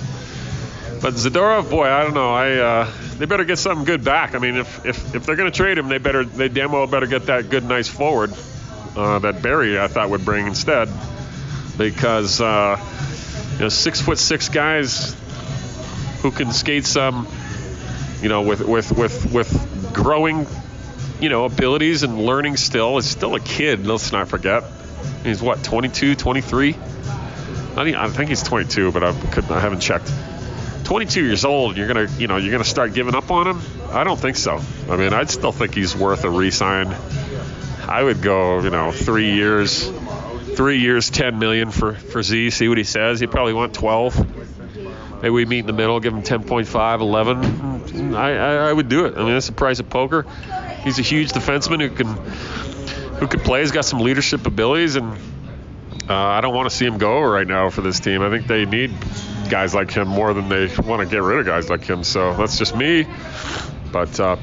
but 1.03 1.15
Zadorov, 1.15 1.71
boy, 1.71 1.89
I 1.89 2.05
don't 2.05 2.15
know. 2.15 2.33
I 2.33 2.53
uh, 2.53 2.93
they 3.19 3.27
better 3.27 3.45
get 3.45 3.59
something 3.59 3.85
good 3.85 4.05
back. 4.05 4.35
I 4.35 4.39
mean, 4.39 4.57
if 4.57 4.85
if, 4.85 5.15
if 5.15 5.27
they're 5.27 5.37
going 5.37 5.51
to 5.51 5.57
trade 5.57 5.79
him, 5.79 5.89
they 5.89 5.99
better 5.99 6.25
they 6.25 6.49
damn 6.49 6.73
well 6.73 6.87
better 6.87 7.07
get 7.07 7.27
that 7.27 7.51
good, 7.51 7.65
nice 7.65 7.89
forward 7.89 8.33
uh, 8.97 9.19
that 9.21 9.43
Barrie 9.43 9.79
I 9.79 9.89
thought 9.89 10.11
would 10.11 10.25
bring 10.25 10.47
instead. 10.47 10.89
because 11.77 12.41
uh, 12.41 12.81
you 13.55 13.61
know 13.61 13.69
six 13.69 14.01
foot 14.01 14.19
six 14.19 14.49
guys 14.49 15.17
who 16.23 16.31
can 16.31 16.53
skate 16.53 16.87
some, 16.87 17.29
you 18.23 18.29
know, 18.29 18.43
with 18.43 18.67
with 18.67 18.93
with 18.93 19.33
with 19.33 19.93
growing, 19.93 20.47
you 21.21 21.29
know, 21.29 21.45
abilities 21.45 22.03
and 22.03 22.19
learning 22.19 22.57
still. 22.57 22.99
Is 22.99 23.09
still 23.09 23.35
a 23.35 23.41
kid. 23.41 23.87
Let's 23.87 24.13
not 24.13 24.29
forget. 24.29 24.65
He's 25.23 25.43
what 25.43 25.63
22, 25.63 26.15
23. 26.15 26.71
I 26.71 26.75
think 27.85 27.97
I 27.97 28.09
think 28.09 28.31
he's 28.31 28.43
22, 28.43 28.93
but 28.93 29.05
I 29.05 29.13
could 29.31 29.45
I 29.51 29.61
haven't 29.61 29.81
checked. 29.81 30.11
22 30.87 31.25
years 31.25 31.45
old, 31.45 31.77
you're 31.77 31.89
gonna 31.89 32.09
you 32.17 32.29
know 32.29 32.37
you're 32.37 32.53
gonna 32.53 32.63
start 32.63 32.95
giving 32.95 33.17
up 33.17 33.33
on 33.33 33.49
him. 33.49 33.61
I 33.91 34.05
don't 34.05 34.19
think 34.19 34.37
so. 34.37 34.61
I 34.89 34.97
mean, 34.97 35.13
I'd 35.13 35.31
still 35.31 35.51
think 35.51 35.75
he's 35.75 35.97
worth 35.97 36.23
a 36.23 36.31
re-sign. 36.31 36.95
I 37.89 38.05
would 38.05 38.23
go, 38.23 38.61
you 38.61 38.71
know, 38.71 38.93
three 38.93 39.35
years, 39.35 39.91
three 40.55 40.79
years, 40.79 41.11
10 41.11 41.41
million 41.41 41.73
for 41.73 41.95
for 41.95 42.23
Z. 42.23 42.51
See 42.51 42.69
what 42.69 42.79
he 42.79 42.85
says. 42.85 43.19
He 43.19 43.27
probably 43.27 43.53
want 43.53 43.75
12. 43.75 45.23
Maybe 45.23 45.31
we 45.31 45.45
meet 45.45 45.61
in 45.61 45.67
the 45.67 45.73
middle, 45.73 45.99
give 45.99 46.13
him 46.13 46.23
10.5, 46.23 47.01
11. 47.01 48.15
I, 48.15 48.37
I, 48.37 48.69
I 48.69 48.73
would 48.73 48.89
do 48.89 49.07
it. 49.07 49.15
I 49.17 49.25
mean, 49.25 49.33
that's 49.33 49.47
the 49.49 49.55
price 49.55 49.81
of 49.81 49.91
poker. 49.91 50.25
He's 50.85 51.01
a 51.01 51.03
huge 51.03 51.33
defenseman 51.33 51.81
who 51.81 51.91
can 51.91 52.07
who 53.17 53.27
could 53.27 53.41
play. 53.41 53.63
He's 53.63 53.73
got 53.73 53.87
some 53.87 53.99
leadership 53.99 54.47
abilities, 54.47 54.95
and 54.95 55.19
uh, 56.09 56.15
I 56.15 56.41
don't 56.43 56.55
want 56.55 56.71
to 56.71 56.77
see 56.77 56.87
him 56.87 56.99
go 56.99 57.23
right 57.23 57.47
now 57.47 57.71
for 57.71 57.81
this 57.81 57.99
team. 57.99 58.23
I 58.23 58.31
think 58.31 58.47
they 58.47 58.67
need 58.67 58.93
guys 59.47 59.75
like 59.75 59.91
him 59.91 60.09
more 60.09 60.35
than 60.35 60.49
they 60.49 60.69
want 60.85 61.03
to 61.03 61.07
get 61.07 61.23
rid 61.23 61.41
of 61.41 61.47
guys 61.47 61.69
like 61.71 61.85
him. 61.85 62.05
So 62.05 62.35
that's 62.35 62.59
just 62.59 62.77
me. 62.77 63.07
But 63.93 64.19
uh, 64.21 64.37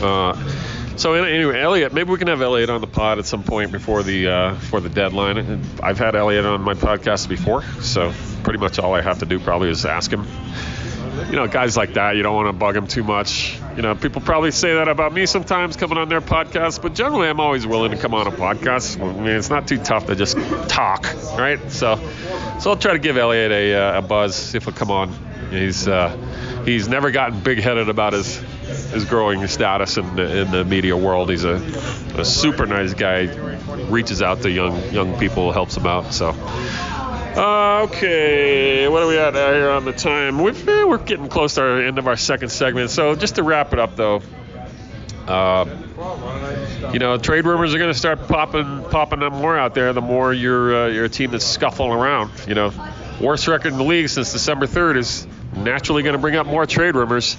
uh, 0.00 0.50
so 0.96 1.14
anyway, 1.14 1.60
Elliot, 1.60 1.92
maybe 1.92 2.10
we 2.10 2.18
can 2.18 2.28
have 2.28 2.42
Elliot 2.42 2.70
on 2.70 2.80
the 2.80 2.86
pod 2.86 3.18
at 3.18 3.26
some 3.26 3.44
point 3.44 3.70
before 3.70 4.02
the 4.02 4.28
uh, 4.28 4.50
before 4.54 4.80
the 4.80 4.88
deadline. 4.88 5.62
I've 5.82 5.98
had 5.98 6.16
Elliot 6.16 6.44
on 6.44 6.60
my 6.62 6.74
podcast 6.74 7.28
before, 7.28 7.62
so 7.80 8.12
pretty 8.42 8.58
much 8.58 8.78
all 8.78 8.94
I 8.94 9.00
have 9.00 9.20
to 9.20 9.26
do 9.26 9.38
probably 9.38 9.70
is 9.70 9.84
ask 9.84 10.10
him. 10.10 10.26
You 11.26 11.36
know, 11.36 11.46
guys 11.46 11.76
like 11.76 11.94
that, 11.94 12.16
you 12.16 12.22
don't 12.22 12.34
want 12.34 12.48
to 12.48 12.52
bug 12.52 12.74
them 12.74 12.86
too 12.86 13.02
much. 13.02 13.58
You 13.76 13.82
know, 13.82 13.94
people 13.94 14.22
probably 14.22 14.50
say 14.50 14.74
that 14.74 14.88
about 14.88 15.12
me 15.12 15.26
sometimes 15.26 15.76
coming 15.76 15.98
on 15.98 16.08
their 16.08 16.20
podcast, 16.20 16.80
but 16.80 16.94
generally 16.94 17.28
I'm 17.28 17.40
always 17.40 17.66
willing 17.66 17.90
to 17.90 17.96
come 17.96 18.14
on 18.14 18.26
a 18.26 18.30
podcast. 18.30 19.00
I 19.00 19.12
mean, 19.12 19.26
it's 19.26 19.50
not 19.50 19.68
too 19.68 19.78
tough 19.78 20.06
to 20.06 20.16
just 20.16 20.36
talk, 20.68 21.04
right? 21.36 21.60
So, 21.70 21.96
so 22.60 22.70
I'll 22.70 22.76
try 22.76 22.92
to 22.92 22.98
give 22.98 23.16
Elliot 23.16 23.52
a, 23.52 23.74
uh, 23.74 23.98
a 23.98 24.02
buzz 24.02 24.54
if 24.54 24.64
he'll 24.64 24.72
come 24.72 24.90
on. 24.90 25.12
He's 25.50 25.88
uh, 25.88 26.62
he's 26.64 26.88
never 26.88 27.10
gotten 27.10 27.40
big-headed 27.40 27.88
about 27.88 28.12
his 28.12 28.36
his 28.92 29.04
growing 29.04 29.46
status 29.46 29.96
in 29.96 30.16
the, 30.16 30.40
in 30.40 30.50
the 30.50 30.64
media 30.64 30.96
world. 30.96 31.30
He's 31.30 31.44
a, 31.44 31.54
a 32.16 32.24
super 32.24 32.66
nice 32.66 32.94
guy. 32.94 33.26
Reaches 33.88 34.20
out 34.22 34.42
to 34.42 34.50
young 34.50 34.92
young 34.92 35.18
people, 35.18 35.52
helps 35.52 35.74
them 35.74 35.86
out. 35.86 36.12
So. 36.12 36.34
Okay, 37.38 38.88
what 38.88 39.04
are 39.04 39.06
we 39.06 39.16
at 39.16 39.32
here 39.34 39.70
on 39.70 39.84
the 39.84 39.92
time? 39.92 40.40
We're, 40.40 40.50
eh, 40.50 40.84
we're 40.84 40.98
getting 40.98 41.28
close 41.28 41.54
to 41.54 41.60
our 41.60 41.80
end 41.80 41.96
of 42.00 42.08
our 42.08 42.16
second 42.16 42.48
segment. 42.48 42.90
So 42.90 43.14
just 43.14 43.36
to 43.36 43.44
wrap 43.44 43.72
it 43.72 43.78
up, 43.78 43.94
though, 43.94 44.22
uh, 45.28 45.64
you 46.92 46.98
know, 46.98 47.16
trade 47.16 47.44
rumors 47.44 47.72
are 47.76 47.78
going 47.78 47.92
to 47.92 47.98
start 47.98 48.26
popping 48.26 48.82
popping 48.90 49.22
up 49.22 49.32
more 49.32 49.56
out 49.56 49.72
there. 49.76 49.92
The 49.92 50.00
more 50.00 50.32
you're 50.32 50.74
uh, 50.74 50.86
you're 50.88 51.04
a 51.04 51.08
team 51.08 51.30
that's 51.30 51.44
scuffling 51.44 51.92
around. 51.92 52.32
You 52.48 52.56
know, 52.56 52.72
worst 53.20 53.46
record 53.46 53.70
in 53.70 53.78
the 53.78 53.84
league 53.84 54.08
since 54.08 54.32
December 54.32 54.66
3rd 54.66 54.96
is 54.96 55.28
naturally 55.54 56.02
going 56.02 56.14
to 56.14 56.20
bring 56.20 56.34
up 56.34 56.48
more 56.48 56.66
trade 56.66 56.96
rumors. 56.96 57.36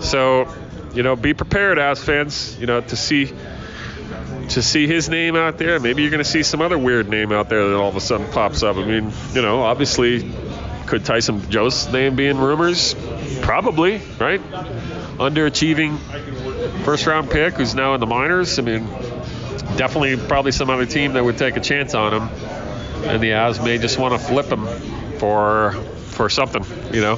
So, 0.00 0.52
you 0.94 1.04
know, 1.04 1.14
be 1.14 1.32
prepared, 1.32 1.78
as 1.78 2.02
fans. 2.02 2.58
You 2.58 2.66
know, 2.66 2.80
to 2.80 2.96
see 2.96 3.32
to 4.52 4.62
see 4.62 4.86
his 4.86 5.08
name 5.08 5.36
out 5.36 5.58
there. 5.58 5.80
Maybe 5.80 6.02
you're 6.02 6.10
going 6.10 6.22
to 6.22 6.28
see 6.28 6.42
some 6.42 6.60
other 6.60 6.78
weird 6.78 7.08
name 7.08 7.32
out 7.32 7.48
there 7.48 7.68
that 7.68 7.76
all 7.76 7.88
of 7.88 7.96
a 7.96 8.00
sudden 8.00 8.30
pops 8.30 8.62
up. 8.62 8.76
I 8.76 8.84
mean, 8.84 9.12
you 9.32 9.42
know, 9.42 9.62
obviously, 9.62 10.30
could 10.86 11.04
Tyson 11.04 11.50
Jost's 11.50 11.92
name 11.92 12.16
be 12.16 12.26
in 12.26 12.38
rumors? 12.38 12.94
Probably, 13.40 14.00
right? 14.18 14.42
Underachieving 15.18 15.98
first 16.84 17.06
round 17.06 17.30
pick 17.30 17.54
who's 17.54 17.74
now 17.74 17.94
in 17.94 18.00
the 18.00 18.06
minors. 18.06 18.58
I 18.58 18.62
mean, 18.62 18.86
definitely 19.76 20.16
probably 20.16 20.52
some 20.52 20.70
other 20.70 20.86
team 20.86 21.14
that 21.14 21.24
would 21.24 21.38
take 21.38 21.56
a 21.56 21.60
chance 21.60 21.94
on 21.94 22.14
him. 22.14 22.28
And 23.08 23.22
the 23.22 23.30
Avs 23.30 23.62
may 23.64 23.78
just 23.78 23.98
want 23.98 24.12
to 24.14 24.18
flip 24.18 24.46
him 24.46 24.66
for 25.18 25.72
for 26.12 26.28
something, 26.28 26.64
you 26.92 27.00
know. 27.00 27.16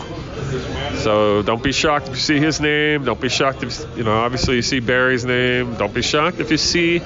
So 0.99 1.43
don't 1.43 1.63
be 1.63 1.73
shocked 1.73 2.09
if 2.09 2.15
you 2.15 2.21
see 2.21 2.39
his 2.39 2.61
name. 2.61 3.05
Don't 3.05 3.21
be 3.21 3.29
shocked 3.29 3.63
if 3.63 3.97
you 3.97 4.05
know. 4.05 4.13
Obviously, 4.13 4.57
you 4.57 4.63
see 4.63 4.81
Barrie's 4.81 5.25
name. 5.25 5.75
Don't 5.75 5.93
be 5.93 6.03
shocked 6.03 6.41
if 6.41 6.51
you 6.51 6.57
see. 6.57 7.03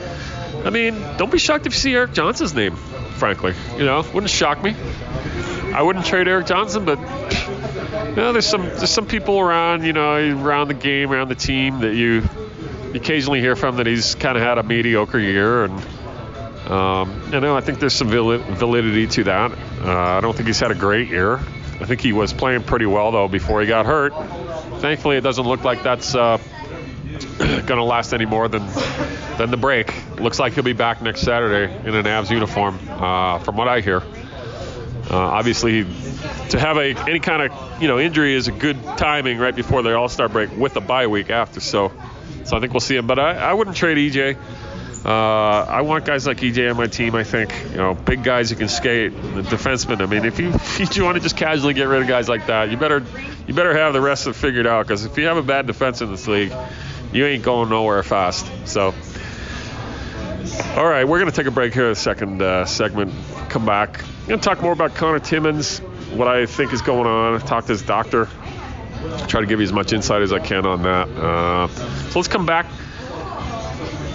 I 0.64 0.70
mean, 0.70 1.00
don't 1.16 1.30
be 1.30 1.38
shocked 1.38 1.66
if 1.66 1.72
you 1.72 1.78
see 1.78 1.94
Erik 1.94 2.12
Johnson's 2.12 2.54
name. 2.54 2.76
Frankly, 2.76 3.54
you 3.76 3.84
know, 3.84 4.04
wouldn't 4.12 4.30
shock 4.30 4.62
me. 4.62 4.74
I 5.74 5.82
wouldn't 5.82 6.06
trade 6.06 6.28
Erik 6.28 6.46
Johnson, 6.46 6.84
but 6.84 6.98
you 6.98 8.16
know, 8.16 8.32
there's 8.32 8.46
some 8.46 8.62
there's 8.62 8.90
some 8.90 9.06
people 9.06 9.38
around, 9.38 9.84
you 9.84 9.92
know, 9.92 10.14
around 10.14 10.68
the 10.68 10.74
game, 10.74 11.10
around 11.10 11.28
the 11.28 11.34
team 11.34 11.80
that 11.80 11.94
you 11.94 12.22
occasionally 12.94 13.40
hear 13.40 13.56
from 13.56 13.76
that 13.76 13.86
he's 13.86 14.14
kind 14.14 14.36
of 14.36 14.42
had 14.42 14.58
a 14.58 14.62
mediocre 14.62 15.18
year, 15.18 15.64
and 15.64 15.72
um, 16.70 17.22
you 17.32 17.40
know, 17.40 17.56
I 17.56 17.60
think 17.60 17.80
there's 17.80 17.94
some 17.94 18.08
validity 18.08 19.06
to 19.06 19.24
that. 19.24 19.52
Uh, 19.52 20.18
I 20.18 20.20
don't 20.20 20.36
think 20.36 20.46
he's 20.46 20.60
had 20.60 20.70
a 20.70 20.74
great 20.74 21.08
year. 21.08 21.40
I 21.80 21.84
think 21.84 22.00
he 22.00 22.12
was 22.12 22.32
playing 22.32 22.64
pretty 22.64 22.86
well 22.86 23.12
though 23.12 23.28
before 23.28 23.60
he 23.60 23.66
got 23.66 23.86
hurt. 23.86 24.12
Thankfully, 24.80 25.16
it 25.16 25.22
doesn't 25.22 25.46
look 25.46 25.64
like 25.64 25.82
that's 25.82 26.14
uh, 26.14 26.38
going 27.38 27.66
to 27.66 27.84
last 27.84 28.12
any 28.12 28.26
more 28.26 28.48
than 28.48 28.66
than 29.38 29.50
the 29.50 29.56
break. 29.56 29.92
Looks 30.18 30.38
like 30.38 30.54
he'll 30.54 30.64
be 30.64 30.72
back 30.72 31.00
next 31.02 31.20
Saturday 31.20 31.72
in 31.86 31.94
an 31.94 32.04
Avs 32.04 32.30
uniform, 32.30 32.78
uh, 32.90 33.38
from 33.38 33.56
what 33.56 33.68
I 33.68 33.80
hear. 33.80 34.02
Uh, 35.10 35.16
obviously, 35.16 35.84
to 36.50 36.58
have 36.58 36.76
a 36.76 36.94
any 37.08 37.20
kind 37.20 37.42
of 37.42 37.82
you 37.82 37.88
know 37.88 37.98
injury 37.98 38.34
is 38.34 38.48
a 38.48 38.52
good 38.52 38.82
timing 38.98 39.38
right 39.38 39.54
before 39.54 39.82
the 39.82 39.96
All 39.96 40.08
Star 40.08 40.28
break 40.28 40.54
with 40.56 40.76
a 40.76 40.80
bye 40.80 41.06
week 41.06 41.30
after. 41.30 41.60
So, 41.60 41.92
so 42.44 42.56
I 42.56 42.60
think 42.60 42.72
we'll 42.72 42.80
see 42.80 42.96
him. 42.96 43.06
But 43.06 43.18
I, 43.18 43.34
I 43.36 43.54
wouldn't 43.54 43.76
trade 43.76 43.96
EJ. 43.96 44.36
Uh, 45.04 45.64
I 45.68 45.82
want 45.82 46.04
guys 46.04 46.26
like 46.26 46.38
EJ 46.38 46.70
on 46.70 46.76
my 46.76 46.86
team. 46.86 47.14
I 47.14 47.22
think 47.22 47.52
you 47.70 47.76
know 47.76 47.94
big 47.94 48.24
guys 48.24 48.50
who 48.50 48.56
can 48.56 48.68
skate, 48.68 49.12
the 49.12 49.42
defensemen. 49.42 50.02
I 50.02 50.06
mean, 50.06 50.24
if 50.24 50.40
you 50.40 50.48
if 50.54 50.96
you 50.96 51.04
want 51.04 51.16
to 51.16 51.22
just 51.22 51.36
casually 51.36 51.74
get 51.74 51.84
rid 51.84 52.02
of 52.02 52.08
guys 52.08 52.28
like 52.28 52.46
that, 52.46 52.70
you 52.70 52.76
better 52.76 53.04
you 53.46 53.54
better 53.54 53.76
have 53.76 53.92
the 53.92 54.00
rest 54.00 54.26
of 54.26 54.34
it 54.36 54.38
figured 54.38 54.66
out. 54.66 54.86
Because 54.86 55.04
if 55.04 55.16
you 55.16 55.26
have 55.26 55.36
a 55.36 55.42
bad 55.42 55.66
defense 55.66 56.00
in 56.00 56.10
this 56.10 56.26
league, 56.26 56.52
you 57.12 57.24
ain't 57.24 57.44
going 57.44 57.68
nowhere 57.68 58.02
fast. 58.02 58.50
So, 58.66 58.92
all 60.76 60.86
right, 60.86 61.06
we're 61.06 61.20
gonna 61.20 61.30
take 61.30 61.46
a 61.46 61.52
break 61.52 61.74
here. 61.74 61.90
A 61.90 61.94
second 61.94 62.42
uh, 62.42 62.64
segment. 62.64 63.12
Come 63.50 63.64
back. 63.64 64.02
I'm 64.02 64.28
gonna 64.28 64.42
talk 64.42 64.60
more 64.60 64.72
about 64.72 64.94
Connor 64.96 65.20
Timmins, 65.20 65.78
what 66.10 66.26
I 66.26 66.46
think 66.46 66.72
is 66.72 66.82
going 66.82 67.06
on. 67.06 67.38
Talk 67.40 67.66
to 67.66 67.72
his 67.72 67.82
doctor. 67.82 68.28
Try 69.28 69.42
to 69.42 69.46
give 69.46 69.60
you 69.60 69.64
as 69.64 69.72
much 69.72 69.92
insight 69.92 70.22
as 70.22 70.32
I 70.32 70.40
can 70.40 70.66
on 70.66 70.82
that. 70.82 71.08
Uh, 71.08 71.68
so 71.68 72.18
let's 72.18 72.26
come 72.26 72.44
back 72.44 72.66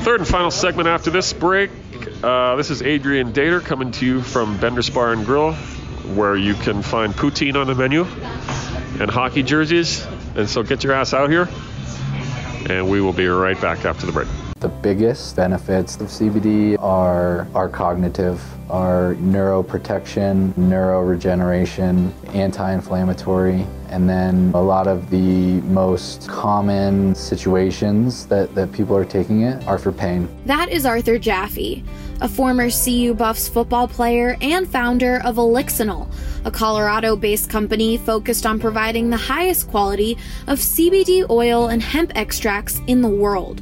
third 0.03 0.19
and 0.19 0.27
final 0.27 0.51
segment 0.51 0.85
after 0.89 1.09
this 1.09 1.31
break. 1.31 1.71
Uh, 2.21 2.57
this 2.57 2.69
is 2.69 2.81
Adrian 2.81 3.31
Dater 3.31 3.63
coming 3.63 3.89
to 3.89 4.05
you 4.05 4.21
from 4.21 4.57
Bender's 4.57 4.89
Bar 4.89 5.13
and 5.13 5.25
Grill, 5.25 5.53
where 6.13 6.35
you 6.35 6.55
can 6.55 6.81
find 6.81 7.13
poutine 7.13 7.55
on 7.55 7.67
the 7.67 7.75
menu 7.75 8.01
and 8.99 9.09
hockey 9.09 9.43
jerseys. 9.43 10.05
And 10.35 10.49
so 10.49 10.61
get 10.61 10.83
your 10.83 10.91
ass 10.91 11.13
out 11.13 11.29
here, 11.29 11.47
and 12.69 12.89
we 12.89 12.99
will 12.99 13.13
be 13.13 13.27
right 13.27 13.59
back 13.61 13.85
after 13.85 14.05
the 14.05 14.11
break. 14.11 14.27
The 14.59 14.67
biggest 14.67 15.37
benefits 15.37 15.95
of 15.95 16.07
CBD 16.07 16.77
are, 16.81 17.47
are 17.55 17.69
cognitive, 17.69 18.43
are 18.69 19.15
neuroprotection, 19.15 20.51
neuroregeneration, 20.55 22.11
anti-inflammatory, 22.35 23.65
and 23.93 24.09
then 24.09 24.51
a 24.55 24.61
lot 24.61 24.87
of 24.87 25.11
the 25.11 25.61
most 25.61 26.27
common 26.27 27.13
situations 27.13 28.25
that, 28.25 28.53
that 28.55 28.71
people 28.71 28.97
are 28.97 29.05
taking 29.05 29.43
it 29.43 29.65
are 29.67 29.77
for 29.77 29.91
pain. 29.91 30.27
That 30.47 30.69
is 30.69 30.83
Arthur 30.83 31.19
Jaffe, 31.19 31.83
a 32.19 32.27
former 32.27 32.71
CU 32.71 33.13
Buffs 33.13 33.47
football 33.47 33.87
player 33.87 34.35
and 34.41 34.67
founder 34.67 35.21
of 35.23 35.35
Elixinol, 35.35 36.11
a 36.43 36.49
Colorado 36.49 37.15
based 37.15 37.51
company 37.51 37.97
focused 37.97 38.47
on 38.47 38.59
providing 38.59 39.11
the 39.11 39.17
highest 39.17 39.69
quality 39.69 40.17
of 40.47 40.57
CBD 40.57 41.29
oil 41.29 41.67
and 41.67 41.83
hemp 41.83 42.13
extracts 42.15 42.81
in 42.87 43.03
the 43.03 43.07
world. 43.07 43.61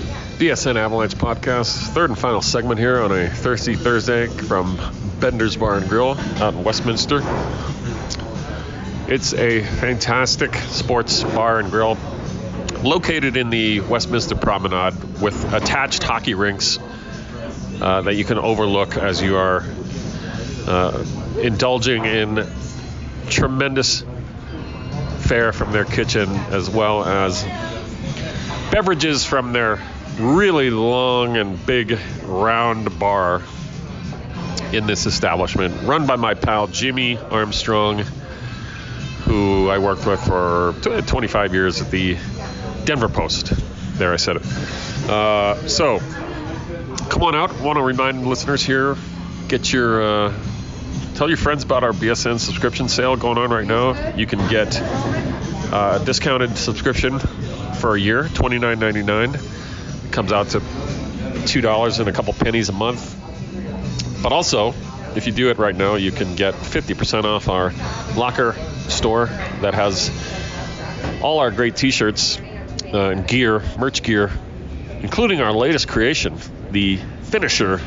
BSN 0.41 0.75
Avalanche 0.75 1.13
Podcast, 1.13 1.89
third 1.89 2.09
and 2.09 2.17
final 2.17 2.41
segment 2.41 2.79
here 2.79 2.99
on 2.99 3.11
a 3.11 3.29
Thirsty 3.29 3.75
Thursday 3.75 4.25
from 4.25 4.79
Bender's 5.19 5.55
Bar 5.55 5.77
and 5.77 5.87
Grill 5.87 6.17
out 6.39 6.55
in 6.55 6.63
Westminster. 6.63 7.21
It's 9.07 9.35
a 9.35 9.61
fantastic 9.61 10.55
sports 10.55 11.23
bar 11.23 11.59
and 11.59 11.69
grill 11.69 11.95
located 12.81 13.37
in 13.37 13.51
the 13.51 13.81
Westminster 13.81 14.33
Promenade 14.33 15.21
with 15.21 15.53
attached 15.53 16.01
hockey 16.01 16.33
rinks 16.33 16.79
uh, 17.79 18.01
that 18.01 18.15
you 18.15 18.25
can 18.25 18.39
overlook 18.39 18.97
as 18.97 19.21
you 19.21 19.37
are 19.37 19.63
uh, 20.65 21.05
indulging 21.39 22.05
in 22.05 22.47
tremendous 23.29 24.03
fare 25.19 25.53
from 25.53 25.71
their 25.71 25.85
kitchen 25.85 26.27
as 26.49 26.67
well 26.67 27.05
as 27.05 27.43
beverages 28.71 29.23
from 29.23 29.53
their 29.53 29.79
really 30.19 30.69
long 30.69 31.37
and 31.37 31.63
big 31.65 31.97
round 32.23 32.99
bar 32.99 33.41
in 34.73 34.87
this 34.87 35.05
establishment, 35.05 35.83
run 35.83 36.05
by 36.05 36.15
my 36.15 36.33
pal 36.33 36.67
Jimmy 36.67 37.17
Armstrong, 37.17 37.99
who 39.23 39.69
I 39.69 39.77
worked 39.79 40.05
with 40.05 40.21
for 40.21 40.73
25 40.81 41.53
years 41.53 41.81
at 41.81 41.91
the 41.91 42.17
Denver 42.85 43.09
Post. 43.09 43.53
There, 43.97 44.13
I 44.13 44.15
said 44.15 44.37
it. 44.37 44.45
Uh, 45.09 45.67
so, 45.67 45.99
come 47.09 47.23
on 47.23 47.35
out. 47.35 47.59
Want 47.59 47.77
to 47.77 47.83
remind 47.83 48.25
listeners 48.25 48.63
here, 48.63 48.95
get 49.47 49.71
your, 49.71 50.01
uh, 50.01 50.33
tell 51.15 51.27
your 51.27 51.37
friends 51.37 51.63
about 51.63 51.83
our 51.83 51.91
BSN 51.91 52.39
subscription 52.39 52.87
sale 52.87 53.17
going 53.17 53.37
on 53.37 53.49
right 53.49 53.67
now. 53.67 54.15
You 54.15 54.25
can 54.25 54.47
get 54.49 54.79
uh, 54.81 55.99
a 56.01 56.05
discounted 56.05 56.57
subscription 56.57 57.19
for 57.19 57.95
a 57.95 57.99
year, 57.99 58.23
$29.99 58.23 59.60
comes 60.11 60.31
out 60.31 60.49
to 60.49 60.61
two 61.45 61.61
dollars 61.61 61.99
and 61.99 62.07
a 62.07 62.11
couple 62.11 62.33
pennies 62.33 62.69
a 62.69 62.73
month. 62.73 63.17
But 64.21 64.31
also, 64.31 64.73
if 65.15 65.25
you 65.27 65.33
do 65.33 65.49
it 65.49 65.57
right 65.57 65.75
now, 65.75 65.95
you 65.95 66.11
can 66.11 66.35
get 66.35 66.53
50% 66.53 67.23
off 67.23 67.49
our 67.49 67.73
locker 68.15 68.55
store 68.87 69.25
that 69.61 69.73
has 69.73 70.11
all 71.21 71.39
our 71.39 71.51
great 71.51 71.75
T-shirts 71.75 72.39
uh, 72.93 73.09
and 73.09 73.27
gear, 73.27 73.61
merch 73.77 74.03
gear, 74.03 74.31
including 75.01 75.41
our 75.41 75.51
latest 75.51 75.87
creation, 75.87 76.37
the 76.69 76.97
Finisher 77.23 77.81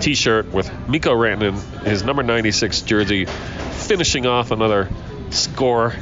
T-shirt 0.00 0.52
with 0.52 0.70
Mikko 0.88 1.14
Rantanen, 1.14 1.84
his 1.84 2.02
number 2.02 2.22
96 2.22 2.82
jersey, 2.82 3.26
finishing 3.26 4.26
off 4.26 4.50
another 4.50 4.88
score 5.30 5.94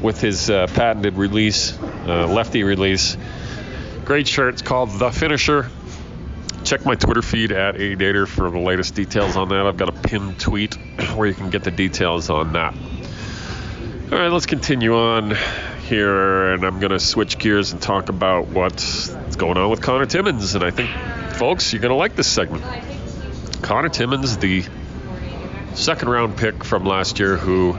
with 0.00 0.20
his 0.20 0.50
uh, 0.50 0.66
patented 0.68 1.14
release, 1.14 1.78
uh, 1.80 2.26
lefty 2.26 2.62
release. 2.64 3.16
Great 4.12 4.28
shirt. 4.28 4.52
It's 4.52 4.60
called 4.60 4.90
The 4.98 5.10
Finisher. 5.10 5.70
Check 6.64 6.84
my 6.84 6.96
Twitter 6.96 7.22
feed 7.22 7.50
at 7.50 7.76
ADater 7.76 8.28
for 8.28 8.50
the 8.50 8.58
latest 8.58 8.94
details 8.94 9.38
on 9.38 9.48
that. 9.48 9.64
I've 9.64 9.78
got 9.78 9.88
a 9.88 9.92
pinned 9.92 10.38
tweet 10.38 10.74
where 11.14 11.26
you 11.26 11.32
can 11.32 11.48
get 11.48 11.64
the 11.64 11.70
details 11.70 12.28
on 12.28 12.52
that. 12.52 12.74
All 14.12 14.18
right, 14.18 14.28
let's 14.28 14.44
continue 14.44 14.94
on 14.94 15.34
here, 15.88 16.52
and 16.52 16.62
I'm 16.62 16.78
going 16.78 16.90
to 16.90 17.00
switch 17.00 17.38
gears 17.38 17.72
and 17.72 17.80
talk 17.80 18.10
about 18.10 18.48
what's 18.48 19.08
going 19.38 19.56
on 19.56 19.70
with 19.70 19.80
Connor 19.80 20.04
Timmins. 20.04 20.54
And 20.54 20.62
I 20.62 20.72
think, 20.72 20.90
folks, 21.36 21.72
you're 21.72 21.80
going 21.80 21.88
to 21.88 21.96
like 21.96 22.14
this 22.14 22.28
segment. 22.28 22.62
Connor 23.62 23.88
Timmins, 23.88 24.36
the 24.36 24.62
second 25.72 26.10
round 26.10 26.36
pick 26.36 26.64
from 26.64 26.84
last 26.84 27.18
year, 27.18 27.38
who 27.38 27.78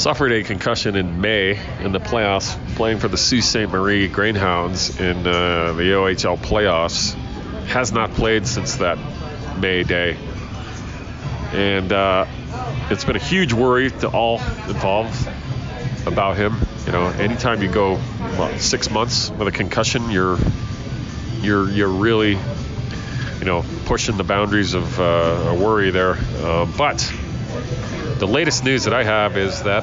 suffered 0.00 0.32
a 0.32 0.42
concussion 0.42 0.96
in 0.96 1.20
May 1.20 1.60
in 1.80 1.92
the 1.92 2.00
playoffs, 2.00 2.56
playing 2.74 3.00
for 3.00 3.08
the 3.08 3.18
Sault 3.18 3.42
Ste. 3.42 3.68
Marie 3.68 4.08
Greyhounds 4.08 4.98
in 4.98 5.26
uh, 5.26 5.74
the 5.74 5.92
OHL 5.92 6.38
playoffs. 6.38 7.12
Has 7.66 7.92
not 7.92 8.10
played 8.12 8.46
since 8.46 8.76
that 8.76 8.98
May 9.60 9.82
day. 9.82 10.16
And 11.52 11.92
uh, 11.92 12.24
it's 12.88 13.04
been 13.04 13.16
a 13.16 13.22
huge 13.22 13.52
worry 13.52 13.90
to 13.90 14.08
all 14.08 14.40
involved 14.68 15.28
about 16.06 16.38
him. 16.38 16.56
You 16.86 16.92
know, 16.92 17.08
anytime 17.08 17.60
you 17.62 17.70
go 17.70 17.96
what, 17.96 18.58
six 18.58 18.90
months 18.90 19.28
with 19.30 19.48
a 19.48 19.52
concussion, 19.52 20.10
you're 20.10 20.38
you're 21.42 21.68
you're 21.68 21.88
really 21.88 22.38
you 23.38 23.44
know 23.44 23.66
pushing 23.84 24.16
the 24.16 24.24
boundaries 24.24 24.72
of 24.72 24.98
uh, 24.98 25.02
a 25.02 25.54
worry 25.54 25.90
there. 25.90 26.16
Uh, 26.38 26.64
but 26.78 27.12
the 28.20 28.28
latest 28.28 28.64
news 28.64 28.84
that 28.84 28.92
I 28.92 29.02
have 29.02 29.38
is 29.38 29.62
that, 29.62 29.82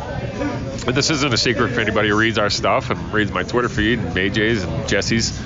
and 0.88 0.96
this 0.96 1.10
isn't 1.10 1.34
a 1.34 1.38
secret 1.38 1.74
for 1.74 1.82
anybody 1.82 2.10
who 2.10 2.18
reads 2.18 2.38
our 2.38 2.52
stuff 2.52 2.92
and 2.92 3.12
reads 3.12 3.32
my 3.32 3.42
Twitter 3.42 3.68
feed, 3.68 3.98
and 3.98 4.16
AJ's 4.16 4.64
and 4.64 4.88
Jesse's, 4.88 5.42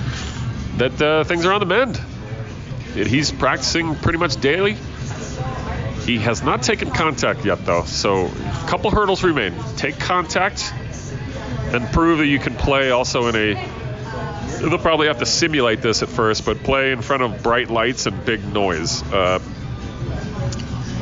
that 0.76 1.02
uh, 1.02 1.24
things 1.24 1.46
are 1.46 1.54
on 1.54 1.62
the 1.62 1.66
mend. 1.66 1.98
He's 2.94 3.32
practicing 3.32 3.96
pretty 3.96 4.18
much 4.18 4.42
daily. 4.42 4.76
He 6.04 6.18
has 6.18 6.44
not 6.44 6.64
taken 6.64 6.92
contact 6.92 7.46
yet, 7.46 7.66
though, 7.66 7.86
so 7.86 8.26
a 8.26 8.66
couple 8.68 8.92
hurdles 8.92 9.24
remain. 9.24 9.54
Take 9.78 9.98
contact 9.98 10.74
and 11.72 11.88
prove 11.94 12.18
that 12.18 12.28
you 12.28 12.40
can 12.40 12.56
play 12.56 12.92
also 12.92 13.28
in 13.28 13.36
a. 13.38 14.60
They'll 14.60 14.78
probably 14.78 15.08
have 15.08 15.20
to 15.20 15.26
simulate 15.26 15.82
this 15.82 16.04
at 16.04 16.10
first, 16.10 16.46
but 16.46 16.62
play 16.64 16.92
in 16.92 17.02
front 17.02 17.24
of 17.24 17.42
bright 17.42 17.70
lights 17.70 18.06
and 18.06 18.26
big 18.26 18.46
noise. 18.54 19.02
Uh, 19.04 19.40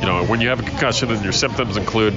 you 0.00 0.06
know, 0.06 0.24
when 0.24 0.40
you 0.40 0.48
have 0.48 0.60
a 0.60 0.62
concussion 0.62 1.10
and 1.10 1.22
your 1.22 1.32
symptoms 1.32 1.76
include, 1.76 2.14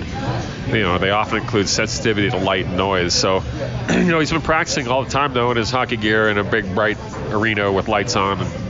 you 0.68 0.82
know, 0.82 0.98
they 0.98 1.10
often 1.10 1.40
include 1.40 1.68
sensitivity 1.68 2.30
to 2.30 2.38
light 2.38 2.66
and 2.66 2.78
noise. 2.78 3.14
So, 3.14 3.44
you 3.90 4.06
know, 4.06 4.20
he's 4.20 4.32
been 4.32 4.42
practicing 4.42 4.88
all 4.88 5.04
the 5.04 5.10
time 5.10 5.34
though 5.34 5.52
in 5.52 5.58
his 5.58 5.70
hockey 5.70 5.98
gear 5.98 6.30
in 6.30 6.38
a 6.38 6.44
big 6.44 6.74
bright 6.74 6.98
arena 7.30 7.72
with 7.72 7.88
lights 7.88 8.16
on. 8.16 8.40
And 8.40 8.64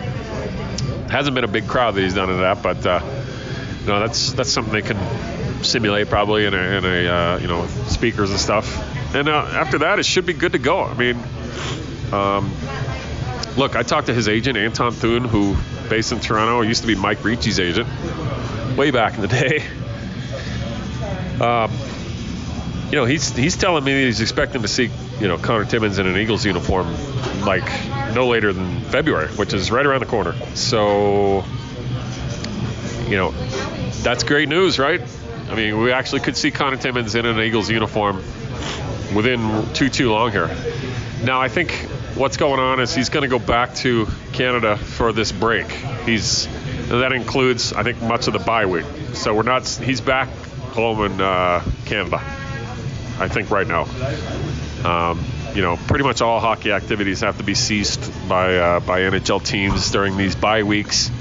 hasn't 1.13 1.35
been 1.35 1.43
a 1.43 1.47
big 1.47 1.67
crowd 1.67 1.93
that 1.93 2.01
he's 2.01 2.15
done 2.15 2.31
in 2.31 2.39
that, 2.39 2.63
but 2.63 2.83
uh, 2.87 2.99
you 3.81 3.87
know, 3.87 3.99
that's 3.99 4.33
that's 4.33 4.49
something 4.49 4.73
they 4.73 4.81
can 4.81 4.97
simulate 5.63 6.09
probably 6.09 6.45
in 6.45 6.55
a, 6.55 6.57
in 6.57 6.85
a 6.85 7.07
uh, 7.07 7.37
you 7.37 7.47
know 7.47 7.67
speakers 7.87 8.31
and 8.31 8.39
stuff. 8.39 9.15
And 9.15 9.29
uh, 9.29 9.45
after 9.51 9.79
that, 9.79 9.99
it 9.99 10.05
should 10.05 10.25
be 10.25 10.33
good 10.33 10.53
to 10.53 10.57
go. 10.57 10.83
I 10.83 10.95
mean, 10.95 11.17
um, 12.11 12.51
look, 13.55 13.75
I 13.75 13.83
talked 13.83 14.07
to 14.07 14.13
his 14.13 14.27
agent 14.27 14.57
Anton 14.57 14.91
Thun, 14.91 15.23
who 15.23 15.55
based 15.93 16.11
in 16.11 16.19
Toronto, 16.19 16.61
used 16.61 16.81
to 16.81 16.87
be 16.87 16.95
Mike 16.95 17.19
Ricci's 17.19 17.59
agent 17.59 17.87
way 18.75 18.89
back 18.89 19.13
in 19.13 19.21
the 19.21 19.27
day. 19.27 19.63
Um, 21.39 21.71
you 22.89 22.97
know, 22.97 23.05
he's 23.05 23.35
he's 23.35 23.55
telling 23.55 23.83
me 23.83 24.05
he's 24.05 24.19
expecting 24.19 24.63
to 24.63 24.67
see 24.67 24.89
you 25.19 25.27
know 25.27 25.37
Connor 25.37 25.65
Timmins 25.65 25.99
in 25.99 26.07
an 26.07 26.17
Eagles 26.17 26.47
uniform 26.47 26.87
like 27.41 27.69
no 28.15 28.27
later 28.27 28.53
than 28.53 28.81
February, 28.81 29.27
which 29.35 29.53
is 29.53 29.69
right 29.69 29.85
around 29.85 29.99
the 29.99 30.07
corner. 30.07 30.33
So, 30.55 31.45
you 33.07 33.15
know, 33.15 33.31
that's 34.01 34.23
great 34.23 34.49
news, 34.49 34.79
right? 34.79 35.01
I 35.49 35.55
mean, 35.55 35.79
we 35.79 35.91
actually 35.91 36.21
could 36.21 36.35
see 36.35 36.49
Connor 36.49 36.77
Timmins 36.77 37.13
in 37.13 37.27
an 37.27 37.39
Eagles 37.39 37.69
uniform 37.69 38.23
within 39.13 39.71
too 39.73 39.89
too 39.89 40.11
long 40.11 40.31
here. 40.31 40.49
Now, 41.23 41.39
I 41.39 41.49
think 41.49 41.87
what's 42.15 42.37
going 42.37 42.59
on 42.59 42.79
is 42.79 42.93
he's 42.93 43.09
going 43.09 43.23
to 43.23 43.29
go 43.29 43.43
back 43.43 43.75
to 43.75 44.07
Canada 44.33 44.77
for 44.77 45.11
this 45.13 45.31
break. 45.31 45.69
He's 46.05 46.47
that 46.89 47.13
includes, 47.13 47.73
I 47.73 47.83
think, 47.83 48.01
much 48.01 48.27
of 48.27 48.33
the 48.33 48.39
bye 48.39 48.65
week. 48.65 48.85
So 49.13 49.33
we're 49.33 49.43
not. 49.43 49.67
He's 49.67 50.01
back 50.01 50.29
home 50.73 51.03
in 51.05 51.21
uh, 51.21 51.63
Canada. 51.85 52.17
I 53.19 53.27
think 53.27 53.51
right 53.51 53.67
now. 53.67 53.83
Um, 54.83 55.23
you 55.55 55.61
know, 55.61 55.77
pretty 55.77 56.03
much 56.03 56.21
all 56.21 56.39
hockey 56.39 56.71
activities 56.71 57.21
have 57.21 57.37
to 57.37 57.43
be 57.43 57.53
ceased 57.53 58.11
by 58.27 58.57
uh, 58.57 58.79
by 58.79 59.01
NHL 59.01 59.45
teams 59.45 59.91
during 59.91 60.17
these 60.17 60.35
bye 60.35 60.63
weeks. 60.63 61.11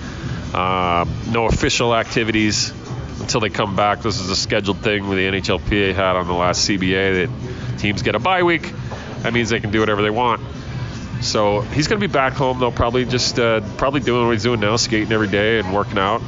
Uh, 0.55 1.07
no 1.31 1.47
official 1.47 1.95
activities 1.95 2.73
until 3.21 3.41
they 3.41 3.51
come 3.51 3.77
back. 3.77 4.03
This 4.03 4.21
is 4.21 4.29
a 4.31 4.37
scheduled 4.37 4.79
thing 4.79 5.09
with 5.09 5.19
the 5.19 5.27
NHLPA 5.27 5.95
had 5.95 6.17
on 6.17 6.27
the 6.27 6.35
last 6.35 6.69
CBA 6.69 7.27
that 7.27 7.79
teams 7.79 8.03
get 8.03 8.15
a 8.15 8.19
bye 8.19 8.43
week. 8.43 8.73
That 9.21 9.33
means 9.33 9.51
they 9.51 9.61
can 9.61 9.71
do 9.71 9.81
whatever 9.81 10.03
they 10.03 10.11
want. 10.11 10.43
So 11.23 11.61
he's 11.61 11.87
going 11.87 12.01
to 12.01 12.07
be 12.07 12.13
back 12.13 12.33
home 12.33 12.59
though, 12.59 12.73
probably 12.73 13.05
just 13.05 13.39
uh, 13.39 13.61
probably 13.77 14.01
doing 14.01 14.27
what 14.27 14.33
he's 14.33 14.43
doing 14.43 14.61
now, 14.61 14.77
skating 14.77 15.13
every 15.13 15.29
day 15.29 15.61
and 15.61 15.73
working 15.73 15.99
out. 15.99 16.21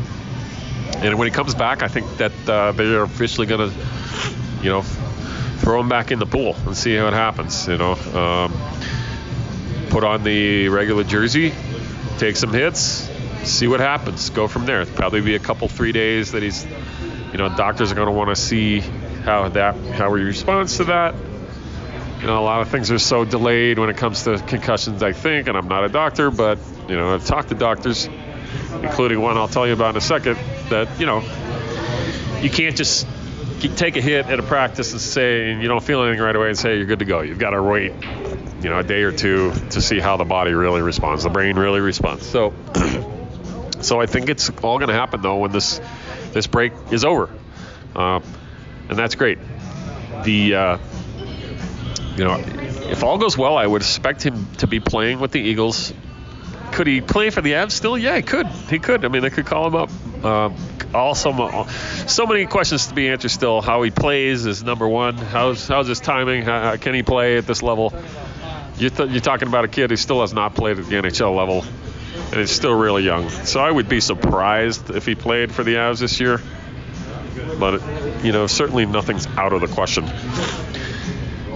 And 0.97 1.19
when 1.19 1.29
he 1.29 1.35
comes 1.35 1.55
back, 1.55 1.83
I 1.83 1.89
think 1.89 2.17
that 2.19 2.33
uh, 2.49 2.73
they're 2.73 3.03
officially 3.03 3.47
going 3.47 3.71
to, 3.71 3.77
you 4.63 4.71
know, 4.71 4.83
throw 4.83 5.81
him 5.81 5.89
back 5.89 6.13
in 6.13 6.19
the 6.19 6.27
pool 6.27 6.57
and 6.67 6.77
see 6.77 6.95
how 6.95 7.09
it 7.09 7.13
happens. 7.13 7.67
You 7.67 7.77
know, 7.77 7.93
um, 7.93 8.53
put 9.91 10.05
on 10.05 10.23
the 10.23 10.69
regular 10.69 11.03
jersey, 11.03 11.53
take 12.19 12.37
some 12.37 12.53
hits, 12.53 13.11
see 13.43 13.67
what 13.67 13.81
happens. 13.81 14.31
Go 14.31 14.47
from 14.47 14.65
there. 14.65 14.87
Probably 14.87 15.21
be 15.21 15.35
a 15.35 15.41
couple 15.41 15.69
three 15.69 15.93
days 15.93 16.33
that 16.33 16.43
he's, 16.43 16.65
you 17.33 17.39
know, 17.39 17.49
doctors 17.57 17.91
are 17.91 17.97
going 17.97 18.09
to 18.09 18.13
want 18.13 18.31
to 18.31 18.37
see 18.37 18.81
how 18.81 19.49
that 19.49 19.75
how 19.75 20.15
he 20.15 20.23
responds 20.23 20.77
to 20.77 20.85
that. 20.85 21.15
You 22.25 22.31
know, 22.31 22.41
a 22.41 22.41
lot 22.41 22.63
of 22.63 22.69
things 22.71 22.91
are 22.91 22.99
so 22.99 23.27
delayed 23.27 23.79
when 23.79 23.91
it 23.91 23.99
comes 23.99 24.25
to 24.25 24.39
concussions. 24.39 25.03
I 25.03 25.13
think, 25.13 25.47
and 25.47 25.59
I'm 25.59 25.69
not 25.69 25.85
a 25.85 25.91
doctor, 25.91 26.31
but 26.31 26.59
you 26.89 26.97
know, 26.97 27.13
I've 27.13 27.27
talked 27.27 27.51
to 27.51 27.55
doctors, 27.55 28.09
including 28.81 29.21
one 29.21 29.37
I'll 29.37 29.47
tell 29.47 29.67
you 29.67 29.75
about 29.75 29.91
in 29.91 29.97
a 29.99 30.01
second. 30.01 30.39
That 30.71 30.99
you 30.99 31.05
know, 31.05 31.21
you 32.41 32.49
can't 32.49 32.77
just 32.77 33.07
take 33.77 33.99
a 33.99 34.01
hit 34.01 34.25
at 34.25 34.39
a 34.39 34.43
practice 34.43 34.93
and 34.93 35.03
say 35.03 35.51
and 35.51 35.61
you 35.61 35.69
don't 35.69 35.85
feel 35.85 36.03
anything 36.03 36.23
right 36.23 36.35
away 36.35 36.49
and 36.49 36.59
say 36.59 36.79
you're 36.79 36.87
good 36.87 37.01
to 37.01 37.05
go. 37.05 37.21
You've 37.21 37.39
got 37.39 37.51
to 37.51 37.63
wait, 37.63 37.93
you 38.63 38.71
know, 38.71 38.79
a 38.79 38.83
day 38.83 39.03
or 39.03 39.13
two 39.13 39.53
to 39.73 39.83
see 39.83 40.01
how 40.01 40.17
the 40.17 40.25
body 40.25 40.55
really 40.55 40.81
responds, 40.81 41.25
the 41.25 41.29
brain 41.29 41.57
really 41.57 41.81
responds. 41.81 42.25
So, 42.25 42.55
so 43.83 44.01
I 44.01 44.07
think 44.07 44.31
it's 44.31 44.49
all 44.63 44.79
going 44.79 44.89
to 44.89 44.95
happen 44.95 45.21
though 45.21 45.37
when 45.37 45.53
this 45.53 45.79
this 46.33 46.47
break 46.47 46.73
is 46.91 47.05
over, 47.05 47.29
uh, 47.95 48.21
and 48.89 48.99
that's 48.99 49.15
great. 49.15 49.37
The 50.25 50.55
uh, 50.55 50.79
you 52.17 52.25
know, 52.25 52.39
if 52.91 53.03
all 53.03 53.19
goes 53.19 53.37
well, 53.37 53.57
I 53.57 53.67
would 53.67 53.83
expect 53.83 54.23
him 54.25 54.47
to 54.57 54.67
be 54.67 54.81
playing 54.81 55.21
with 55.21 55.33
the 55.33 55.41
Eagles. 55.41 55.93
Could 56.73 56.87
he 56.87 57.01
play 57.01 57.31
for 57.31 57.41
the 57.41 57.53
Avs 57.53 57.73
still? 57.73 57.97
Yeah, 57.97 58.17
he 58.17 58.23
could. 58.23 58.47
He 58.47 58.79
could. 58.79 59.05
I 59.05 59.09
mean, 59.09 59.23
they 59.23 59.31
could 59.31 59.47
call 59.47 59.67
him 59.67 59.75
up. 59.77 60.25
Um, 60.25 60.57
also, 60.95 61.67
so 62.07 62.27
many 62.27 62.47
questions 62.47 62.87
to 62.87 62.95
be 62.95 63.09
answered 63.09 63.31
still. 63.31 63.61
How 63.61 63.83
he 63.83 63.91
plays 63.91 64.47
is 64.47 64.63
number 64.63 64.89
one. 64.89 65.17
How's 65.17 65.69
how's 65.69 65.89
his 65.89 66.01
timing? 66.01 66.43
How, 66.43 66.77
can 66.77 66.95
he 66.95 67.03
play 67.03 67.37
at 67.37 67.47
this 67.47 67.63
level? 67.63 67.93
You're, 68.79 68.91
th- 68.91 69.11
you're 69.11 69.21
talking 69.21 69.49
about 69.49 69.65
a 69.65 69.69
kid 69.69 69.91
who 69.91 69.97
still 69.97 70.21
has 70.21 70.33
not 70.33 70.55
played 70.55 70.79
at 70.79 70.87
the 70.87 70.97
NHL 70.97 71.37
level, 71.37 71.65
and 72.31 72.41
is 72.41 72.51
still 72.51 72.75
really 72.75 73.05
young. 73.05 73.29
So 73.29 73.61
I 73.61 73.71
would 73.71 73.89
be 73.89 74.01
surprised 74.01 74.91
if 74.91 75.07
he 75.07 75.15
played 75.15 75.53
for 75.53 75.63
the 75.63 75.75
Avs 75.75 76.01
this 76.01 76.21
year. 76.21 76.41
But 77.59 77.83
you 78.25 78.33
know, 78.33 78.47
certainly 78.47 78.87
nothing's 78.87 79.27
out 79.27 79.53
of 79.53 79.61
the 79.61 79.69
question. 79.69 80.07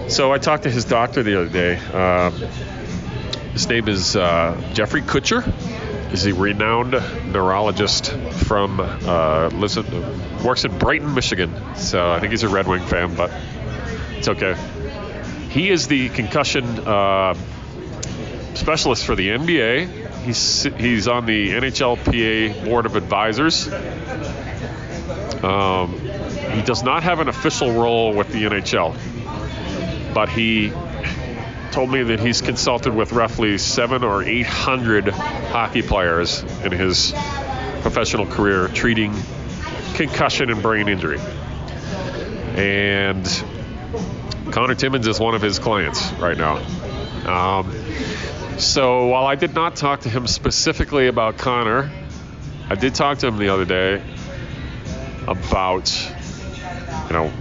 So 0.09 0.33
I 0.33 0.39
talked 0.39 0.63
to 0.63 0.71
his 0.71 0.85
doctor 0.85 1.21
the 1.21 1.39
other 1.39 1.49
day. 1.49 1.79
Uh, 1.93 2.31
his 3.51 3.69
name 3.69 3.87
is 3.87 4.15
uh, 4.15 4.59
Jeffrey 4.73 5.03
Kutcher. 5.03 5.43
He's 6.09 6.25
a 6.25 6.33
renowned 6.33 6.93
neurologist 7.31 8.11
from 8.11 8.79
uh, 8.79 9.51
works 10.43 10.65
in 10.65 10.77
Brighton, 10.79 11.13
Michigan. 11.13 11.53
So 11.75 12.11
I 12.11 12.19
think 12.19 12.31
he's 12.31 12.41
a 12.41 12.49
Red 12.49 12.67
Wing 12.67 12.81
fan, 12.81 13.13
but 13.15 13.31
it's 14.13 14.27
okay. 14.27 14.55
He 15.49 15.69
is 15.69 15.87
the 15.87 16.09
concussion 16.09 16.65
uh, 16.65 17.35
specialist 18.55 19.05
for 19.05 19.15
the 19.15 19.29
NBA. 19.29 20.23
He's 20.23 20.63
he's 20.63 21.07
on 21.07 21.27
the 21.27 21.51
NHLPA 21.51 22.65
board 22.65 22.87
of 22.87 22.95
advisors. 22.95 23.67
Um, 25.43 25.99
he 26.51 26.63
does 26.63 26.81
not 26.81 27.03
have 27.03 27.19
an 27.19 27.27
official 27.27 27.71
role 27.73 28.13
with 28.13 28.31
the 28.33 28.43
NHL 28.45 28.97
but 30.13 30.29
he 30.29 30.71
told 31.71 31.91
me 31.91 32.03
that 32.03 32.19
he's 32.19 32.41
consulted 32.41 32.93
with 32.93 33.11
roughly 33.11 33.57
seven 33.57 34.03
or 34.03 34.23
eight 34.23 34.45
hundred 34.45 35.07
hockey 35.07 35.81
players 35.81 36.41
in 36.63 36.71
his 36.71 37.11
professional 37.81 38.25
career 38.25 38.67
treating 38.69 39.13
concussion 39.93 40.49
and 40.49 40.61
brain 40.61 40.87
injury. 40.87 41.19
And 42.55 43.25
Connor 44.51 44.75
Timmins 44.75 45.07
is 45.07 45.19
one 45.19 45.35
of 45.35 45.41
his 45.41 45.59
clients 45.59 46.11
right 46.13 46.37
now. 46.37 46.57
Um, 47.25 47.71
so 48.57 49.07
while 49.07 49.25
I 49.25 49.35
did 49.35 49.53
not 49.53 49.75
talk 49.75 50.01
to 50.01 50.09
him 50.09 50.27
specifically 50.27 51.07
about 51.07 51.37
Connor, 51.37 51.91
I 52.69 52.75
did 52.75 52.95
talk 52.95 53.19
to 53.19 53.27
him 53.27 53.37
the 53.37 53.49
other 53.49 53.65
day 53.65 54.03
about, 55.27 55.93
you 57.07 57.13
know, 57.13 57.31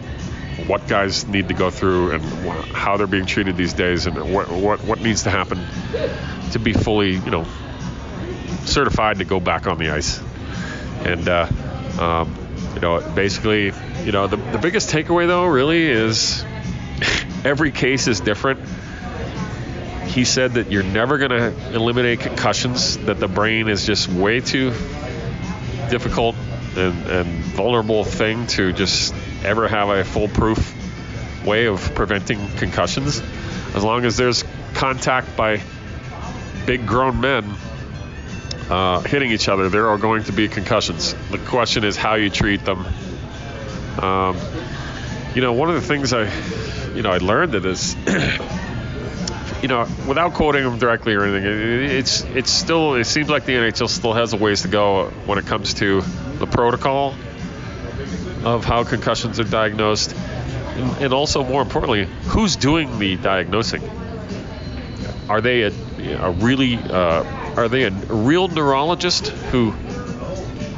what 0.66 0.86
guys 0.88 1.26
need 1.26 1.48
to 1.48 1.54
go 1.54 1.70
through 1.70 2.12
and 2.12 2.24
how 2.72 2.96
they're 2.96 3.06
being 3.06 3.26
treated 3.26 3.56
these 3.56 3.72
days 3.72 4.06
and 4.06 4.16
what, 4.32 4.50
what, 4.50 4.82
what 4.84 5.00
needs 5.00 5.22
to 5.22 5.30
happen 5.30 5.64
to 6.52 6.58
be 6.58 6.72
fully, 6.72 7.12
you 7.12 7.30
know, 7.30 7.46
certified 8.64 9.18
to 9.18 9.24
go 9.24 9.40
back 9.40 9.66
on 9.66 9.78
the 9.78 9.90
ice. 9.90 10.20
And, 11.04 11.28
uh, 11.28 11.48
um, 11.98 12.34
you 12.74 12.80
know, 12.80 13.00
basically, 13.14 13.72
you 14.04 14.12
know, 14.12 14.26
the, 14.26 14.36
the 14.36 14.58
biggest 14.58 14.90
takeaway 14.90 15.26
though 15.26 15.46
really 15.46 15.86
is 15.86 16.44
every 17.44 17.72
case 17.72 18.08
is 18.08 18.20
different. 18.20 18.60
He 20.06 20.24
said 20.24 20.54
that 20.54 20.72
you're 20.72 20.82
never 20.82 21.18
going 21.18 21.30
to 21.30 21.74
eliminate 21.74 22.20
concussions, 22.20 22.96
that 22.98 23.20
the 23.20 23.28
brain 23.28 23.68
is 23.68 23.86
just 23.86 24.08
way 24.08 24.40
too 24.40 24.70
difficult 25.90 26.34
and, 26.76 27.06
and 27.06 27.44
vulnerable 27.44 28.04
thing 28.04 28.46
to 28.48 28.72
just 28.72 29.14
ever 29.44 29.68
have 29.68 29.88
a 29.88 30.04
foolproof 30.04 30.74
way 31.44 31.66
of 31.66 31.80
preventing 31.94 32.46
concussions. 32.56 33.22
As 33.74 33.84
long 33.84 34.04
as 34.04 34.16
there's 34.16 34.44
contact 34.74 35.36
by 35.36 35.60
big 36.66 36.86
grown 36.86 37.20
men 37.20 37.54
uh, 38.68 39.00
hitting 39.00 39.30
each 39.30 39.48
other, 39.48 39.68
there 39.68 39.88
are 39.88 39.98
going 39.98 40.24
to 40.24 40.32
be 40.32 40.48
concussions. 40.48 41.14
The 41.30 41.38
question 41.38 41.84
is 41.84 41.96
how 41.96 42.14
you 42.14 42.30
treat 42.30 42.64
them. 42.64 42.86
Um, 44.00 44.36
you 45.34 45.42
know, 45.42 45.52
one 45.52 45.68
of 45.68 45.74
the 45.76 45.86
things 45.86 46.12
I, 46.12 46.30
you 46.94 47.02
know, 47.02 47.10
I 47.10 47.18
learned 47.18 47.52
that 47.52 47.64
is, 47.64 47.94
you 49.62 49.68
know, 49.68 49.86
without 50.06 50.34
quoting 50.34 50.64
them 50.64 50.78
directly 50.78 51.14
or 51.14 51.24
anything, 51.24 51.44
it, 51.44 51.90
it's 51.92 52.22
it's 52.22 52.50
still 52.50 52.94
it 52.94 53.04
seems 53.04 53.28
like 53.28 53.44
the 53.44 53.54
NHL 53.54 53.88
still 53.88 54.12
has 54.12 54.32
a 54.32 54.36
ways 54.36 54.62
to 54.62 54.68
go 54.68 55.10
when 55.26 55.38
it 55.38 55.46
comes 55.46 55.74
to 55.74 56.02
the 56.38 56.46
protocol 56.46 57.14
of 58.44 58.64
how 58.64 58.84
concussions 58.84 59.40
are 59.40 59.44
diagnosed, 59.44 60.14
and, 61.00 61.12
also 61.12 61.44
more 61.44 61.62
importantly, 61.62 62.06
who's 62.26 62.56
doing 62.56 62.98
the 62.98 63.16
diagnosing? 63.16 63.82
Are 65.28 65.40
they 65.40 65.62
a, 65.62 65.72
a 66.20 66.30
really 66.30 66.76
uh, 66.76 67.24
are 67.56 67.68
they 67.68 67.84
a 67.84 67.90
real 67.90 68.48
neurologist 68.48 69.28
who 69.28 69.72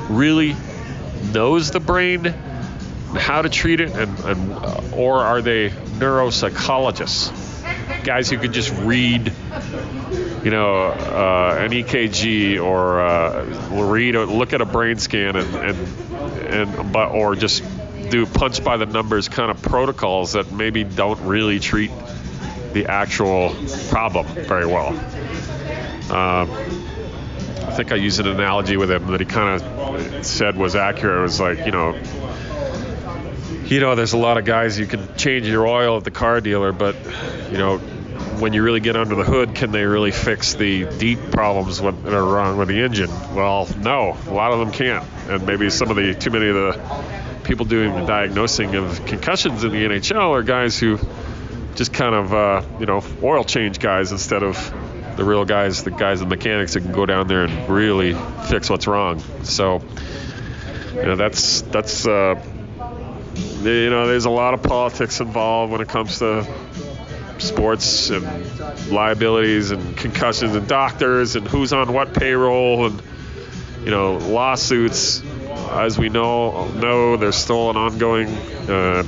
really 0.08 0.56
knows 1.32 1.70
the 1.70 1.80
brain, 1.80 2.34
how 3.14 3.42
to 3.42 3.48
treat 3.48 3.80
it, 3.80 3.94
and, 3.94 4.18
and 4.20 4.52
uh, 4.52 4.80
or 4.94 5.22
are 5.22 5.42
they 5.42 5.70
neuropsychologists, 5.70 8.04
guys 8.04 8.30
who 8.30 8.38
can 8.38 8.52
just 8.52 8.72
read 8.78 9.32
you 10.42 10.50
know, 10.50 10.86
uh, 10.86 11.58
an 11.60 11.70
EKG 11.70 12.62
or 12.62 13.00
uh, 13.00 13.44
read 13.70 14.16
or 14.16 14.24
look 14.24 14.52
at 14.52 14.62
a 14.62 14.64
brain 14.64 14.96
scan 14.96 15.36
and, 15.36 15.54
and 15.54 16.09
and 16.50 16.92
but 16.92 17.10
or 17.10 17.34
just 17.34 17.62
do 18.10 18.26
punch 18.26 18.62
by 18.62 18.76
the 18.76 18.86
numbers 18.86 19.28
kind 19.28 19.50
of 19.50 19.62
protocols 19.62 20.32
that 20.32 20.50
maybe 20.52 20.84
don't 20.84 21.20
really 21.22 21.60
treat 21.60 21.90
the 22.72 22.86
actual 22.86 23.54
problem 23.88 24.26
very 24.26 24.66
well. 24.66 24.88
Um, 26.10 26.50
I 26.50 27.72
think 27.72 27.92
I 27.92 27.96
used 27.96 28.18
an 28.20 28.26
analogy 28.26 28.76
with 28.76 28.90
him 28.90 29.06
that 29.08 29.20
he 29.20 29.26
kind 29.26 29.62
of 29.62 30.26
said 30.26 30.56
was 30.56 30.74
accurate. 30.74 31.18
It 31.18 31.22
was 31.22 31.40
like, 31.40 31.66
you 31.66 31.72
know, 31.72 31.96
you 33.64 33.78
know, 33.78 33.94
there's 33.94 34.12
a 34.12 34.18
lot 34.18 34.38
of 34.38 34.44
guys 34.44 34.78
you 34.78 34.86
can 34.86 35.16
change 35.16 35.46
your 35.46 35.66
oil 35.66 35.96
at 35.96 36.04
the 36.04 36.10
car 36.10 36.40
dealer, 36.40 36.72
but 36.72 36.96
you 37.52 37.58
know, 37.58 37.80
when 38.40 38.52
you 38.52 38.62
really 38.62 38.80
get 38.80 38.96
under 38.96 39.14
the 39.14 39.24
hood, 39.24 39.54
can 39.54 39.70
they 39.70 39.84
really 39.84 40.10
fix 40.10 40.54
the 40.54 40.86
deep 40.98 41.18
problems 41.30 41.78
that 41.78 42.12
are 42.12 42.24
wrong 42.24 42.56
with 42.56 42.68
the 42.68 42.80
engine? 42.80 43.10
Well, 43.34 43.68
no, 43.78 44.16
a 44.26 44.32
lot 44.32 44.52
of 44.52 44.58
them 44.58 44.72
can't. 44.72 45.04
And 45.28 45.46
maybe 45.46 45.70
some 45.70 45.90
of 45.90 45.96
the 45.96 46.14
too 46.14 46.30
many 46.30 46.48
of 46.48 46.54
the 46.54 47.42
people 47.44 47.66
doing 47.66 47.94
the 47.94 48.06
diagnosing 48.06 48.74
of 48.74 49.04
concussions 49.06 49.64
in 49.64 49.72
the 49.72 49.84
NHL 49.84 50.30
are 50.30 50.42
guys 50.42 50.78
who 50.78 50.98
just 51.74 51.92
kind 51.92 52.14
of 52.14 52.32
uh, 52.32 52.62
you 52.78 52.86
know 52.86 53.04
oil 53.22 53.44
change 53.44 53.78
guys 53.78 54.12
instead 54.12 54.42
of 54.42 54.56
the 55.16 55.24
real 55.24 55.44
guys, 55.44 55.84
the 55.84 55.90
guys, 55.90 56.20
the 56.20 56.26
mechanics 56.26 56.74
that 56.74 56.80
can 56.80 56.92
go 56.92 57.04
down 57.04 57.28
there 57.28 57.44
and 57.44 57.68
really 57.68 58.14
fix 58.48 58.70
what's 58.70 58.86
wrong. 58.86 59.20
So 59.44 59.82
you 60.94 61.02
know 61.02 61.16
that's 61.16 61.62
that's 61.62 62.06
uh, 62.06 62.42
you 63.62 63.90
know, 63.90 64.06
there's 64.06 64.24
a 64.24 64.30
lot 64.30 64.54
of 64.54 64.62
politics 64.62 65.20
involved 65.20 65.72
when 65.72 65.80
it 65.80 65.88
comes 65.88 66.18
to 66.20 66.46
sports 67.40 68.10
and 68.10 68.24
liabilities 68.88 69.70
and 69.70 69.96
concussions 69.96 70.54
and 70.54 70.68
doctors 70.68 71.36
and 71.36 71.46
who's 71.46 71.72
on 71.72 71.92
what 71.92 72.14
payroll 72.14 72.86
and 72.86 73.02
you 73.84 73.90
know 73.90 74.16
lawsuits. 74.16 75.22
As 75.70 75.98
we 75.98 76.08
know, 76.08 76.68
know 76.72 77.16
there's 77.16 77.36
still 77.36 77.70
an 77.70 77.76
ongoing 77.76 78.28
uh, 78.68 79.04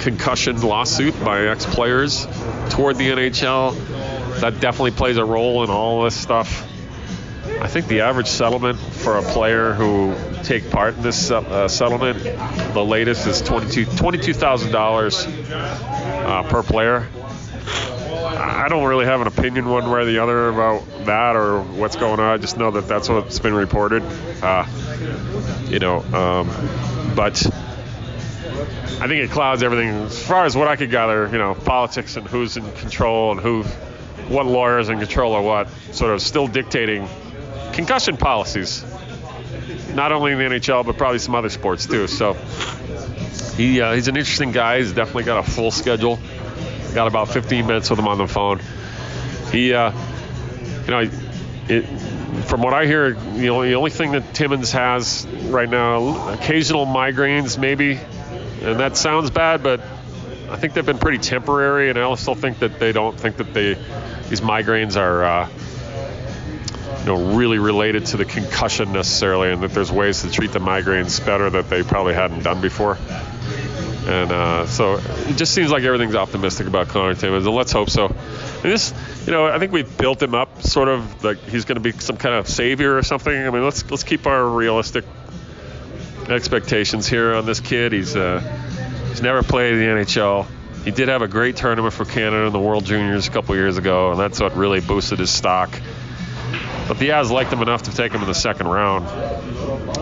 concussion 0.00 0.60
lawsuit 0.62 1.18
by 1.22 1.46
ex-players 1.46 2.26
toward 2.70 2.96
the 2.96 3.10
NHL. 3.10 4.40
That 4.40 4.60
definitely 4.60 4.92
plays 4.92 5.16
a 5.16 5.24
role 5.24 5.64
in 5.64 5.70
all 5.70 6.04
this 6.04 6.16
stuff. 6.16 6.64
I 7.60 7.66
think 7.66 7.88
the 7.88 8.02
average 8.02 8.28
settlement 8.28 8.78
for 8.78 9.18
a 9.18 9.22
player 9.22 9.72
who 9.72 10.14
take 10.44 10.70
part 10.70 10.94
in 10.94 11.02
this 11.02 11.30
uh, 11.30 11.66
settlement, 11.66 12.22
the 12.72 12.84
latest 12.84 13.26
is 13.26 13.42
$22,000 13.42 13.86
$22, 13.96 15.52
uh, 15.52 16.42
per 16.44 16.62
player. 16.62 17.08
I 18.36 18.68
don't 18.68 18.84
really 18.84 19.06
have 19.06 19.20
an 19.20 19.26
opinion 19.26 19.68
one 19.68 19.90
way 19.90 20.00
or 20.00 20.04
the 20.04 20.18
other 20.18 20.48
about 20.48 20.84
that 21.06 21.36
or 21.36 21.62
what's 21.62 21.96
going 21.96 22.20
on. 22.20 22.26
I 22.26 22.36
just 22.36 22.58
know 22.58 22.70
that 22.72 22.86
that's 22.86 23.08
what's 23.08 23.38
been 23.38 23.54
reported. 23.54 24.02
Uh, 24.42 24.66
you 25.68 25.78
know, 25.78 26.02
um, 26.02 26.48
but 27.14 27.44
I 29.00 29.06
think 29.06 29.24
it 29.24 29.30
clouds 29.30 29.62
everything 29.62 29.88
as 29.88 30.22
far 30.22 30.44
as 30.44 30.56
what 30.56 30.68
I 30.68 30.76
could 30.76 30.90
gather. 30.90 31.28
You 31.28 31.38
know, 31.38 31.54
politics 31.54 32.16
and 32.16 32.26
who's 32.26 32.56
in 32.56 32.70
control 32.72 33.32
and 33.32 33.40
who, 33.40 33.62
what 34.28 34.46
lawyers 34.46 34.88
in 34.88 34.98
control 34.98 35.32
or 35.32 35.42
what, 35.42 35.68
sort 35.92 36.12
of 36.12 36.20
still 36.20 36.46
dictating 36.46 37.08
concussion 37.72 38.16
policies. 38.16 38.84
Not 39.94 40.12
only 40.12 40.32
in 40.32 40.38
the 40.38 40.44
NHL, 40.44 40.84
but 40.84 40.98
probably 40.98 41.18
some 41.18 41.34
other 41.34 41.48
sports 41.48 41.86
too. 41.86 42.06
So 42.08 42.34
he 43.56 43.80
uh, 43.80 43.94
he's 43.94 44.08
an 44.08 44.16
interesting 44.16 44.52
guy. 44.52 44.78
He's 44.78 44.92
definitely 44.92 45.24
got 45.24 45.46
a 45.46 45.50
full 45.50 45.70
schedule. 45.70 46.18
Got 46.98 47.06
about 47.06 47.28
15 47.28 47.64
minutes 47.64 47.90
with 47.90 48.00
him 48.00 48.08
on 48.08 48.18
the 48.18 48.26
phone. 48.26 48.60
He, 49.52 49.72
uh, 49.72 49.92
you 50.84 50.90
know, 50.90 51.08
it, 51.68 51.82
from 52.46 52.60
what 52.60 52.74
I 52.74 52.86
hear, 52.86 53.12
the 53.12 53.50
only 53.50 53.90
thing 53.90 54.10
that 54.10 54.34
Timmins 54.34 54.72
has 54.72 55.24
right 55.44 55.70
now, 55.70 56.32
occasional 56.32 56.86
migraines 56.86 57.56
maybe, 57.56 58.00
and 58.62 58.80
that 58.80 58.96
sounds 58.96 59.30
bad, 59.30 59.62
but 59.62 59.80
I 60.50 60.56
think 60.56 60.74
they've 60.74 60.84
been 60.84 60.98
pretty 60.98 61.18
temporary, 61.18 61.88
and 61.88 61.96
I 62.00 62.12
still 62.16 62.34
think 62.34 62.58
that 62.58 62.80
they 62.80 62.90
don't 62.90 63.16
think 63.16 63.36
that 63.36 63.54
they 63.54 63.74
these 64.28 64.40
migraines 64.40 64.96
are. 64.96 65.24
Uh, 65.24 65.48
you 66.98 67.04
know, 67.04 67.36
really 67.36 67.60
related 67.60 68.06
to 68.06 68.16
the 68.16 68.24
concussion 68.24 68.92
necessarily, 68.92 69.52
and 69.52 69.62
that 69.62 69.70
there's 69.70 69.92
ways 69.92 70.22
to 70.22 70.30
treat 70.32 70.50
the 70.50 70.58
migraines 70.58 71.24
better 71.24 71.48
that 71.48 71.70
they 71.70 71.84
probably 71.84 72.12
hadn't 72.12 72.42
done 72.42 72.60
before. 72.60 72.98
And 74.08 74.32
uh, 74.32 74.66
so 74.66 74.94
it 74.94 75.36
just 75.36 75.52
seems 75.52 75.70
like 75.70 75.82
everything's 75.82 76.14
optimistic 76.14 76.66
about 76.66 76.88
Connor 76.88 77.14
Timmins, 77.14 77.44
and 77.44 77.54
let's 77.54 77.72
hope 77.72 77.90
so. 77.90 78.06
And 78.06 78.62
this, 78.62 78.94
you 79.26 79.32
know, 79.32 79.46
I 79.46 79.58
think 79.58 79.70
we've 79.70 79.98
built 79.98 80.22
him 80.22 80.34
up 80.34 80.62
sort 80.62 80.88
of 80.88 81.22
like 81.22 81.38
he's 81.40 81.66
going 81.66 81.76
to 81.76 81.82
be 81.82 81.92
some 81.92 82.16
kind 82.16 82.34
of 82.34 82.48
savior 82.48 82.96
or 82.96 83.02
something. 83.02 83.36
I 83.36 83.50
mean, 83.50 83.62
let's 83.62 83.88
let's 83.90 84.04
keep 84.04 84.26
our 84.26 84.48
realistic 84.48 85.04
expectations 86.26 87.06
here 87.06 87.34
on 87.34 87.44
this 87.44 87.60
kid. 87.60 87.92
He's 87.92 88.16
uh, 88.16 88.40
he's 89.10 89.20
never 89.20 89.42
played 89.42 89.74
in 89.74 89.80
the 89.80 90.02
NHL. 90.02 90.46
He 90.86 90.90
did 90.90 91.08
have 91.08 91.20
a 91.20 91.28
great 91.28 91.56
tournament 91.56 91.92
for 91.92 92.06
Canada 92.06 92.46
in 92.46 92.52
the 92.54 92.60
World 92.60 92.86
Juniors 92.86 93.28
a 93.28 93.30
couple 93.30 93.54
years 93.56 93.76
ago, 93.76 94.12
and 94.12 94.18
that's 94.18 94.40
what 94.40 94.56
really 94.56 94.80
boosted 94.80 95.18
his 95.18 95.30
stock. 95.30 95.68
But 96.88 96.98
the 96.98 97.10
Avs 97.10 97.30
liked 97.30 97.52
him 97.52 97.60
enough 97.60 97.82
to 97.82 97.94
take 97.94 98.12
him 98.12 98.22
in 98.22 98.26
the 98.26 98.34
second 98.34 98.66
round, 98.66 99.06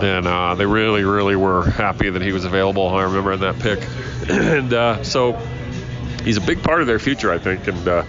and 0.02 0.26
uh, 0.26 0.54
they 0.54 0.66
really, 0.66 1.02
really 1.02 1.34
were 1.34 1.68
happy 1.68 2.08
that 2.08 2.22
he 2.22 2.30
was 2.30 2.44
available. 2.44 2.88
I 2.88 3.02
remember 3.02 3.32
in 3.32 3.40
that 3.40 3.58
pick, 3.58 3.80
and 4.30 4.72
uh, 4.72 5.02
so 5.02 5.32
he's 6.22 6.36
a 6.36 6.40
big 6.40 6.62
part 6.62 6.80
of 6.80 6.86
their 6.86 7.00
future, 7.00 7.32
I 7.32 7.38
think. 7.38 7.66
And 7.66 7.88
uh, 7.88 8.04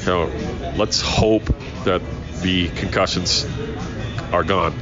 you 0.00 0.06
know, 0.06 0.72
let's 0.76 1.00
hope 1.00 1.44
that 1.84 2.02
the 2.40 2.68
concussions 2.68 3.46
are 4.32 4.44
gone. 4.44 4.78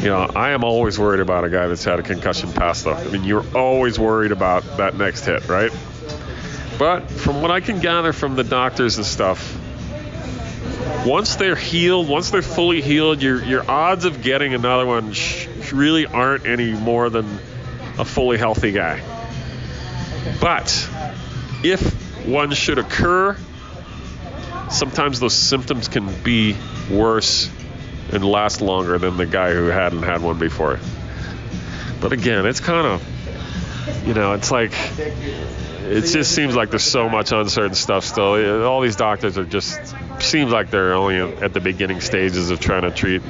You 0.00 0.08
know, 0.08 0.30
I 0.34 0.50
am 0.50 0.62
always 0.62 0.98
worried 0.98 1.20
about 1.20 1.44
a 1.44 1.50
guy 1.50 1.66
that's 1.66 1.84
had 1.84 1.98
a 1.98 2.02
concussion 2.02 2.52
past 2.52 2.84
though. 2.84 2.94
I 2.94 3.04
mean, 3.08 3.24
you're 3.24 3.44
always 3.56 3.98
worried 3.98 4.32
about 4.32 4.64
that 4.76 4.96
next 4.96 5.24
hit, 5.24 5.48
right? 5.48 5.70
But 6.78 7.10
from 7.10 7.42
what 7.42 7.50
I 7.50 7.60
can 7.60 7.80
gather 7.80 8.12
from 8.12 8.36
the 8.36 8.44
doctors 8.44 8.96
and 8.96 9.06
stuff, 9.06 9.59
once 11.06 11.36
they're 11.36 11.56
healed, 11.56 12.08
once 12.08 12.30
they're 12.30 12.42
fully 12.42 12.82
healed, 12.82 13.22
your 13.22 13.42
your 13.42 13.70
odds 13.70 14.04
of 14.04 14.22
getting 14.22 14.54
another 14.54 14.86
one 14.86 15.12
sh- 15.12 15.46
really 15.72 16.06
aren't 16.06 16.46
any 16.46 16.72
more 16.72 17.10
than 17.10 17.26
a 17.98 18.04
fully 18.04 18.38
healthy 18.38 18.72
guy. 18.72 19.02
But 20.40 20.88
if 21.62 22.26
one 22.26 22.52
should 22.52 22.78
occur, 22.78 23.36
sometimes 24.70 25.20
those 25.20 25.34
symptoms 25.34 25.88
can 25.88 26.10
be 26.22 26.56
worse 26.90 27.50
and 28.12 28.24
last 28.24 28.60
longer 28.60 28.98
than 28.98 29.16
the 29.16 29.26
guy 29.26 29.52
who 29.52 29.66
hadn't 29.66 30.02
had 30.02 30.22
one 30.22 30.38
before. 30.38 30.78
But 32.00 32.12
again, 32.12 32.46
it's 32.46 32.60
kind 32.60 32.86
of, 32.86 34.06
you 34.06 34.14
know, 34.14 34.32
it's 34.32 34.50
like 34.50 34.72
it 34.98 36.02
just 36.02 36.34
seems 36.34 36.56
like 36.56 36.70
there's 36.70 36.82
so 36.82 37.08
much 37.08 37.32
uncertain 37.32 37.74
stuff 37.74 38.04
still. 38.04 38.64
All 38.64 38.80
these 38.80 38.96
doctors 38.96 39.38
are 39.38 39.44
just 39.44 39.94
seems 40.22 40.52
like 40.52 40.70
they're 40.70 40.94
only 40.94 41.18
at 41.20 41.52
the 41.52 41.60
beginning 41.60 42.00
stages 42.00 42.50
of 42.50 42.60
trying 42.60 42.82
to 42.82 42.90
treat 42.90 43.22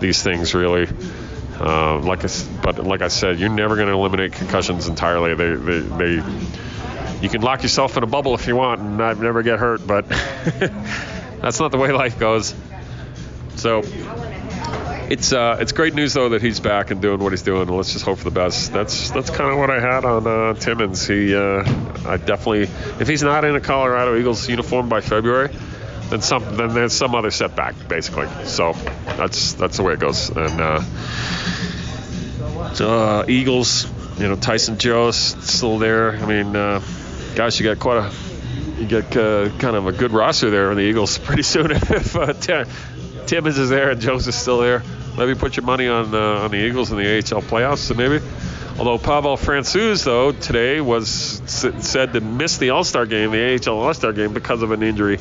these 0.00 0.22
things 0.22 0.54
really. 0.54 0.88
Uh, 1.58 1.98
like 2.00 2.24
I, 2.24 2.28
but 2.62 2.84
like 2.84 3.00
I 3.00 3.08
said, 3.08 3.38
you're 3.38 3.48
never 3.48 3.76
going 3.76 3.88
to 3.88 3.94
eliminate 3.94 4.32
concussions 4.32 4.88
entirely. 4.88 5.34
They, 5.34 5.54
they, 5.54 5.80
they, 5.80 6.14
you 7.22 7.28
can 7.30 7.40
lock 7.40 7.62
yourself 7.62 7.96
in 7.96 8.02
a 8.02 8.06
bubble 8.06 8.34
if 8.34 8.46
you 8.46 8.56
want 8.56 8.80
and 8.80 8.98
never 8.98 9.42
get 9.42 9.58
hurt, 9.58 9.86
but 9.86 10.06
that's 11.40 11.58
not 11.58 11.70
the 11.70 11.78
way 11.78 11.92
life 11.92 12.18
goes. 12.18 12.54
So 13.56 13.82
it's 15.08 15.32
uh, 15.32 15.56
it's 15.60 15.72
great 15.72 15.94
news 15.94 16.14
though 16.14 16.30
that 16.30 16.42
he's 16.42 16.60
back 16.60 16.90
and 16.90 17.00
doing 17.00 17.20
what 17.20 17.32
he's 17.32 17.42
doing. 17.42 17.68
Let's 17.68 17.92
just 17.92 18.04
hope 18.04 18.18
for 18.18 18.24
the 18.24 18.30
best. 18.30 18.72
That's 18.72 19.10
that's 19.10 19.30
kind 19.30 19.50
of 19.50 19.58
what 19.58 19.70
I 19.70 19.80
had 19.80 20.04
on 20.04 20.26
uh, 20.26 20.54
Timmins. 20.54 21.06
He 21.06 21.34
uh, 21.34 21.62
I 22.04 22.16
definitely 22.16 22.62
if 23.00 23.08
he's 23.08 23.22
not 23.22 23.44
in 23.44 23.54
a 23.54 23.60
Colorado 23.60 24.18
Eagles 24.18 24.48
uniform 24.48 24.88
by 24.88 25.00
February, 25.00 25.50
then 26.10 26.22
some 26.22 26.56
then 26.56 26.74
there's 26.74 26.92
some 26.92 27.14
other 27.14 27.30
setback 27.30 27.74
basically. 27.88 28.28
So 28.44 28.72
that's 29.04 29.54
that's 29.54 29.76
the 29.76 29.82
way 29.82 29.94
it 29.94 30.00
goes. 30.00 30.30
And 30.30 30.60
uh, 30.60 30.82
uh, 32.80 33.24
Eagles, 33.28 33.86
you 34.18 34.28
know 34.28 34.36
Tyson 34.36 34.78
Jost's 34.78 35.52
still 35.52 35.78
there. 35.78 36.12
I 36.12 36.26
mean, 36.26 36.54
uh, 36.54 36.80
guys, 37.34 37.58
you 37.58 37.64
got 37.64 37.78
quite 37.78 37.98
a 37.98 38.12
you 38.80 38.86
get 38.86 39.16
uh, 39.16 39.48
kind 39.58 39.76
of 39.76 39.86
a 39.86 39.92
good 39.92 40.12
roster 40.12 40.50
there 40.50 40.70
in 40.70 40.76
the 40.76 40.82
Eagles 40.82 41.18
pretty 41.26 41.42
soon 41.42 41.70
if 41.70 42.16
uh, 42.16 42.32
Tim, 42.34 42.68
Timmins 43.26 43.58
is 43.58 43.70
there 43.70 43.90
and 43.90 44.00
Jones 44.00 44.28
is 44.28 44.34
still 44.34 44.58
there. 44.58 44.82
Maybe 45.16 45.34
put 45.34 45.56
your 45.56 45.64
money 45.64 45.88
on 45.88 46.14
uh, 46.14 46.44
on 46.44 46.50
the 46.50 46.58
Eagles 46.58 46.92
in 46.92 46.98
the 46.98 47.16
AHL 47.16 47.42
playoffs. 47.42 47.78
So 47.78 47.94
maybe. 47.94 48.24
Although 48.78 48.98
Pavel 48.98 49.38
Francouz, 49.38 50.04
though, 50.04 50.32
today 50.32 50.82
was 50.82 51.08
said 51.46 52.12
to 52.12 52.20
miss 52.20 52.58
the 52.58 52.70
All 52.70 52.84
Star 52.84 53.06
game, 53.06 53.30
the 53.30 53.58
AHL 53.66 53.78
All 53.78 53.94
Star 53.94 54.12
game, 54.12 54.34
because 54.34 54.62
of 54.62 54.70
an 54.70 54.82
injury. 54.82 55.18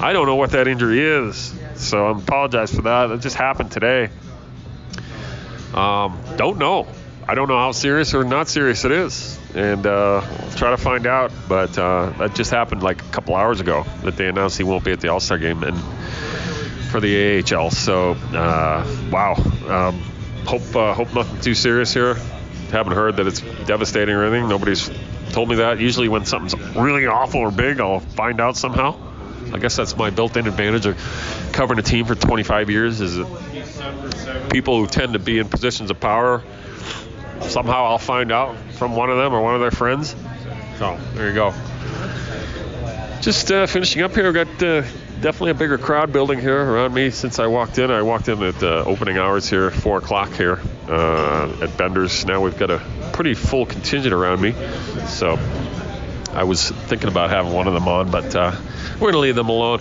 I 0.00 0.12
don't 0.12 0.26
know 0.26 0.34
what 0.34 0.50
that 0.50 0.66
injury 0.66 1.00
is, 1.00 1.54
so 1.76 2.06
I 2.08 2.18
apologize 2.18 2.74
for 2.74 2.82
that. 2.82 3.12
It 3.12 3.20
just 3.20 3.36
happened 3.36 3.70
today. 3.70 4.10
Um, 5.72 6.18
don't 6.36 6.58
know. 6.58 6.88
I 7.28 7.36
don't 7.36 7.48
know 7.48 7.58
how 7.58 7.70
serious 7.70 8.12
or 8.12 8.24
not 8.24 8.48
serious 8.48 8.84
it 8.84 8.90
is, 8.90 9.38
and 9.54 9.86
uh, 9.86 10.20
I'll 10.24 10.56
try 10.56 10.70
to 10.70 10.76
find 10.76 11.06
out. 11.06 11.30
But 11.48 11.78
uh, 11.78 12.10
that 12.18 12.34
just 12.34 12.50
happened 12.50 12.82
like 12.82 13.02
a 13.02 13.08
couple 13.08 13.36
hours 13.36 13.60
ago 13.60 13.84
that 14.02 14.16
they 14.16 14.26
announced 14.26 14.58
he 14.58 14.64
won't 14.64 14.84
be 14.84 14.90
at 14.90 15.00
the 15.00 15.08
All 15.08 15.20
Star 15.20 15.38
game 15.38 15.62
and 15.62 15.78
for 16.90 16.98
the 16.98 17.38
AHL. 17.38 17.70
So 17.70 18.12
uh, 18.32 19.08
wow. 19.12 19.34
Um, 19.68 20.00
hope 20.44 20.74
uh, 20.74 20.92
hope 20.92 21.14
nothing 21.14 21.40
too 21.40 21.54
serious 21.54 21.94
here. 21.94 22.16
Haven't 22.70 22.94
heard 22.94 23.16
that 23.16 23.26
it's 23.26 23.40
devastating 23.66 24.14
or 24.14 24.24
anything. 24.24 24.48
Nobody's 24.48 24.90
told 25.30 25.48
me 25.48 25.56
that. 25.56 25.80
Usually 25.80 26.08
when 26.08 26.24
something's 26.24 26.54
really 26.76 27.06
awful 27.06 27.40
or 27.40 27.50
big, 27.50 27.80
I'll 27.80 28.00
find 28.00 28.40
out 28.40 28.56
somehow. 28.56 29.00
I 29.52 29.58
guess 29.58 29.76
that's 29.76 29.96
my 29.96 30.10
built-in 30.10 30.46
advantage 30.46 30.86
of 30.86 31.50
covering 31.52 31.78
a 31.78 31.82
team 31.82 32.04
for 32.04 32.14
25 32.14 32.68
years. 32.70 33.00
Is 33.00 33.16
that 33.16 34.48
people 34.50 34.80
who 34.80 34.86
tend 34.86 35.12
to 35.12 35.18
be 35.18 35.38
in 35.38 35.48
positions 35.48 35.90
of 35.90 36.00
power 36.00 36.42
somehow 37.42 37.86
I'll 37.86 37.98
find 37.98 38.32
out 38.32 38.56
from 38.72 38.96
one 38.96 39.10
of 39.10 39.16
them 39.16 39.32
or 39.34 39.42
one 39.42 39.54
of 39.54 39.60
their 39.60 39.70
friends. 39.70 40.14
So 40.78 40.98
there 41.14 41.28
you 41.28 41.34
go. 41.34 41.54
Just 43.20 43.50
uh, 43.50 43.66
finishing 43.66 44.02
up 44.02 44.14
here. 44.14 44.30
We've 44.30 44.34
got 44.34 44.62
uh, 44.62 44.82
definitely 45.20 45.50
a 45.50 45.54
bigger 45.54 45.78
crowd 45.78 46.12
building 46.12 46.40
here 46.40 46.58
around 46.58 46.94
me 46.94 47.10
since 47.10 47.38
I 47.38 47.46
walked 47.46 47.78
in. 47.78 47.90
I 47.90 48.02
walked 48.02 48.28
in 48.28 48.42
at 48.42 48.62
uh, 48.62 48.84
opening 48.86 49.18
hours 49.18 49.48
here, 49.48 49.70
four 49.70 49.98
o'clock 49.98 50.32
here 50.32 50.60
uh, 50.88 51.58
at 51.60 51.76
Bender's. 51.76 52.24
Now 52.24 52.40
we've 52.40 52.58
got 52.58 52.70
a 52.70 52.82
pretty 53.12 53.34
full 53.34 53.66
contingent 53.66 54.14
around 54.14 54.40
me. 54.40 54.52
So 55.06 55.38
I 56.32 56.44
was 56.44 56.70
thinking 56.70 57.08
about 57.08 57.30
having 57.30 57.52
one 57.52 57.66
of 57.66 57.74
them 57.74 57.88
on, 57.88 58.10
but 58.10 58.34
uh, 58.34 58.56
we're 59.00 59.12
gonna 59.12 59.22
leave 59.22 59.36
them 59.36 59.48
alone. 59.48 59.80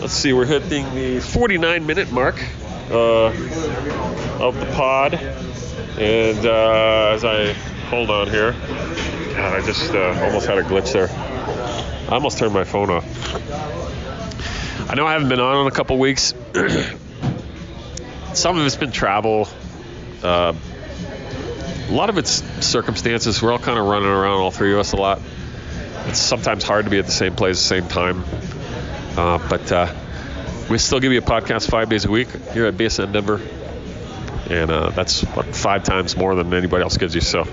Let's 0.00 0.12
see, 0.14 0.32
we're 0.32 0.46
hitting 0.46 0.94
the 0.94 1.20
49 1.20 1.86
minute 1.86 2.10
mark 2.12 2.36
uh, 2.90 3.26
of 4.40 4.58
the 4.58 4.70
pod. 4.74 5.14
And 5.96 6.44
uh, 6.44 7.12
as 7.14 7.24
I 7.24 7.54
Hold 7.94 8.10
on 8.10 8.28
here. 8.28 8.52
God, 8.52 9.60
I 9.60 9.64
just 9.64 9.92
uh, 9.92 10.18
almost 10.24 10.46
had 10.46 10.58
a 10.58 10.62
glitch 10.62 10.92
there. 10.92 11.08
I 12.10 12.14
almost 12.14 12.38
turned 12.38 12.54
my 12.54 12.64
phone 12.64 12.88
off. 12.90 13.83
I 14.86 14.94
know 14.96 15.06
I 15.06 15.12
haven't 15.12 15.30
been 15.30 15.40
on 15.40 15.62
in 15.62 15.66
a 15.66 15.70
couple 15.70 15.98
weeks. 15.98 16.34
Some 18.34 18.58
of 18.58 18.66
it's 18.66 18.76
been 18.76 18.92
travel. 18.92 19.48
Uh, 20.22 20.52
a 21.88 21.92
lot 21.92 22.10
of 22.10 22.18
it's 22.18 22.42
circumstances. 22.64 23.40
We're 23.40 23.52
all 23.52 23.58
kind 23.58 23.78
of 23.78 23.86
running 23.86 24.08
around, 24.08 24.40
all 24.40 24.50
three 24.50 24.74
of 24.74 24.78
us, 24.78 24.92
a 24.92 24.96
lot. 24.96 25.22
It's 26.06 26.18
sometimes 26.18 26.64
hard 26.64 26.84
to 26.84 26.90
be 26.90 26.98
at 26.98 27.06
the 27.06 27.12
same 27.12 27.34
place 27.34 27.58
at 27.58 27.76
the 27.76 27.80
same 27.80 27.88
time. 27.88 28.24
Uh, 29.16 29.48
but 29.48 29.72
uh, 29.72 29.94
we 30.68 30.76
still 30.76 31.00
give 31.00 31.12
you 31.12 31.18
a 31.18 31.22
podcast 31.22 31.70
five 31.70 31.88
days 31.88 32.04
a 32.04 32.10
week 32.10 32.28
here 32.52 32.66
at 32.66 32.74
BSN 32.74 33.12
Denver. 33.12 33.40
And 34.50 34.70
uh, 34.70 34.90
that's 34.90 35.22
what, 35.22 35.46
five 35.56 35.82
times 35.84 36.14
more 36.14 36.34
than 36.34 36.52
anybody 36.52 36.82
else 36.82 36.98
gives 36.98 37.14
you. 37.14 37.22
So 37.22 37.44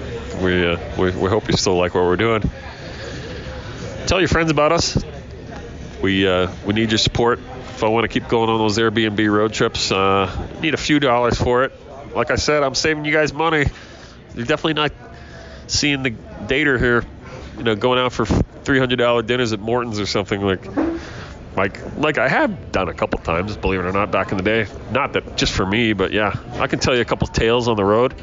we, 0.42 0.68
uh, 0.68 0.78
we, 0.98 1.12
we 1.12 1.30
hope 1.30 1.48
you 1.48 1.56
still 1.56 1.78
like 1.78 1.96
what 1.96 2.04
we're 2.04 2.18
doing. 2.18 2.50
Tell 4.08 4.20
your 4.20 4.28
friends 4.28 4.52
about 4.52 4.74
us. 4.74 4.98
We, 6.02 6.28
uh, 6.28 6.52
we 6.66 6.74
need 6.74 6.92
your 6.92 6.98
support. 6.98 7.40
If 7.40 7.84
I 7.84 7.88
want 7.88 8.04
to 8.04 8.08
keep 8.08 8.28
going 8.28 8.50
on 8.50 8.58
those 8.58 8.78
Airbnb 8.78 9.32
road 9.32 9.54
trips, 9.54 9.92
uh, 9.92 10.50
need 10.62 10.74
a 10.74 10.78
few 10.78 11.00
dollars 11.00 11.38
for 11.38 11.64
it. 11.64 11.74
Like 12.16 12.32
I 12.32 12.36
said, 12.36 12.64
I'm 12.64 12.76
saving 12.76 13.06
you 13.06 13.12
guys 13.12 13.34
money. 13.34 13.66
You're 14.36 14.46
definitely 14.46 14.74
not 14.74 14.92
seeing 15.68 16.04
the 16.04 16.12
dater 16.12 16.80
here, 16.80 17.04
you 17.58 17.64
know, 17.64 17.76
going 17.76 18.00
out 18.00 18.14
for 18.14 18.26
$300 18.26 19.26
dinners 19.26 19.54
at 19.54 19.60
Morton's 19.60 20.00
or 20.00 20.06
something 20.06 20.42
like 20.42 20.66
like 21.56 21.98
like 21.98 22.18
I 22.18 22.30
have 22.30 22.72
done 22.72 22.88
a 22.88 22.94
couple 22.94 23.20
times, 23.20 23.58
believe 23.58 23.82
it 23.82 23.86
or 23.86 23.92
not, 23.92 24.12
back 24.12 24.32
in 24.32 24.38
the 24.38 24.44
day. 24.44 24.68
Not 24.92 25.14
that 25.14 25.36
just 25.36 25.52
for 25.52 25.66
me, 25.66 25.94
but 25.94 26.12
yeah, 26.12 26.34
I 26.54 26.68
can 26.68 26.80
tell 26.80 26.96
you 26.96 27.02
a 27.02 27.06
couple 27.06 27.28
tales 27.28 27.68
on 27.68 27.76
the 27.76 27.84
road. 27.84 28.14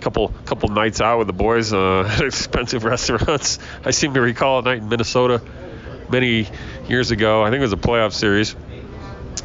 Couple 0.00 0.28
couple 0.46 0.68
nights 0.70 1.00
out 1.00 1.18
with 1.18 1.26
the 1.26 1.32
boys 1.32 1.72
uh, 1.72 2.00
at 2.08 2.22
expensive 2.22 2.84
restaurants. 2.84 3.58
I 3.84 3.90
seem 3.90 4.14
to 4.14 4.20
recall 4.20 4.60
a 4.60 4.62
night 4.62 4.78
in 4.78 4.88
Minnesota 4.88 5.42
many 6.12 6.46
years 6.88 7.10
ago. 7.10 7.42
I 7.42 7.50
think 7.50 7.58
it 7.58 7.62
was 7.62 7.72
a 7.72 7.76
playoff 7.76 8.12
series. 8.12 8.54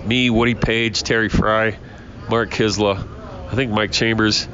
Me, 0.06 0.30
Woody 0.30 0.54
Paige, 0.54 1.02
Terry 1.02 1.30
Frei, 1.30 1.78
Mark 2.30 2.52
Kiszla, 2.52 3.08
I 3.52 3.56
think 3.56 3.72
Mike 3.72 3.92
Chambers. 3.92 4.48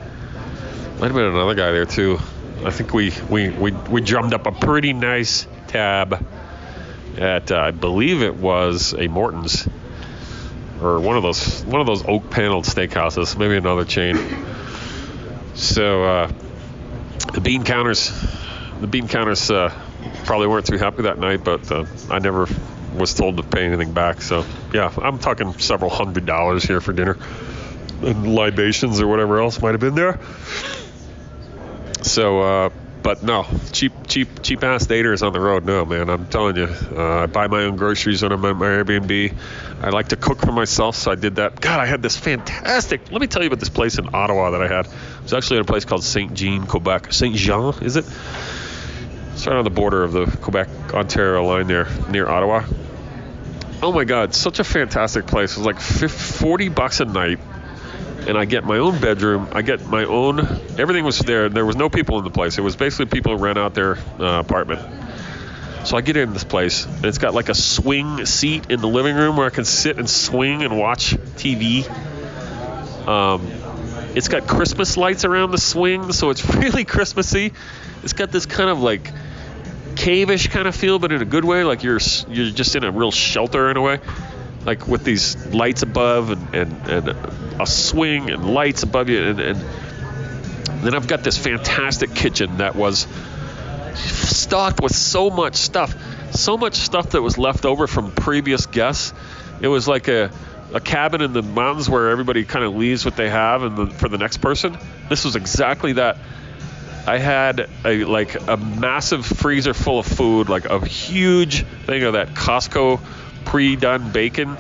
Might 1.00 1.08
have 1.08 1.16
been 1.16 1.26
another 1.26 1.56
guy 1.56 1.72
there 1.72 1.86
too. 1.86 2.20
I 2.64 2.70
think 2.70 2.94
we 2.94 3.12
we 3.30 3.50
we, 3.50 3.72
we 3.72 4.02
drummed 4.02 4.34
up 4.34 4.46
a 4.46 4.52
pretty 4.52 4.94
nice 4.94 5.48
tab 5.68 6.26
at 7.18 7.52
uh, 7.52 7.58
I 7.58 7.72
believe 7.72 8.22
it 8.22 8.36
was 8.36 8.94
a 8.94 9.08
Morton's 9.08 9.68
or 10.82 11.00
one 11.00 11.18
of 11.18 11.24
those 11.24 11.64
one 11.66 11.82
of 11.82 11.88
those 11.88 12.06
oak 12.08 12.30
paneled 12.30 12.66
steakhouses, 12.66 13.38
maybe 13.38 13.58
another 13.58 13.86
chain. 13.86 14.18
So 15.56 16.04
uh, 16.04 16.32
the 17.34 17.42
bean 17.42 17.64
counters, 17.64 18.12
the 18.80 18.88
bean 18.88 19.08
counters 19.08 19.50
uh, 19.50 19.74
probably 20.26 20.48
weren't 20.48 20.66
too 20.66 20.78
happy 20.78 21.04
that 21.04 21.20
night, 21.20 21.44
but 21.44 21.72
uh, 21.72 21.86
I 22.10 22.20
never 22.20 22.48
was 22.96 23.14
told 23.14 23.38
to 23.38 23.44
pay 23.44 23.66
anything 23.66 23.94
back. 23.94 24.22
So 24.22 24.46
yeah, 24.74 24.94
I'm 25.02 25.20
talking 25.20 25.54
several 25.60 25.90
hundred 25.90 26.26
dollars 26.26 26.64
here 26.64 26.82
for 26.82 26.94
dinner 26.94 27.18
and 28.02 28.36
libations 28.36 29.02
or 29.02 29.08
whatever 29.08 29.42
else 29.42 29.62
might 29.62 29.72
have 29.72 29.80
been 29.80 29.96
there. 29.96 30.20
So, 32.02 32.42
uh, 32.42 32.70
but 33.02 33.24
no, 33.24 33.46
cheap, 33.72 33.92
cheap, 34.08 34.42
cheap 34.42 34.64
ass 34.64 34.88
daters 34.88 35.26
on 35.26 35.34
the 35.34 35.40
road. 35.40 35.66
No, 35.66 35.86
man, 35.86 36.10
I'm 36.10 36.28
telling 36.28 36.56
you, 36.56 36.68
uh, 36.68 37.24
I 37.24 37.26
buy 37.26 37.48
my 37.48 37.64
own 37.64 37.76
groceries 37.76 38.24
when 38.24 38.32
I'm 38.32 38.44
at 38.46 38.56
my 38.56 38.66
Airbnb. 38.66 39.36
I 39.82 39.90
like 39.90 40.10
to 40.10 40.16
cook 40.16 40.40
for 40.40 40.52
myself, 40.52 40.96
so 40.96 41.12
I 41.12 41.16
did 41.16 41.36
that. 41.36 41.60
God, 41.60 41.80
I 41.80 41.86
had 41.86 42.02
this 42.02 42.16
fantastic. 42.16 43.12
Let 43.12 43.20
me 43.20 43.28
tell 43.28 43.42
you 43.42 43.48
about 43.48 43.60
this 43.60 43.70
place 43.70 43.98
in 43.98 44.14
Ottawa 44.14 44.52
that 44.52 44.62
I 44.62 44.68
had. 44.68 44.86
It 44.86 45.24
was 45.24 45.34
actually 45.34 45.60
at 45.60 45.64
a 45.64 45.66
place 45.66 45.84
called 45.86 46.04
Saint 46.04 46.34
Jean, 46.34 46.66
Quebec. 46.66 47.12
Saint 47.12 47.36
Jean, 47.36 47.74
is 47.82 47.98
it? 47.98 48.06
It's 49.44 49.48
right 49.50 49.58
on 49.58 49.66
the 49.66 49.70
border 49.72 50.04
of 50.04 50.14
the 50.14 50.26
Quebec 50.26 50.70
Ontario 50.94 51.44
line 51.44 51.68
there, 51.68 51.90
near 52.10 52.30
Ottawa. 52.30 52.64
Oh 53.82 53.92
my 53.92 54.06
God, 54.06 54.34
such 54.34 54.60
a 54.60 54.64
fantastic 54.64 55.28
place. 55.28 55.52
It 55.52 55.58
was 55.58 55.66
like 55.66 55.82
50, 55.82 56.08
40 56.08 56.70
bucks 56.70 57.02
a 57.02 57.06
night 57.06 57.40
and 58.26 58.38
I 58.38 58.46
get 58.46 58.64
my 58.64 58.78
own 58.78 59.02
bedroom. 59.02 59.50
I 59.52 59.62
get 59.62 59.86
my 59.86 60.06
own. 60.06 60.40
Everything 60.80 61.04
was 61.04 61.20
there. 61.20 61.50
There 61.50 61.66
was 61.66 61.76
no 61.76 61.90
people 61.90 62.20
in 62.20 62.24
the 62.24 62.30
place. 62.30 62.58
It 62.58 62.62
was 62.62 62.78
basically 62.78 63.08
people 63.08 63.38
who 63.38 63.44
rent 63.44 63.58
out 63.58 63.74
their 63.74 63.98
uh, 64.18 64.40
apartment. 64.40 64.80
So 65.86 65.98
I 65.98 66.02
get 66.02 66.16
in 66.16 66.32
this 66.32 66.46
place, 66.46 66.86
and 66.86 67.04
it's 67.04 67.18
got 67.18 67.34
like 67.34 67.50
a 67.50 67.54
swing 67.54 68.26
seat 68.26 68.72
in 68.72 68.80
the 68.80 68.88
living 68.88 69.18
room 69.18 69.36
where 69.36 69.46
I 69.46 69.50
can 69.50 69.66
sit 69.66 69.98
and 69.98 70.10
swing 70.10 70.64
and 70.64 70.80
watch 70.80 71.18
TV. 71.36 71.86
Um, 73.06 73.46
it's 74.16 74.30
got 74.30 74.48
Christmas 74.48 74.96
lights 74.96 75.26
around 75.26 75.52
the 75.52 75.58
swing, 75.58 76.14
so 76.14 76.30
it's 76.30 76.46
really 76.56 76.86
Christmassy. 76.86 77.52
It's 78.04 78.14
got 78.14 78.32
this 78.32 78.46
kind 78.46 78.70
of 78.70 78.80
like 78.80 79.12
cave-ish 79.96 80.48
kind 80.48 80.68
of 80.68 80.76
feel, 80.76 81.00
but 81.00 81.12
in 81.12 81.22
a 81.22 81.26
good 81.26 81.46
way. 81.46 81.64
Like 81.64 81.84
you're 81.84 82.00
you're 82.30 82.52
just 82.52 82.76
in 82.76 82.84
a 82.84 82.92
real 82.92 83.12
shelter 83.12 83.70
in 83.72 83.78
a 83.78 83.82
way. 83.82 84.00
Like 84.66 84.88
with 84.88 85.04
these 85.04 85.46
lights 85.48 85.82
above 85.82 86.30
and, 86.30 86.56
and, 86.56 86.88
and 86.88 87.62
a 87.62 87.68
swing 87.68 88.30
and 88.30 88.54
lights 88.54 88.84
above 88.84 89.10
you 89.10 89.22
and, 89.22 89.40
and 89.40 89.60
then 90.84 90.96
I've 90.96 91.08
got 91.08 91.24
this 91.24 91.38
fantastic 91.38 92.14
kitchen 92.16 92.58
that 92.58 92.76
was 92.76 93.08
stocked 93.96 94.82
with 94.82 94.96
so 94.96 95.30
much 95.30 95.56
stuff 95.56 95.94
so 96.36 96.58
much 96.58 96.76
stuff 96.76 97.12
that 97.12 97.22
was 97.22 97.38
left 97.38 97.66
over 97.66 97.88
from 97.88 98.12
previous 98.12 98.66
guests. 98.66 99.14
It 99.62 99.68
was 99.68 99.88
like 99.88 100.08
a, 100.08 100.32
a 100.74 100.80
cabin 100.80 101.22
in 101.22 101.34
the 101.34 101.42
mountains 101.42 101.90
where 101.90 102.10
everybody 102.10 102.44
kind 102.44 102.66
of 102.66 102.76
leaves 102.76 103.06
what 103.06 103.16
they 103.16 103.30
have 103.30 103.64
and 103.64 103.78
the, 103.78 103.88
for 103.88 104.10
the 104.10 104.18
next 104.18 104.38
person. 104.38 104.78
This 105.10 105.26
was 105.26 105.36
exactly 105.36 105.94
that 105.94 106.18
I 107.06 107.18
had 107.18 107.70
a 107.84 108.06
like 108.06 108.48
a 108.48 108.58
massive 108.58 109.26
freezer 109.26 109.74
full 109.74 110.00
of 110.00 110.06
food 110.06 110.48
like 110.48 110.66
a 110.66 110.84
huge 110.86 111.66
thing 111.86 112.04
of 112.04 112.14
that 112.14 112.30
Costco 112.30 113.02
pre-done 113.46 114.12
bacon, 114.12 114.58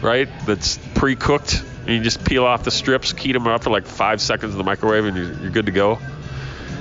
right? 0.00 0.28
That's 0.46 0.78
pre-cooked. 0.94 1.62
And 1.80 1.90
you 1.90 2.00
just 2.00 2.24
peel 2.24 2.46
off 2.46 2.64
the 2.64 2.70
strips, 2.70 3.12
heat 3.12 3.32
them 3.32 3.46
up 3.46 3.64
for 3.64 3.70
like 3.70 3.86
five 3.86 4.22
seconds 4.22 4.52
in 4.52 4.58
the 4.58 4.64
microwave, 4.64 5.04
and 5.04 5.16
you're, 5.16 5.32
you're 5.34 5.50
good 5.50 5.66
to 5.66 5.72
go. 5.72 5.98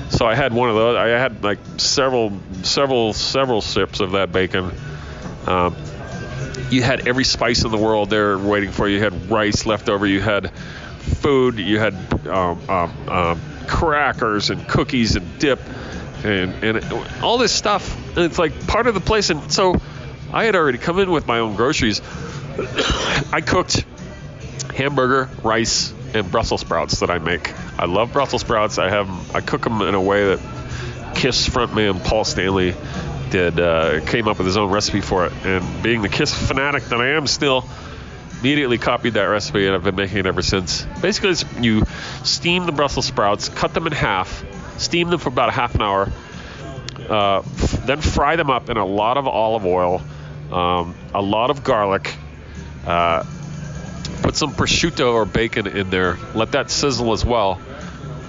So 0.10 0.26
I 0.26 0.36
had 0.36 0.54
one 0.54 0.70
of 0.70 0.76
those. 0.76 0.96
I 0.96 1.08
had 1.08 1.44
like 1.44 1.60
several, 1.78 2.40
several, 2.62 3.12
several 3.12 3.62
sips 3.62 4.00
of 4.00 4.12
that 4.12 4.32
bacon. 4.32 4.72
Um, 5.46 5.76
you 6.70 6.82
had 6.84 7.08
every 7.08 7.26
spice 7.26 7.66
in 7.66 7.72
the 7.72 7.78
world 7.78 8.10
there 8.10 8.38
waiting 8.38 8.72
for 8.72 8.88
you. 8.88 8.98
You 8.98 9.04
had 9.04 9.30
rice 9.30 9.66
left 9.66 9.90
over. 9.90 10.06
You 10.06 10.22
had 10.22 10.52
food. 11.04 11.60
You 11.60 11.80
had 11.80 11.94
um, 12.28 12.70
um, 12.70 13.10
um, 13.10 13.42
crackers 13.68 14.50
and 14.50 14.68
cookies 14.68 15.16
and 15.16 15.40
dip 15.40 15.60
and, 16.24 16.64
and 16.64 16.94
all 17.22 17.38
this 17.38 17.52
stuff. 17.52 17.98
And 18.16 18.26
it's 18.26 18.40
like 18.40 18.68
part 18.68 18.88
of 18.88 18.94
the 18.94 19.02
place. 19.02 19.30
And 19.30 19.52
so 19.52 19.76
I 20.32 20.46
had 20.46 20.56
already 20.56 20.78
come 20.78 21.00
in 21.00 21.12
with 21.12 21.28
my 21.28 21.40
own 21.40 21.56
groceries. 21.56 22.02
I 23.32 23.42
cooked 23.46 23.86
hamburger, 24.76 25.30
rice, 25.44 25.94
and 26.14 26.30
Brussels 26.30 26.62
sprouts 26.62 27.00
that 27.00 27.10
I 27.10 27.20
make. 27.20 27.54
I 27.80 27.86
love 27.86 28.14
Brussels 28.14 28.42
sprouts. 28.42 28.78
I 28.78 28.90
have 28.90 29.36
I 29.36 29.42
cook 29.42 29.62
them 29.62 29.82
in 29.82 29.96
a 29.96 30.02
way 30.02 30.36
that 30.36 31.16
Kiss 31.16 31.48
frontman 31.48 32.04
Paul 32.04 32.24
Stanley 32.24 32.76
did. 33.30 33.60
Uh, 33.60 34.02
came 34.06 34.28
up 34.28 34.38
with 34.38 34.48
his 34.48 34.58
own 34.58 34.72
recipe 34.72 35.02
for 35.02 35.26
it, 35.26 35.34
and 35.44 35.84
being 35.84 36.02
the 36.02 36.10
Kiss 36.10 36.34
fanatic 36.34 36.84
that 36.86 37.02
I 37.02 37.10
am 37.10 37.28
still, 37.28 37.66
immediately 38.44 38.78
copied 38.78 39.14
that 39.14 39.24
recipe, 39.24 39.66
and 39.66 39.74
I've 39.74 39.84
been 39.84 39.96
making 39.96 40.18
it 40.18 40.26
ever 40.26 40.42
since. 40.42 40.86
Basically, 41.02 41.36
you 41.62 41.86
steam 42.24 42.66
the 42.66 42.74
Brussels 42.74 43.06
sprouts, 43.06 43.48
cut 43.48 43.74
them 43.74 43.88
in 43.88 43.94
half, 43.94 44.44
steam 44.78 45.10
them 45.10 45.20
for 45.20 45.30
about 45.30 45.50
a 45.50 45.54
half 45.54 45.76
an 45.76 45.82
hour, 45.82 46.12
uh, 47.10 47.38
f- 47.40 47.86
then 47.86 48.02
fry 48.02 48.36
them 48.36 48.50
up 48.50 48.70
in 48.70 48.78
a 48.78 48.86
lot 48.86 49.18
of 49.18 49.28
olive 49.28 49.66
oil 49.66 50.02
um, 50.54 50.96
a 51.14 51.22
lot 51.22 51.50
of 51.50 51.64
garlic. 51.64 52.14
Uh, 52.86 53.24
put 54.22 54.36
some 54.36 54.54
prosciutto 54.54 55.14
or 55.14 55.26
bacon 55.26 55.68
in 55.68 55.90
there. 55.90 56.18
Let 56.36 56.52
that 56.52 56.70
sizzle 56.70 57.12
as 57.12 57.26
well. 57.26 57.60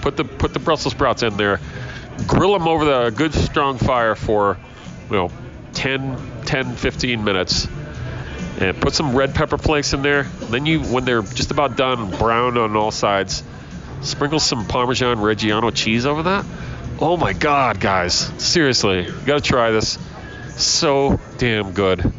Put 0.01 0.17
the 0.17 0.23
put 0.23 0.53
the 0.53 0.59
Brussels 0.59 0.93
sprouts 0.93 1.23
in 1.23 1.37
there. 1.37 1.59
Grill 2.27 2.53
them 2.53 2.67
over 2.67 2.85
the 2.85 3.09
good 3.11 3.33
strong 3.33 3.77
fire 3.77 4.15
for 4.15 4.57
you 5.09 5.15
know 5.15 5.31
10, 5.73 6.17
10 6.45 6.75
15 6.75 7.23
minutes. 7.23 7.67
And 8.59 8.79
put 8.79 8.93
some 8.93 9.15
red 9.15 9.35
pepper 9.35 9.57
flakes 9.57 9.93
in 9.93 10.01
there. 10.01 10.23
Then 10.23 10.65
you, 10.65 10.81
when 10.81 11.03
they're 11.03 11.21
just 11.21 11.51
about 11.51 11.75
done, 11.75 12.09
brown 12.11 12.57
on 12.57 12.75
all 12.75 12.91
sides, 12.91 13.43
sprinkle 14.01 14.39
some 14.39 14.65
Parmesan 14.65 15.17
Reggiano 15.17 15.73
cheese 15.73 16.05
over 16.05 16.23
that. 16.23 16.45
Oh 16.99 17.17
my 17.17 17.33
God, 17.33 17.81
guys! 17.81 18.13
Seriously, 18.41 19.05
you 19.05 19.21
gotta 19.25 19.41
try 19.41 19.71
this 19.71 19.99
so 20.55 21.19
damn 21.37 21.73
good. 21.73 22.13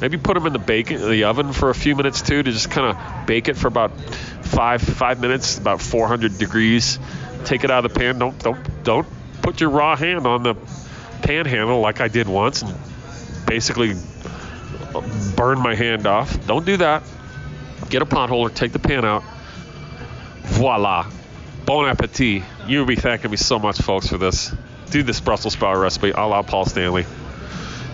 Maybe 0.00 0.16
put 0.16 0.34
them 0.34 0.46
in 0.46 0.52
the 0.52 0.58
bacon 0.58 1.08
the 1.08 1.24
oven 1.24 1.52
for 1.52 1.70
a 1.70 1.74
few 1.74 1.94
minutes 1.94 2.22
too 2.22 2.42
to 2.42 2.50
just 2.50 2.70
kind 2.70 2.96
of 2.96 3.26
bake 3.26 3.48
it 3.48 3.56
for 3.56 3.68
about 3.68 3.92
five 4.00 4.80
five 4.80 5.20
minutes, 5.20 5.58
about 5.58 5.82
400 5.82 6.38
degrees. 6.38 6.98
Take 7.44 7.64
it 7.64 7.70
out 7.70 7.84
of 7.84 7.92
the 7.92 7.98
pan. 7.98 8.18
Don't 8.18 8.38
don't 8.42 8.84
don't 8.84 9.06
put 9.42 9.60
your 9.60 9.70
raw 9.70 9.94
hand 9.94 10.26
on 10.26 10.42
the 10.42 10.54
pan 11.22 11.44
handle 11.46 11.80
like 11.80 12.00
I 12.00 12.08
did 12.08 12.28
once 12.28 12.62
and 12.62 12.74
basically 13.46 13.94
burn 15.36 15.60
my 15.60 15.74
hand 15.74 16.06
off. 16.06 16.46
Don't 16.46 16.64
do 16.64 16.76
that. 16.78 17.02
Get 17.88 18.02
a 18.02 18.06
pot 18.06 18.28
holder, 18.28 18.52
take 18.52 18.72
the 18.72 18.78
pan 18.78 19.04
out. 19.04 19.24
Voila. 20.42 21.10
Bon 21.64 21.88
appetit. 21.88 22.42
You'll 22.66 22.86
be 22.86 22.96
thanking 22.96 23.30
me 23.30 23.36
so 23.36 23.58
much, 23.58 23.78
folks, 23.80 24.08
for 24.08 24.18
this. 24.18 24.54
Do 24.90 25.02
this 25.02 25.20
Brussels 25.20 25.54
sprout 25.54 25.78
recipe 25.78 26.10
a 26.10 26.20
la 26.26 26.42
Paul 26.42 26.66
Stanley. 26.66 27.06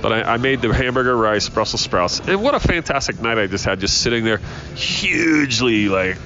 But 0.03 0.13
I, 0.13 0.35
I 0.35 0.37
made 0.39 0.63
the 0.63 0.73
hamburger 0.73 1.17
rice, 1.17 1.49
Brussels 1.49 1.83
sprouts, 1.83 2.21
and 2.21 2.43
what 2.43 2.55
a 2.55 2.61
fantastic 2.61 3.21
night 3.21 3.39
I 3.39 3.47
just 3.47 3.65
had, 3.65 3.81
just 3.81 4.01
sitting 4.01 4.25
there, 4.25 4.39
hugely 4.75 5.89
like 5.89 6.17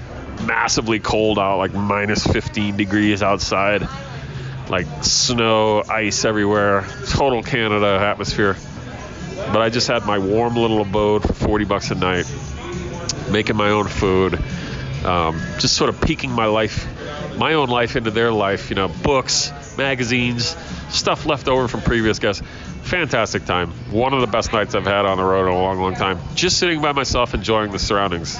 massively 0.43 1.01
cold 1.01 1.39
out, 1.39 1.59
like 1.59 1.75
minus 1.75 2.25
15 2.25 2.77
degrees 2.77 3.23
outside, 3.23 3.87
like 4.69 4.87
snow, 5.03 5.83
ice 5.89 6.25
everywhere, 6.25 6.87
total 7.09 7.43
Canada 7.43 7.99
atmosphere. 8.01 8.57
But 9.53 9.63
I 9.63 9.69
just 9.69 9.89
had 9.89 10.05
my 10.05 10.19
warm 10.19 10.57
little 10.57 10.81
abode 10.81 11.23
for 11.23 11.33
40 11.33 11.65
bucks 11.65 11.91
a 11.91 11.95
night, 11.95 12.27
making 13.31 13.57
my 13.57 13.71
own 13.71 13.89
food, 13.89 14.39
um, 15.05 15.41
just 15.59 15.77
sort 15.77 15.91
of 15.91 16.01
peeking 16.01 16.31
my 16.31 16.47
life, 16.47 16.87
my 17.37 17.55
own 17.55 17.69
life 17.69 17.97
into 17.97 18.11
their 18.11 18.33
life. 18.33 18.71
You 18.71 18.77
know, 18.77 18.89
books, 18.89 19.53
magazines, 19.77 20.57
stuff 20.91 21.27
left 21.27 21.49
over 21.49 21.69
from 21.69 21.83
previous 21.83 22.19
guests. 22.19 22.43
Fantastic 22.83 23.45
time. 23.45 23.71
One 23.91 24.13
of 24.13 24.21
the 24.21 24.27
best 24.27 24.53
nights 24.53 24.75
I've 24.75 24.85
had 24.85 25.07
on 25.07 25.17
the 25.17 25.25
road 25.25 25.47
in 25.47 25.53
a 25.53 25.59
long, 25.59 25.81
long 25.81 25.95
time. 25.95 26.19
Just 26.35 26.59
sitting 26.59 26.83
by 26.83 26.93
myself, 26.93 27.35
enjoying 27.35 27.73
the 27.73 27.79
surroundings. 27.79 28.39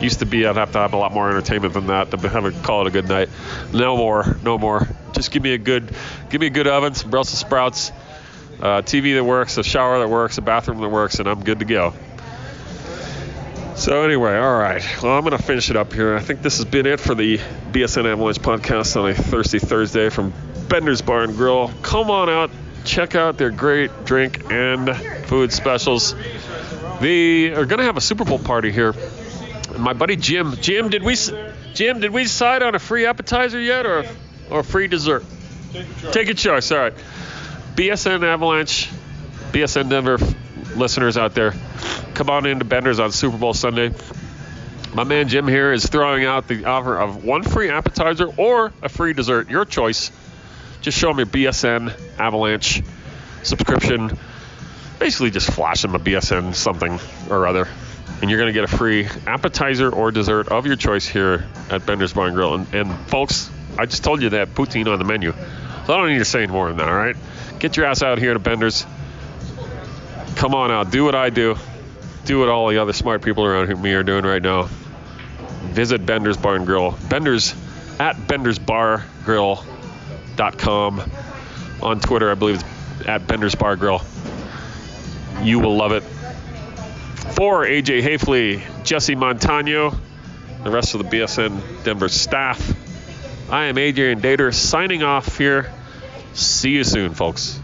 Used 0.00 0.20
to 0.20 0.26
be 0.26 0.46
I'd 0.46 0.56
have 0.56 0.72
to 0.72 0.78
have 0.78 0.94
a 0.94 0.96
lot 0.96 1.12
more 1.12 1.28
entertainment 1.30 1.74
than 1.74 1.88
that 1.88 2.10
to 2.10 2.28
have 2.28 2.44
a, 2.44 2.50
call 2.50 2.82
it 2.82 2.88
a 2.88 2.90
good 2.90 3.08
night. 3.08 3.28
No 3.72 3.96
more, 3.96 4.36
no 4.42 4.58
more. 4.58 4.88
Just 5.12 5.30
give 5.30 5.42
me 5.42 5.52
a 5.52 5.58
good, 5.58 5.94
give 6.30 6.40
me 6.40 6.48
a 6.48 6.50
good 6.50 6.66
oven, 6.66 6.94
some 6.94 7.10
Brussels 7.10 7.38
sprouts, 7.38 7.92
uh, 8.62 8.80
TV 8.80 9.14
that 9.14 9.24
works, 9.24 9.58
a 9.58 9.64
shower 9.64 9.98
that 9.98 10.08
works, 10.08 10.38
a 10.38 10.42
bathroom 10.42 10.80
that 10.80 10.88
works, 10.88 11.18
and 11.18 11.28
I'm 11.28 11.42
good 11.42 11.58
to 11.58 11.64
go. 11.64 11.92
So 13.74 14.02
anyway, 14.02 14.36
all 14.36 14.56
right. 14.56 14.82
Well, 15.02 15.18
I'm 15.18 15.24
gonna 15.24 15.38
finish 15.38 15.68
it 15.68 15.76
up 15.76 15.92
here. 15.92 16.14
I 16.14 16.20
think 16.20 16.42
this 16.42 16.58
has 16.58 16.66
been 16.66 16.86
it 16.86 17.00
for 17.00 17.16
the 17.16 17.38
BSN 17.72 18.06
Avalanche 18.06 18.38
podcast 18.38 19.00
on 19.00 19.10
a 19.10 19.14
Thirsty 19.14 19.58
Thursday 19.58 20.08
from 20.08 20.32
Bender's 20.68 21.02
Bar 21.02 21.24
and 21.24 21.36
Grill. 21.36 21.72
Come 21.82 22.08
on 22.10 22.30
out, 22.30 22.50
check 22.84 23.16
out 23.16 23.38
their 23.38 23.50
great 23.50 24.04
drink 24.04 24.52
and 24.52 24.94
food 25.26 25.52
specials. 25.52 26.14
They 27.00 27.52
are 27.52 27.66
gonna 27.66 27.82
have 27.82 27.96
a 27.96 28.00
Super 28.00 28.24
Bowl 28.24 28.38
party 28.38 28.70
here. 28.70 28.94
My 29.76 29.94
buddy 29.94 30.14
Jim. 30.14 30.54
Jim, 30.60 30.88
did 30.88 31.02
we? 31.02 31.16
Jim, 31.74 31.98
did 31.98 32.12
we 32.12 32.22
decide 32.22 32.62
on 32.62 32.76
a 32.76 32.78
free 32.78 33.06
appetizer 33.06 33.58
yet, 33.58 33.86
or 33.86 34.04
or 34.50 34.60
a 34.60 34.64
free 34.64 34.86
dessert? 34.86 35.24
Take 36.12 36.28
a 36.28 36.34
choice. 36.34 36.70
All 36.70 36.78
right. 36.78 36.94
BSN 37.74 38.22
Avalanche, 38.22 38.90
BSN 39.52 39.88
Denver 39.88 40.18
listeners 40.76 41.16
out 41.16 41.34
there, 41.34 41.54
come 42.14 42.28
on 42.28 42.44
into 42.44 42.66
Bender's 42.66 43.00
on 43.00 43.12
Super 43.12 43.38
Bowl 43.38 43.54
Sunday. 43.54 43.92
My 44.94 45.04
man 45.04 45.28
Jim 45.28 45.48
here 45.48 45.72
is 45.72 45.86
throwing 45.86 46.26
out 46.26 46.48
the 46.48 46.66
offer 46.66 46.98
of 46.98 47.24
one 47.24 47.42
free 47.42 47.70
appetizer 47.70 48.26
or 48.36 48.74
a 48.82 48.90
free 48.90 49.14
dessert, 49.14 49.48
your 49.48 49.64
choice. 49.64 50.12
Just 50.82 50.98
show 50.98 51.10
him 51.10 51.16
your 51.16 51.26
BSN 51.26 51.98
Avalanche 52.18 52.82
subscription. 53.42 54.18
Basically, 54.98 55.30
just 55.30 55.50
flash 55.50 55.82
him 55.82 55.94
a 55.94 55.98
BSN 55.98 56.54
something 56.54 57.00
or 57.30 57.46
other, 57.46 57.68
and 58.20 58.30
you're 58.30 58.38
going 58.38 58.52
to 58.52 58.60
get 58.60 58.64
a 58.64 58.76
free 58.76 59.08
appetizer 59.26 59.90
or 59.90 60.10
dessert 60.10 60.48
of 60.48 60.66
your 60.66 60.76
choice 60.76 61.08
here 61.08 61.46
at 61.70 61.86
Bender's 61.86 62.12
Bar 62.12 62.26
and 62.26 62.36
Grill. 62.36 62.54
And, 62.54 62.74
and 62.74 62.92
folks, 63.08 63.50
I 63.78 63.86
just 63.86 64.04
told 64.04 64.20
you 64.20 64.28
that 64.30 64.48
poutine 64.48 64.92
on 64.92 64.98
the 64.98 65.06
menu, 65.06 65.32
so 65.32 65.94
I 65.94 65.96
don't 65.96 66.08
need 66.10 66.18
to 66.18 66.26
say 66.26 66.42
any 66.42 66.52
more 66.52 66.68
than 66.68 66.76
that. 66.76 66.88
All 66.88 66.94
right, 66.94 67.16
get 67.62 67.76
your 67.76 67.86
ass 67.86 68.02
out 68.02 68.18
here 68.18 68.32
to 68.32 68.40
Bender's. 68.40 68.84
Come 70.34 70.52
on 70.52 70.72
out, 70.72 70.90
do 70.90 71.04
what 71.04 71.14
I 71.14 71.30
do, 71.30 71.54
do 72.24 72.40
what 72.40 72.48
all 72.48 72.68
the 72.68 72.78
other 72.78 72.92
smart 72.92 73.22
people 73.22 73.44
around 73.44 73.80
me 73.80 73.92
are 73.92 74.02
doing 74.02 74.24
right 74.24 74.42
now. 74.42 74.68
Visit 75.70 76.04
Bender's 76.04 76.36
Bar 76.36 76.56
and 76.56 76.66
Grill. 76.66 76.98
Bender's 77.08 77.54
at 78.00 78.26
Bender's 78.26 78.58
Bar 78.58 79.06
Grill.com. 79.24 81.02
On 81.82 82.00
Twitter, 82.00 82.32
I 82.32 82.34
believe 82.34 82.56
it's 82.56 83.08
at 83.08 83.28
Bender's 83.28 83.54
Bar 83.54 83.76
Grill. 83.76 84.02
You 85.42 85.60
will 85.60 85.76
love 85.76 85.92
it. 85.92 86.02
For 86.02 87.64
AJ 87.64 88.02
Haefele, 88.02 88.84
Jesse 88.84 89.14
Montano, 89.14 89.94
the 90.64 90.70
rest 90.70 90.94
of 90.94 91.02
the 91.08 91.16
BSN 91.16 91.84
Denver 91.84 92.08
staff, 92.08 92.76
I 93.52 93.66
am 93.66 93.78
Adrian 93.78 94.20
Dater 94.20 94.52
signing 94.52 95.04
off 95.04 95.38
here. 95.38 95.72
See 96.34 96.70
you 96.70 96.84
soon, 96.84 97.14
folks. 97.14 97.61